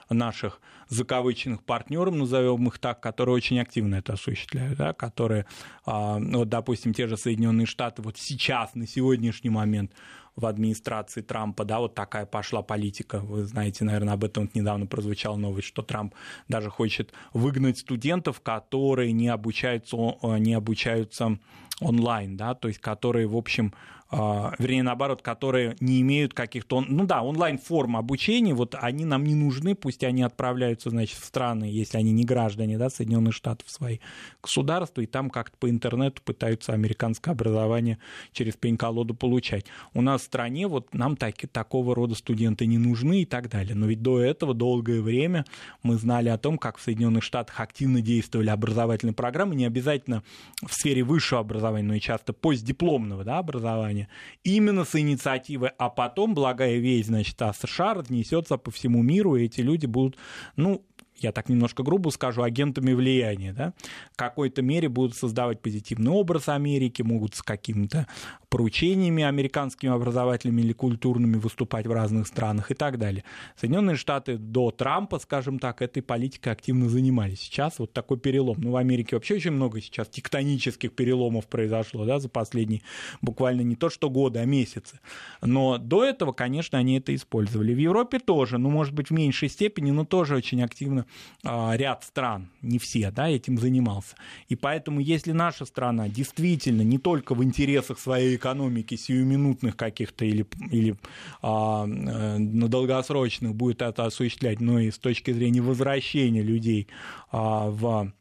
наших 0.10 0.62
закавыченных 0.90 1.64
партнеров, 1.64 2.14
назовем 2.16 2.68
их 2.68 2.80
так, 2.80 3.02
которые 3.02 3.36
очень 3.36 3.60
активно 3.60 3.96
это 3.96 4.14
осуществляют, 4.14 4.78
да, 4.78 4.94
которые, 4.94 5.46
а, 5.86 6.20
вот, 6.20 6.48
допустим, 6.50 6.94
те 6.94 7.08
же 7.08 7.18
Соединенные 7.18 7.66
Штаты 7.66 8.02
вот 8.02 8.18
сейчас, 8.18 8.76
на 8.76 8.88
сегодняшний 8.88 9.50
момент, 9.50 9.92
в 10.38 10.46
администрации 10.46 11.22
Трампа, 11.22 11.66
да, 11.66 11.80
вот 11.80 11.96
такая 11.96 12.26
пошла 12.26 12.62
политика. 12.62 13.20
Вы 13.20 13.44
знаете, 13.44 13.84
наверное, 13.84 14.14
об 14.14 14.24
этом 14.24 14.46
вот 14.46 14.56
недавно 14.56 14.86
прозвучала 14.86 15.36
новость, 15.36 15.68
что 15.68 15.82
Трамп 15.82 16.14
даже 16.48 16.70
хочет 16.70 17.12
выгнать 17.34 17.80
студентов, 17.80 18.40
которые 18.40 19.12
не 19.12 19.28
обучаются, 19.28 19.98
не 20.22 20.54
обучаются 20.54 21.40
онлайн, 21.82 22.38
да, 22.38 22.54
то 22.56 22.68
есть 22.70 22.80
которые, 22.80 23.28
в 23.28 23.36
общем, 23.36 23.74
вернее, 24.12 24.84
наоборот, 24.84 25.22
которые 25.22 25.76
не 25.80 26.02
имеют 26.02 26.34
каких-то, 26.34 26.82
ну 26.82 27.06
да, 27.06 27.22
онлайн-форм 27.22 27.98
обучения, 27.98 28.54
вот 28.54 28.76
они 28.80 29.06
нам 29.06 29.24
не 29.24 29.36
нужны, 29.36 29.76
пусть 29.76 30.04
они 30.04 30.24
отправляются, 30.24 30.90
значит, 30.90 31.18
в 31.20 31.26
страны, 31.26 31.66
если 31.66 31.98
они 31.98 32.12
не 32.12 32.24
граждане, 32.24 32.78
да, 32.78 32.90
Соединенных 32.90 33.34
Штатов, 33.34 33.70
свои 33.70 34.00
государства, 34.42 35.02
и 35.02 35.06
там 35.06 35.30
как-то 35.30 35.58
по 35.58 35.70
интернету 35.70 36.22
пытаются 36.24 36.74
американское 36.74 37.34
образование 37.34 37.98
через 38.32 38.56
пень-колоду 38.56 39.14
получать. 39.14 39.66
У 39.94 40.02
нас 40.02 40.22
в 40.22 40.26
стране 40.26 40.68
вот 40.68 40.94
нам 40.94 41.18
так, 41.18 41.36
такого 41.52 41.96
рода 41.96 42.16
студенты 42.16 42.66
не 42.66 42.78
нужны 42.78 43.24
и 43.24 43.26
так 43.26 43.50
далее. 43.50 43.76
Но 43.76 43.88
ведь 43.88 44.02
до 44.02 44.20
этого 44.20 44.54
долгое 44.54 45.02
время 45.02 45.46
мы 45.84 45.96
знали 45.96 46.30
о 46.30 46.38
том, 46.38 46.58
как 46.58 46.78
в 46.78 46.82
Соединенных 46.82 47.24
Штатах 47.24 47.60
активно 47.60 48.02
действовали 48.02 48.50
образовательные 48.50 49.14
программы, 49.14 49.56
не 49.56 49.66
обязательно 49.66 50.24
в 50.62 50.74
сфере 50.74 51.04
высшего 51.04 51.42
образования, 51.42 51.88
но 51.88 51.96
и 51.96 52.00
часто 52.00 52.34
постдипломного 52.34 53.24
да, 53.24 53.40
образования, 53.40 53.97
образования 53.98 54.08
именно 54.44 54.86
с 54.86 54.96
инициативы, 54.96 55.72
а 55.78 55.90
потом, 55.90 56.34
благая 56.34 56.78
весть, 56.78 57.08
значит, 57.08 57.42
о 57.42 57.54
США 57.54 57.96
разнесется 57.96 58.58
по 58.58 58.72
всему 58.72 59.02
миру, 59.02 59.36
и 59.36 59.46
эти 59.46 59.62
люди 59.62 59.86
будут, 59.86 60.18
ну, 60.56 60.84
я 61.20 61.32
так 61.32 61.50
немножко 61.50 61.84
грубо 61.84 62.10
скажу, 62.10 62.44
агентами 62.44 62.94
влияния, 62.94 63.54
да, 63.54 63.74
в 64.14 64.18
какой-то 64.18 64.62
мере 64.62 64.88
будут 64.88 65.16
создавать 65.16 65.62
позитивный 65.62 66.12
образ 66.12 66.48
Америки, 66.48 67.02
могут 67.02 67.36
с 67.36 67.42
какими-то 67.42 68.06
поручениями 68.50 69.24
американскими 69.24 69.92
образовательными 69.92 70.62
или 70.62 70.74
культурными 70.74 71.36
выступать 71.36 71.86
в 71.86 71.92
разных 71.92 72.28
странах 72.28 72.72
и 72.72 72.74
так 72.74 72.98
далее. 72.98 73.24
Соединенные 73.58 73.98
Штаты 73.98 74.38
до 74.38 74.72
Трампа, 74.72 75.20
скажем 75.20 75.60
так, 75.60 75.82
этой 75.82 76.02
политикой 76.02 76.54
активно 76.54 76.88
занимались. 76.88 77.42
Сейчас 77.42 77.80
вот 77.80 77.92
такой 77.92 78.18
перелом. 78.18 78.58
Ну, 78.60 78.72
в 78.72 78.78
Америке 78.78 79.16
вообще 79.16 79.36
очень 79.36 79.52
много 79.52 79.82
сейчас 79.82 80.08
тектонических 80.08 80.94
переломов 80.94 81.48
произошло, 81.48 82.06
да, 82.06 82.20
за 82.20 82.30
последние 82.30 82.82
буквально 83.22 83.62
не 83.62 83.76
то 83.76 83.90
что 83.90 84.10
годы, 84.10 84.40
а 84.40 84.46
месяцы. 84.46 85.00
Но 85.42 85.78
до 85.78 86.06
этого, 86.06 86.32
конечно, 86.32 86.78
они 86.78 86.98
это 86.98 87.14
использовали. 87.14 87.74
В 87.74 87.80
Европе 87.80 88.20
тоже, 88.20 88.58
ну, 88.58 88.70
может 88.70 88.94
быть, 88.94 89.10
в 89.10 89.14
меньшей 89.14 89.50
степени, 89.50 89.92
но 89.92 90.06
тоже 90.06 90.36
очень 90.36 90.62
активно 90.62 91.06
а, 91.44 91.74
ряд 91.76 92.04
стран, 92.06 92.50
не 92.62 92.80
все, 92.80 93.12
да, 93.12 93.28
этим 93.30 93.58
занимался. 93.58 94.16
И 94.48 94.56
поэтому, 94.56 95.02
если 95.02 95.34
наша 95.34 95.66
страна 95.66 96.08
действительно 96.08 96.82
не 96.82 96.98
только 96.98 97.36
в 97.36 97.44
интересах 97.44 98.00
своей 98.00 98.37
экономики 98.38 98.96
сиюминутных 98.96 99.76
каких-то 99.76 100.26
или, 100.26 100.46
или 100.72 100.96
а, 101.42 101.86
э, 101.86 102.38
на 102.38 102.68
долгосрочных 102.68 103.54
будет 103.54 103.82
это 103.82 104.06
осуществлять, 104.06 104.62
но 104.62 104.80
и 104.80 104.92
с 104.92 104.98
точки 104.98 105.32
зрения 105.32 105.62
возвращения 105.62 106.42
людей 106.42 106.88
а, 107.32 107.70
в 107.70 108.12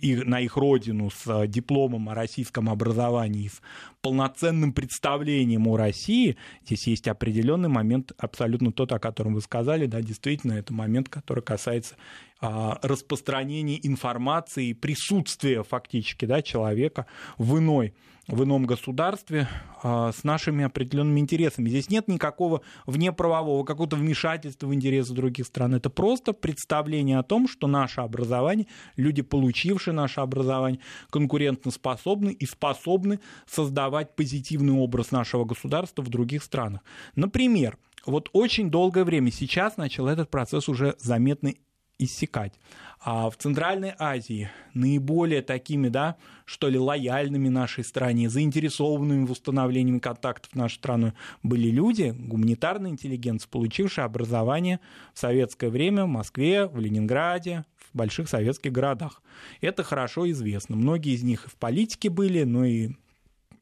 и 0.00 0.16
на 0.16 0.40
их 0.40 0.56
родину 0.56 1.10
с 1.10 1.46
дипломом 1.46 2.10
о 2.10 2.14
российском 2.14 2.68
образовании, 2.68 3.48
с 3.48 3.62
полноценным 4.04 4.74
представлением 4.74 5.66
о 5.66 5.78
России, 5.78 6.36
здесь 6.66 6.86
есть 6.86 7.08
определенный 7.08 7.70
момент, 7.70 8.12
абсолютно 8.18 8.70
тот, 8.70 8.92
о 8.92 8.98
котором 8.98 9.32
вы 9.32 9.40
сказали, 9.40 9.86
да, 9.86 10.02
действительно, 10.02 10.52
это 10.52 10.74
момент, 10.74 11.08
который 11.08 11.42
касается 11.42 11.96
а, 12.38 12.78
распространения 12.82 13.80
информации, 13.82 14.74
присутствия 14.74 15.62
фактически 15.62 16.26
да, 16.26 16.42
человека 16.42 17.06
в 17.38 17.56
иной 17.58 17.94
в 18.26 18.42
ином 18.42 18.64
государстве 18.64 19.48
а, 19.82 20.12
с 20.12 20.24
нашими 20.24 20.64
определенными 20.64 21.20
интересами. 21.20 21.68
Здесь 21.68 21.90
нет 21.90 22.08
никакого 22.08 22.62
внеправового, 22.86 23.64
какого-то 23.64 23.96
вмешательства 23.96 24.66
в 24.66 24.74
интересы 24.74 25.12
других 25.12 25.46
стран. 25.46 25.74
Это 25.74 25.90
просто 25.90 26.32
представление 26.32 27.18
о 27.18 27.22
том, 27.22 27.46
что 27.48 27.66
наше 27.66 28.00
образование, 28.00 28.66
люди, 28.96 29.22
получившие 29.22 29.94
наше 29.94 30.20
образование, 30.20 30.80
конкурентоспособны 31.10 32.30
и 32.30 32.46
способны 32.46 33.20
создавать 33.46 33.93
создавать 33.94 34.16
позитивный 34.16 34.72
образ 34.72 35.12
нашего 35.12 35.44
государства 35.44 36.02
в 36.02 36.08
других 36.08 36.42
странах. 36.42 36.80
Например, 37.14 37.78
вот 38.06 38.28
очень 38.32 38.70
долгое 38.70 39.04
время 39.04 39.30
сейчас 39.30 39.76
начал 39.76 40.08
этот 40.08 40.30
процесс 40.30 40.68
уже 40.68 40.96
заметно 40.98 41.54
иссякать. 41.98 42.54
А 43.00 43.30
в 43.30 43.36
Центральной 43.36 43.94
Азии 43.96 44.50
наиболее 44.74 45.42
такими, 45.42 45.88
да, 45.88 46.16
что 46.44 46.68
ли, 46.68 46.76
лояльными 46.76 47.48
нашей 47.48 47.84
стране, 47.84 48.28
заинтересованными 48.28 49.26
в 49.26 49.30
установлении 49.30 50.00
контактов 50.00 50.50
в 50.52 50.56
нашу 50.56 50.74
страну 50.74 51.12
были 51.44 51.68
люди, 51.68 52.12
гуманитарные 52.18 52.92
интеллигенции, 52.92 53.48
получившие 53.48 54.04
образование 54.04 54.80
в 55.12 55.20
советское 55.20 55.70
время 55.70 56.04
в 56.04 56.08
Москве, 56.08 56.66
в 56.66 56.80
Ленинграде, 56.80 57.64
в 57.78 57.96
больших 57.96 58.28
советских 58.28 58.72
городах. 58.72 59.22
Это 59.60 59.84
хорошо 59.84 60.28
известно. 60.32 60.74
Многие 60.74 61.14
из 61.14 61.22
них 61.22 61.46
и 61.46 61.48
в 61.48 61.54
политике 61.54 62.10
были, 62.10 62.42
но 62.42 62.64
и 62.64 62.90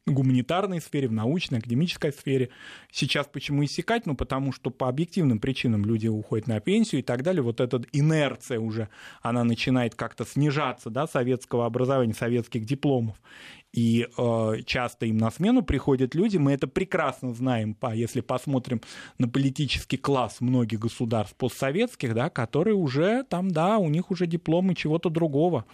гуманитарной 0.05 0.81
сфере, 0.81 1.07
в 1.07 1.13
научной, 1.13 1.59
академической 1.59 2.11
сфере. 2.11 2.49
Сейчас 2.91 3.27
почему 3.31 3.63
иссякать? 3.63 4.05
Ну, 4.05 4.15
потому 4.15 4.51
что 4.51 4.69
по 4.69 4.89
объективным 4.89 5.39
причинам 5.39 5.85
люди 5.85 6.07
уходят 6.07 6.47
на 6.47 6.59
пенсию 6.59 6.99
и 6.99 7.03
так 7.03 7.23
далее. 7.23 7.41
Вот 7.41 7.61
эта 7.61 7.81
инерция 7.93 8.59
уже, 8.59 8.89
она 9.21 9.43
начинает 9.43 9.95
как-то 9.95 10.25
снижаться, 10.25 10.89
да, 10.89 11.07
советского 11.07 11.65
образования, 11.65 12.13
советских 12.13 12.65
дипломов 12.65 13.15
и 13.73 14.07
э, 14.17 14.53
часто 14.65 15.07
им 15.07 15.17
на 15.17 15.31
смену 15.31 15.63
приходят 15.63 16.13
люди. 16.13 16.37
Мы 16.37 16.53
это 16.53 16.67
прекрасно 16.67 17.33
знаем, 17.33 17.73
по, 17.73 17.93
если 17.93 18.21
посмотрим 18.21 18.81
на 19.17 19.27
политический 19.27 19.97
класс 19.97 20.41
многих 20.41 20.79
государств 20.79 21.35
постсоветских, 21.35 22.13
да, 22.13 22.29
которые 22.29 22.75
уже 22.75 23.23
там, 23.23 23.49
да, 23.49 23.79
у 23.79 23.89
них 23.89 24.11
уже 24.11 24.27
дипломы 24.27 24.75
чего-то 24.75 25.09
другого, 25.09 25.65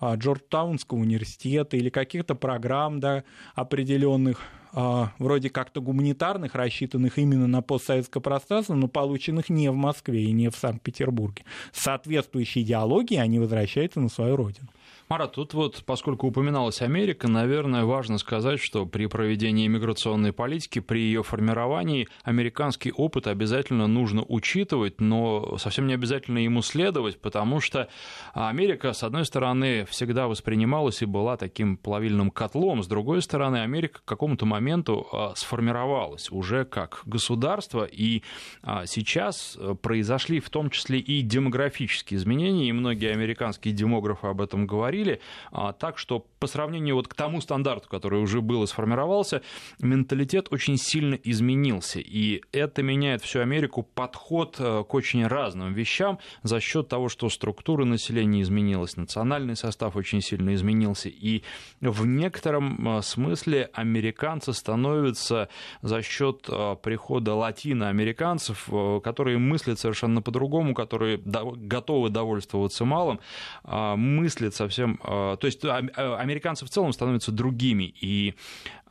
э, 0.00 0.14
Джорджтаунского 0.16 0.98
университета 0.98 1.76
или 1.78 1.88
каких-то 1.88 2.34
программ 2.34 3.00
да, 3.00 3.24
определенных 3.54 4.40
а, 4.78 5.12
вроде 5.18 5.48
как-то 5.48 5.80
гуманитарных, 5.80 6.54
рассчитанных 6.54 7.16
именно 7.16 7.46
на 7.46 7.62
постсоветское 7.62 8.20
пространство, 8.20 8.74
но 8.74 8.88
полученных 8.88 9.48
не 9.48 9.70
в 9.70 9.74
Москве 9.74 10.24
и 10.24 10.32
не 10.32 10.50
в 10.50 10.56
Санкт-Петербурге. 10.56 11.44
С 11.72 11.84
соответствующей 11.84 12.60
идеологией 12.60 13.22
они 13.22 13.38
возвращаются 13.38 14.00
на 14.00 14.10
свою 14.10 14.36
родину. 14.36 14.68
Марат, 15.08 15.34
тут 15.34 15.54
вот, 15.54 15.84
поскольку 15.86 16.26
упоминалась 16.26 16.82
Америка, 16.82 17.28
наверное, 17.28 17.84
важно 17.84 18.18
сказать, 18.18 18.58
что 18.58 18.86
при 18.86 19.06
проведении 19.06 19.68
миграционной 19.68 20.32
политики, 20.32 20.80
при 20.80 20.98
ее 20.98 21.22
формировании 21.22 22.08
американский 22.24 22.90
опыт 22.90 23.28
обязательно 23.28 23.86
нужно 23.86 24.24
учитывать, 24.26 25.00
но 25.00 25.58
совсем 25.58 25.86
не 25.86 25.94
обязательно 25.94 26.38
ему 26.38 26.60
следовать, 26.60 27.20
потому 27.20 27.60
что 27.60 27.88
Америка, 28.34 28.92
с 28.92 29.04
одной 29.04 29.24
стороны, 29.26 29.84
всегда 29.84 30.26
воспринималась 30.26 31.02
и 31.02 31.06
была 31.06 31.36
таким 31.36 31.76
плавильным 31.76 32.32
котлом, 32.32 32.82
с 32.82 32.88
другой 32.88 33.22
стороны, 33.22 33.58
Америка 33.58 34.00
к 34.00 34.04
какому-то 34.04 34.44
моменту 34.44 35.06
а, 35.12 35.34
сформировалась 35.36 36.32
уже 36.32 36.64
как 36.64 37.02
государство, 37.04 37.84
и 37.84 38.24
а, 38.64 38.86
сейчас 38.86 39.56
произошли 39.82 40.40
в 40.40 40.50
том 40.50 40.68
числе 40.68 40.98
и 40.98 41.22
демографические 41.22 42.18
изменения, 42.18 42.70
и 42.70 42.72
многие 42.72 43.12
американские 43.12 43.72
демографы 43.72 44.26
об 44.26 44.40
этом 44.40 44.66
говорят, 44.66 44.95
говорили, 44.96 45.20
а, 45.52 45.72
так 45.72 45.98
что 45.98 46.26
по 46.46 46.52
сравнению 46.52 46.94
вот 46.94 47.08
к 47.08 47.14
тому 47.14 47.40
стандарту, 47.40 47.88
который 47.88 48.20
уже 48.20 48.40
был 48.40 48.62
и 48.62 48.68
сформировался, 48.68 49.42
менталитет 49.80 50.46
очень 50.52 50.76
сильно 50.76 51.16
изменился, 51.16 51.98
и 51.98 52.40
это 52.52 52.84
меняет 52.84 53.22
всю 53.22 53.40
Америку 53.40 53.82
подход 53.82 54.54
э, 54.60 54.84
к 54.88 54.94
очень 54.94 55.26
разным 55.26 55.72
вещам 55.72 56.20
за 56.44 56.60
счет 56.60 56.86
того, 56.86 57.08
что 57.08 57.28
структура 57.30 57.84
населения 57.84 58.42
изменилась, 58.42 58.96
национальный 58.96 59.56
состав 59.56 59.96
очень 59.96 60.20
сильно 60.20 60.54
изменился, 60.54 61.08
и 61.08 61.42
в 61.80 62.06
некотором 62.06 62.98
э, 62.98 63.02
смысле 63.02 63.68
американцы 63.72 64.52
становятся 64.52 65.48
за 65.82 66.00
счет 66.00 66.46
э, 66.48 66.76
прихода 66.80 67.34
латиноамериканцев, 67.34 68.68
которые 69.02 69.38
мыслят 69.38 69.80
совершенно 69.80 70.22
по-другому, 70.22 70.74
которые 70.74 71.18
готовы 71.18 72.10
довольствоваться 72.10 72.84
малым, 72.84 73.18
мыслят 73.64 74.54
совсем 74.54 75.00
то 75.36 75.38
есть 75.42 75.64
э, 75.64 75.68
американцы 76.36 76.66
в 76.66 76.70
целом 76.70 76.92
становятся 76.92 77.32
другими, 77.32 77.94
и 78.00 78.34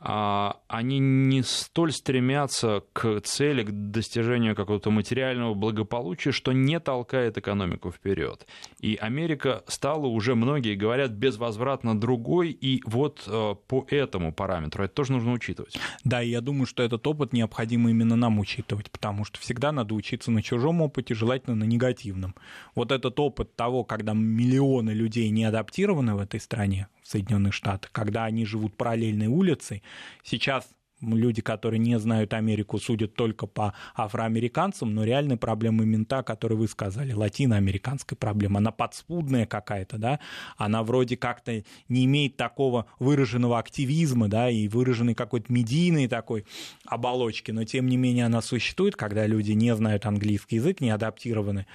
они 0.08 1.00
не 1.00 1.42
столь 1.42 1.90
стремятся 1.90 2.84
к 2.92 3.20
цели, 3.22 3.64
к 3.64 3.70
достижению 3.90 4.54
какого-то 4.54 4.92
материального 4.92 5.54
благополучия, 5.54 6.30
что 6.30 6.52
не 6.52 6.78
толкает 6.78 7.38
экономику 7.38 7.90
вперед. 7.90 8.46
И 8.78 8.94
Америка 8.94 9.64
стала 9.66 10.06
уже, 10.06 10.36
многие 10.36 10.76
говорят, 10.76 11.10
безвозвратно 11.10 11.98
другой, 11.98 12.50
и 12.50 12.82
вот 12.86 13.24
э, 13.26 13.54
по 13.66 13.84
этому 13.90 14.32
параметру 14.32 14.84
это 14.84 14.94
тоже 14.94 15.10
нужно 15.10 15.32
учитывать. 15.32 15.76
Да, 16.04 16.22
и 16.22 16.28
я 16.28 16.40
думаю, 16.40 16.66
что 16.66 16.84
этот 16.84 17.04
опыт 17.04 17.32
необходимо 17.32 17.90
именно 17.90 18.14
нам 18.14 18.38
учитывать, 18.38 18.92
потому 18.92 19.24
что 19.24 19.40
всегда 19.40 19.72
надо 19.72 19.94
учиться 19.94 20.30
на 20.30 20.40
чужом 20.40 20.82
опыте, 20.82 21.14
желательно 21.14 21.56
на 21.56 21.64
негативном. 21.64 22.36
Вот 22.76 22.92
этот 22.92 23.18
опыт 23.18 23.56
того, 23.56 23.82
когда 23.82 24.12
миллионы 24.12 24.90
людей 24.90 25.30
не 25.30 25.44
адаптированы 25.44 26.14
в 26.14 26.20
этой 26.20 26.38
стране, 26.38 26.86
в 27.06 27.08
Соединенных 27.08 27.54
Штатах, 27.54 27.90
когда 27.92 28.24
они 28.24 28.44
живут 28.44 28.76
параллельной 28.76 29.28
улицей. 29.28 29.82
Сейчас 30.22 30.68
люди, 31.00 31.42
которые 31.42 31.78
не 31.78 31.98
знают 31.98 32.32
Америку, 32.32 32.78
судят 32.78 33.14
только 33.14 33.46
по 33.46 33.74
афроамериканцам, 33.94 34.94
но 34.94 35.04
реальная 35.04 35.36
проблема 35.36 35.84
именно 35.84 36.04
та, 36.04 36.22
которую 36.22 36.58
вы 36.58 36.68
сказали, 36.68 37.12
латиноамериканская 37.12 38.16
проблема. 38.16 38.58
Она 38.58 38.72
подспудная 38.72 39.46
какая-то, 39.46 39.98
да, 39.98 40.20
она 40.56 40.82
вроде 40.82 41.16
как-то 41.16 41.62
не 41.88 42.04
имеет 42.04 42.36
такого 42.36 42.86
выраженного 42.98 43.58
активизма, 43.58 44.28
да, 44.28 44.50
и 44.50 44.68
выраженной 44.68 45.14
какой-то 45.14 45.52
медийной 45.52 46.08
такой 46.08 46.44
оболочки, 46.86 47.50
но 47.50 47.64
тем 47.64 47.86
не 47.86 47.96
менее 47.96 48.26
она 48.26 48.40
существует, 48.40 48.96
когда 48.96 49.26
люди 49.26 49.52
не 49.52 49.74
знают 49.74 50.06
английский 50.06 50.56
язык, 50.56 50.80
не 50.80 50.90
адаптированы 50.90 51.66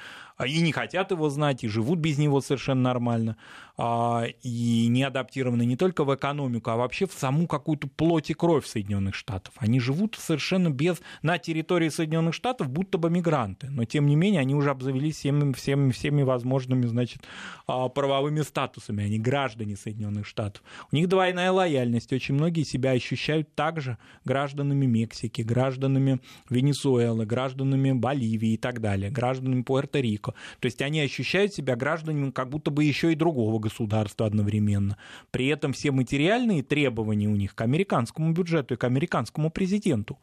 и 0.46 0.62
не 0.62 0.72
хотят 0.72 1.12
его 1.12 1.30
знать, 1.30 1.64
и 1.64 1.68
живут 1.68 2.00
без 2.00 2.18
него 2.18 2.42
совершенно 2.42 2.82
нормально, 2.82 3.38
а, 3.78 4.26
и 4.44 4.88
не 4.88 5.04
адаптированы 5.04 5.66
не 5.66 5.76
только 5.76 6.04
в 6.04 6.14
экономику, 6.14 6.70
а 6.70 6.76
вообще 6.76 7.08
в 7.08 7.14
саму 7.14 7.48
какую-то 7.48 7.88
плоть 7.88 8.30
и 8.30 8.34
кровь 8.34 8.66
Соединенных 8.66 9.16
Штатов. 9.16 9.54
Они 9.58 9.80
живут 9.80 10.16
совершенно 10.20 10.70
без, 10.70 11.02
на 11.22 11.38
территории 11.38 11.90
Соединенных 11.90 12.34
Штатов, 12.34 12.70
будто 12.70 12.98
бы 12.98 13.10
мигранты, 13.10 13.70
но 13.70 13.86
тем 13.86 14.06
не 14.06 14.16
менее 14.16 14.42
они 14.42 14.56
уже 14.56 14.70
обзавелись 14.70 15.16
всеми, 15.16 15.54
всеми, 15.54 15.92
всеми 15.92 16.22
возможными, 16.22 16.86
значит, 16.86 17.24
а, 17.68 17.90
правовыми 17.90 18.42
статусами, 18.42 19.06
они 19.06 19.20
граждане 19.20 19.76
Соединенных 19.76 20.28
Штатов. 20.28 20.64
У 20.92 20.96
них 20.96 21.08
двойная 21.08 21.52
лояльность, 21.52 22.14
очень 22.14 22.36
многие 22.36 22.64
себя 22.64 22.92
ощущают 22.92 23.56
также 23.56 23.98
гражданами 24.26 24.86
Мексики, 24.86 25.42
гражданами 25.42 26.20
Венесуэлы, 26.50 27.26
гражданами 27.26 27.92
Боливии 27.94 28.54
и 28.54 28.58
так 28.58 28.82
далее, 28.82 29.10
гражданами 29.10 29.64
Пуэрто-Рико. 29.64 30.31
То 30.60 30.66
есть 30.66 30.82
они 30.82 31.02
ощущают 31.02 31.54
себя 31.54 31.76
гражданами 31.76 32.32
как 32.32 32.50
будто 32.50 32.72
бы 32.72 32.84
еще 32.84 33.12
и 33.12 33.16
другого 33.16 33.60
государства 33.60 34.26
одновременно. 34.26 34.98
При 35.32 35.48
этом 35.48 35.74
все 35.74 35.92
материальные 35.92 36.64
требования 36.64 37.28
у 37.28 37.36
них 37.36 37.56
к 37.56 37.62
американскому 37.62 38.32
бюджету 38.34 38.74
и 38.74 38.78
к 38.78 38.84
американскому 38.84 39.50
президенту 39.50 40.18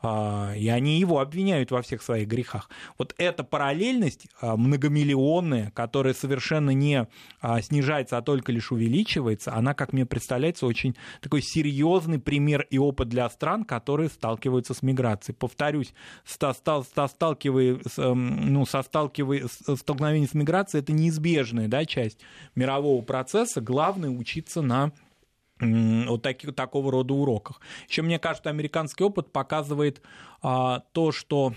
и 0.00 0.68
они 0.68 1.00
его 1.00 1.18
обвиняют 1.18 1.70
во 1.70 1.82
всех 1.82 2.02
своих 2.02 2.28
грехах. 2.28 2.70
Вот 2.98 3.14
эта 3.18 3.42
параллельность 3.42 4.28
а, 4.40 4.56
многомиллионная, 4.56 5.72
которая 5.72 6.14
совершенно 6.14 6.70
не 6.70 7.08
а, 7.40 7.60
снижается, 7.60 8.16
а 8.16 8.22
только 8.22 8.52
лишь 8.52 8.70
увеличивается, 8.70 9.54
она, 9.54 9.74
как 9.74 9.92
мне 9.92 10.06
представляется, 10.06 10.66
очень 10.66 10.94
такой 11.20 11.42
серьезный 11.42 12.20
пример 12.20 12.66
и 12.70 12.78
опыт 12.78 13.08
для 13.08 13.28
стран, 13.28 13.64
которые 13.64 14.08
сталкиваются 14.08 14.74
с 14.74 14.82
миграцией. 14.82 15.36
Повторюсь, 15.36 15.92
сталкивая, 16.24 17.78
эм, 17.96 18.52
ну, 18.52 18.66
со 18.66 18.82
сталкивая, 18.82 19.48
столкновение 19.48 20.28
с 20.28 20.34
миграцией– 20.34 20.82
это 20.82 20.92
неизбежная 20.92 21.68
да, 21.68 21.84
часть 21.84 22.20
мирового 22.54 23.02
процесса. 23.02 23.60
Главное– 23.60 24.10
учиться 24.18 24.62
на 24.62 24.92
вот 25.60 26.22
таки, 26.22 26.50
такого 26.52 26.92
рода 26.92 27.14
уроках. 27.14 27.60
Еще 27.88 28.02
мне 28.02 28.18
кажется, 28.18 28.50
американский 28.50 29.04
опыт 29.04 29.32
показывает 29.32 30.02
а, 30.42 30.84
то, 30.92 31.12
что 31.12 31.54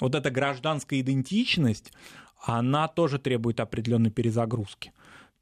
вот 0.00 0.14
эта 0.14 0.30
гражданская 0.30 1.00
идентичность, 1.00 1.92
она 2.40 2.88
тоже 2.88 3.18
требует 3.18 3.60
определенной 3.60 4.10
перезагрузки. 4.10 4.92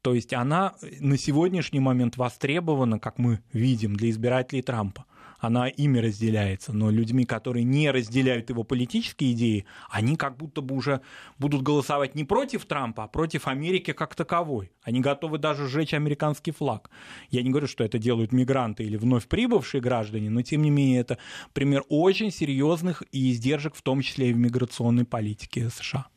То 0.01 0.13
есть 0.13 0.33
она 0.33 0.75
на 0.99 1.17
сегодняшний 1.17 1.79
момент 1.79 2.17
востребована, 2.17 2.99
как 2.99 3.17
мы 3.17 3.39
видим, 3.53 3.95
для 3.95 4.09
избирателей 4.09 4.61
Трампа 4.61 5.05
она 5.43 5.67
ими 5.67 5.99
разделяется, 5.99 6.71
но 6.71 6.89
людьми, 6.89 7.25
которые 7.25 7.65
не 7.65 7.91
разделяют 7.91 8.49
его 8.49 8.63
политические 8.63 9.33
идеи, 9.33 9.65
они 9.89 10.15
как 10.15 10.37
будто 10.37 10.61
бы 10.61 10.73
уже 10.73 11.01
будут 11.37 11.63
голосовать 11.63 12.15
не 12.15 12.23
против 12.23 12.65
Трампа, 12.65 13.03
а 13.03 13.07
против 13.09 13.47
Америки 13.47 13.91
как 13.91 14.15
таковой. 14.15 14.71
Они 14.83 15.01
готовы 15.01 15.39
даже 15.39 15.67
сжечь 15.67 15.93
американский 15.93 16.51
флаг. 16.51 16.89
Я 17.29 17.43
не 17.43 17.49
говорю, 17.49 17.67
что 17.67 17.83
это 17.83 17.99
делают 17.99 18.31
мигранты 18.31 18.85
или 18.85 18.95
вновь 18.95 19.27
прибывшие 19.27 19.81
граждане, 19.81 20.29
но 20.29 20.41
тем 20.43 20.61
не 20.61 20.69
менее 20.69 21.01
это 21.01 21.17
пример 21.51 21.83
очень 21.89 22.31
серьезных 22.31 23.03
и 23.11 23.31
издержек, 23.31 23.75
в 23.75 23.81
том 23.81 24.01
числе 24.01 24.29
и 24.29 24.33
в 24.33 24.37
миграционной 24.37 25.03
политике 25.03 25.69
США. 25.69 26.07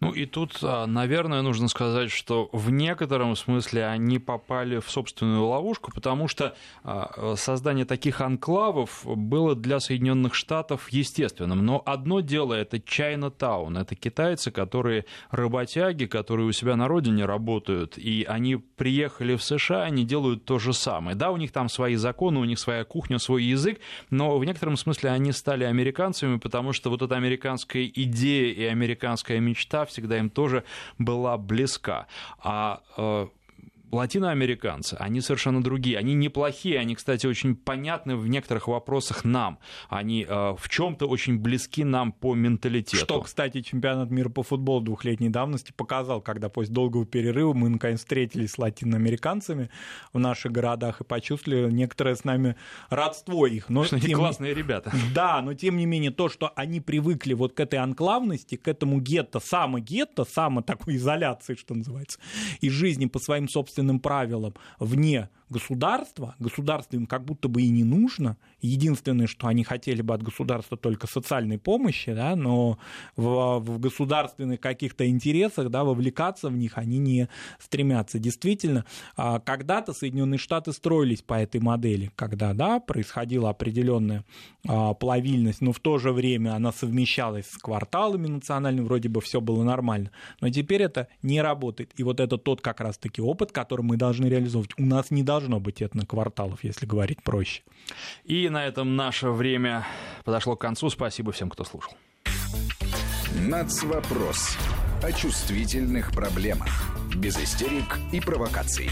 Ну 0.00 0.12
и 0.12 0.26
тут, 0.26 0.58
а, 0.62 0.86
наверное, 0.86 1.42
нужно 1.42 1.66
сказать, 1.66 2.12
что 2.12 2.48
в 2.52 2.70
некотором 2.70 3.34
смысле 3.34 3.86
они 3.86 4.20
попали 4.20 4.78
в 4.78 4.88
собственную 4.88 5.44
ловушку, 5.44 5.90
потому 5.92 6.28
что 6.28 6.54
а, 6.84 7.34
создание 7.36 7.84
таких 7.84 8.20
анклавов 8.20 9.02
было 9.04 9.56
для 9.56 9.80
Соединенных 9.80 10.34
Штатов 10.34 10.88
естественным. 10.90 11.66
Но 11.66 11.82
одно 11.84 12.20
дело 12.20 12.54
это 12.54 12.78
Чайна-таун, 12.78 13.76
это 13.76 13.96
китайцы, 13.96 14.52
которые 14.52 15.04
работяги, 15.32 16.04
которые 16.04 16.46
у 16.46 16.52
себя 16.52 16.76
на 16.76 16.86
родине 16.86 17.24
работают, 17.24 17.98
и 17.98 18.24
они 18.28 18.54
приехали 18.54 19.34
в 19.34 19.42
США, 19.42 19.82
они 19.82 20.04
делают 20.04 20.44
то 20.44 20.60
же 20.60 20.74
самое. 20.74 21.16
Да, 21.16 21.32
у 21.32 21.36
них 21.36 21.50
там 21.50 21.68
свои 21.68 21.96
законы, 21.96 22.38
у 22.38 22.44
них 22.44 22.60
своя 22.60 22.84
кухня, 22.84 23.18
свой 23.18 23.42
язык, 23.42 23.80
но 24.10 24.38
в 24.38 24.44
некотором 24.44 24.76
смысле 24.76 25.10
они 25.10 25.32
стали 25.32 25.64
американцами, 25.64 26.38
потому 26.38 26.72
что 26.72 26.88
вот 26.88 27.02
эта 27.02 27.16
американская 27.16 27.86
идея 27.86 28.52
и 28.54 28.62
американская 28.62 29.40
мечта 29.40 29.87
всегда 29.88 30.18
им 30.18 30.30
тоже 30.30 30.64
была 30.98 31.36
близка. 31.36 32.06
А 32.38 32.82
э, 32.96 33.26
латиноамериканцы, 33.90 34.94
они 34.94 35.20
совершенно 35.20 35.62
другие. 35.62 35.98
Они 35.98 36.14
неплохие, 36.14 36.78
они, 36.78 36.94
кстати, 36.94 37.26
очень 37.26 37.56
понятны 37.56 38.16
в 38.16 38.28
некоторых 38.28 38.68
вопросах 38.68 39.24
нам. 39.24 39.58
Они 39.88 40.26
э, 40.28 40.54
в 40.58 40.68
чем-то 40.68 41.06
очень 41.06 41.38
близки 41.38 41.84
нам 41.84 42.12
по 42.12 42.34
менталитету. 42.34 42.96
Что, 42.96 43.20
кстати, 43.22 43.62
чемпионат 43.62 44.10
мира 44.10 44.28
по 44.28 44.42
футболу 44.42 44.80
двухлетней 44.80 45.28
давности 45.28 45.72
показал, 45.72 46.20
когда 46.20 46.48
после 46.48 46.74
долгого 46.74 47.06
перерыва 47.06 47.52
мы 47.54 47.68
наконец 47.68 48.00
встретились 48.00 48.52
с 48.52 48.58
латиноамериканцами 48.58 49.70
в 50.12 50.18
наших 50.18 50.52
городах 50.52 51.00
и 51.00 51.04
почувствовали 51.04 51.70
некоторое 51.70 52.14
с 52.14 52.24
нами 52.24 52.56
родство 52.90 53.46
их. 53.46 53.68
Но, 53.68 53.84
что 53.84 53.98
тем... 53.98 54.18
классные 54.18 54.54
ребята. 54.54 54.92
Да, 55.14 55.40
но 55.42 55.54
тем 55.54 55.78
не 55.78 55.86
менее 55.86 56.10
то, 56.10 56.28
что 56.28 56.52
они 56.54 56.80
привыкли 56.80 57.32
вот 57.32 57.54
к 57.54 57.60
этой 57.60 57.78
анклавности, 57.78 58.56
к 58.56 58.68
этому 58.68 59.00
гетто, 59.00 59.40
само-гетто, 59.40 60.24
само 60.24 60.60
такой 60.60 60.96
изоляции, 60.96 61.54
что 61.54 61.74
называется, 61.74 62.18
и 62.60 62.68
жизни 62.68 63.06
по 63.06 63.18
своим 63.18 63.48
собственным 63.48 63.77
собственным 63.78 64.00
правилам 64.00 64.54
вне 64.80 65.28
государства, 65.50 66.34
государство 66.38 66.96
им 66.96 67.06
как 67.06 67.24
будто 67.24 67.48
бы 67.48 67.62
и 67.62 67.68
не 67.68 67.84
нужно. 67.84 68.36
Единственное, 68.60 69.26
что 69.26 69.46
они 69.46 69.64
хотели 69.64 70.02
бы 70.02 70.14
от 70.14 70.22
государства 70.22 70.76
только 70.76 71.06
социальной 71.06 71.58
помощи, 71.58 72.12
да, 72.12 72.36
но 72.36 72.78
в, 73.16 73.58
в 73.60 73.78
государственных 73.78 74.60
каких-то 74.60 75.08
интересах 75.08 75.70
да, 75.70 75.84
вовлекаться 75.84 76.48
в 76.48 76.56
них 76.56 76.78
они 76.78 76.98
не 76.98 77.28
стремятся. 77.58 78.18
Действительно, 78.18 78.84
а, 79.16 79.40
когда-то 79.40 79.92
Соединенные 79.92 80.38
Штаты 80.38 80.72
строились 80.72 81.22
по 81.22 81.34
этой 81.34 81.60
модели, 81.60 82.10
когда 82.16 82.52
да, 82.52 82.80
происходила 82.80 83.50
определенная 83.50 84.24
а, 84.66 84.94
плавильность, 84.94 85.60
но 85.60 85.72
в 85.72 85.80
то 85.80 85.98
же 85.98 86.12
время 86.12 86.54
она 86.54 86.72
совмещалась 86.72 87.46
с 87.50 87.58
кварталами 87.58 88.26
национальными, 88.26 88.84
вроде 88.84 89.08
бы 89.08 89.20
все 89.20 89.40
было 89.40 89.62
нормально. 89.62 90.10
Но 90.40 90.50
теперь 90.50 90.82
это 90.82 91.08
не 91.22 91.40
работает. 91.40 91.92
И 91.96 92.02
вот 92.02 92.20
это 92.20 92.38
тот 92.38 92.60
как 92.60 92.80
раз-таки 92.80 93.22
опыт, 93.22 93.52
который 93.52 93.82
мы 93.82 93.96
должны 93.96 94.26
реализовывать. 94.26 94.72
У 94.78 94.84
нас 94.84 95.10
не 95.10 95.22
должно 95.22 95.37
должно 95.38 95.60
быть 95.60 95.82
этнокварталов, 95.82 96.64
если 96.64 96.84
говорить 96.86 97.22
проще. 97.22 97.62
И 98.24 98.48
на 98.48 98.66
этом 98.66 98.96
наше 98.96 99.30
время 99.30 99.86
подошло 100.24 100.56
к 100.56 100.60
концу. 100.60 100.90
Спасибо 100.90 101.32
всем, 101.32 101.48
кто 101.50 101.64
слушал. 101.64 101.92
Нацвопрос 103.46 104.56
о 105.02 105.12
чувствительных 105.12 106.12
проблемах. 106.12 106.68
Без 107.14 107.38
истерик 107.38 107.98
и 108.12 108.20
провокаций. 108.20 108.90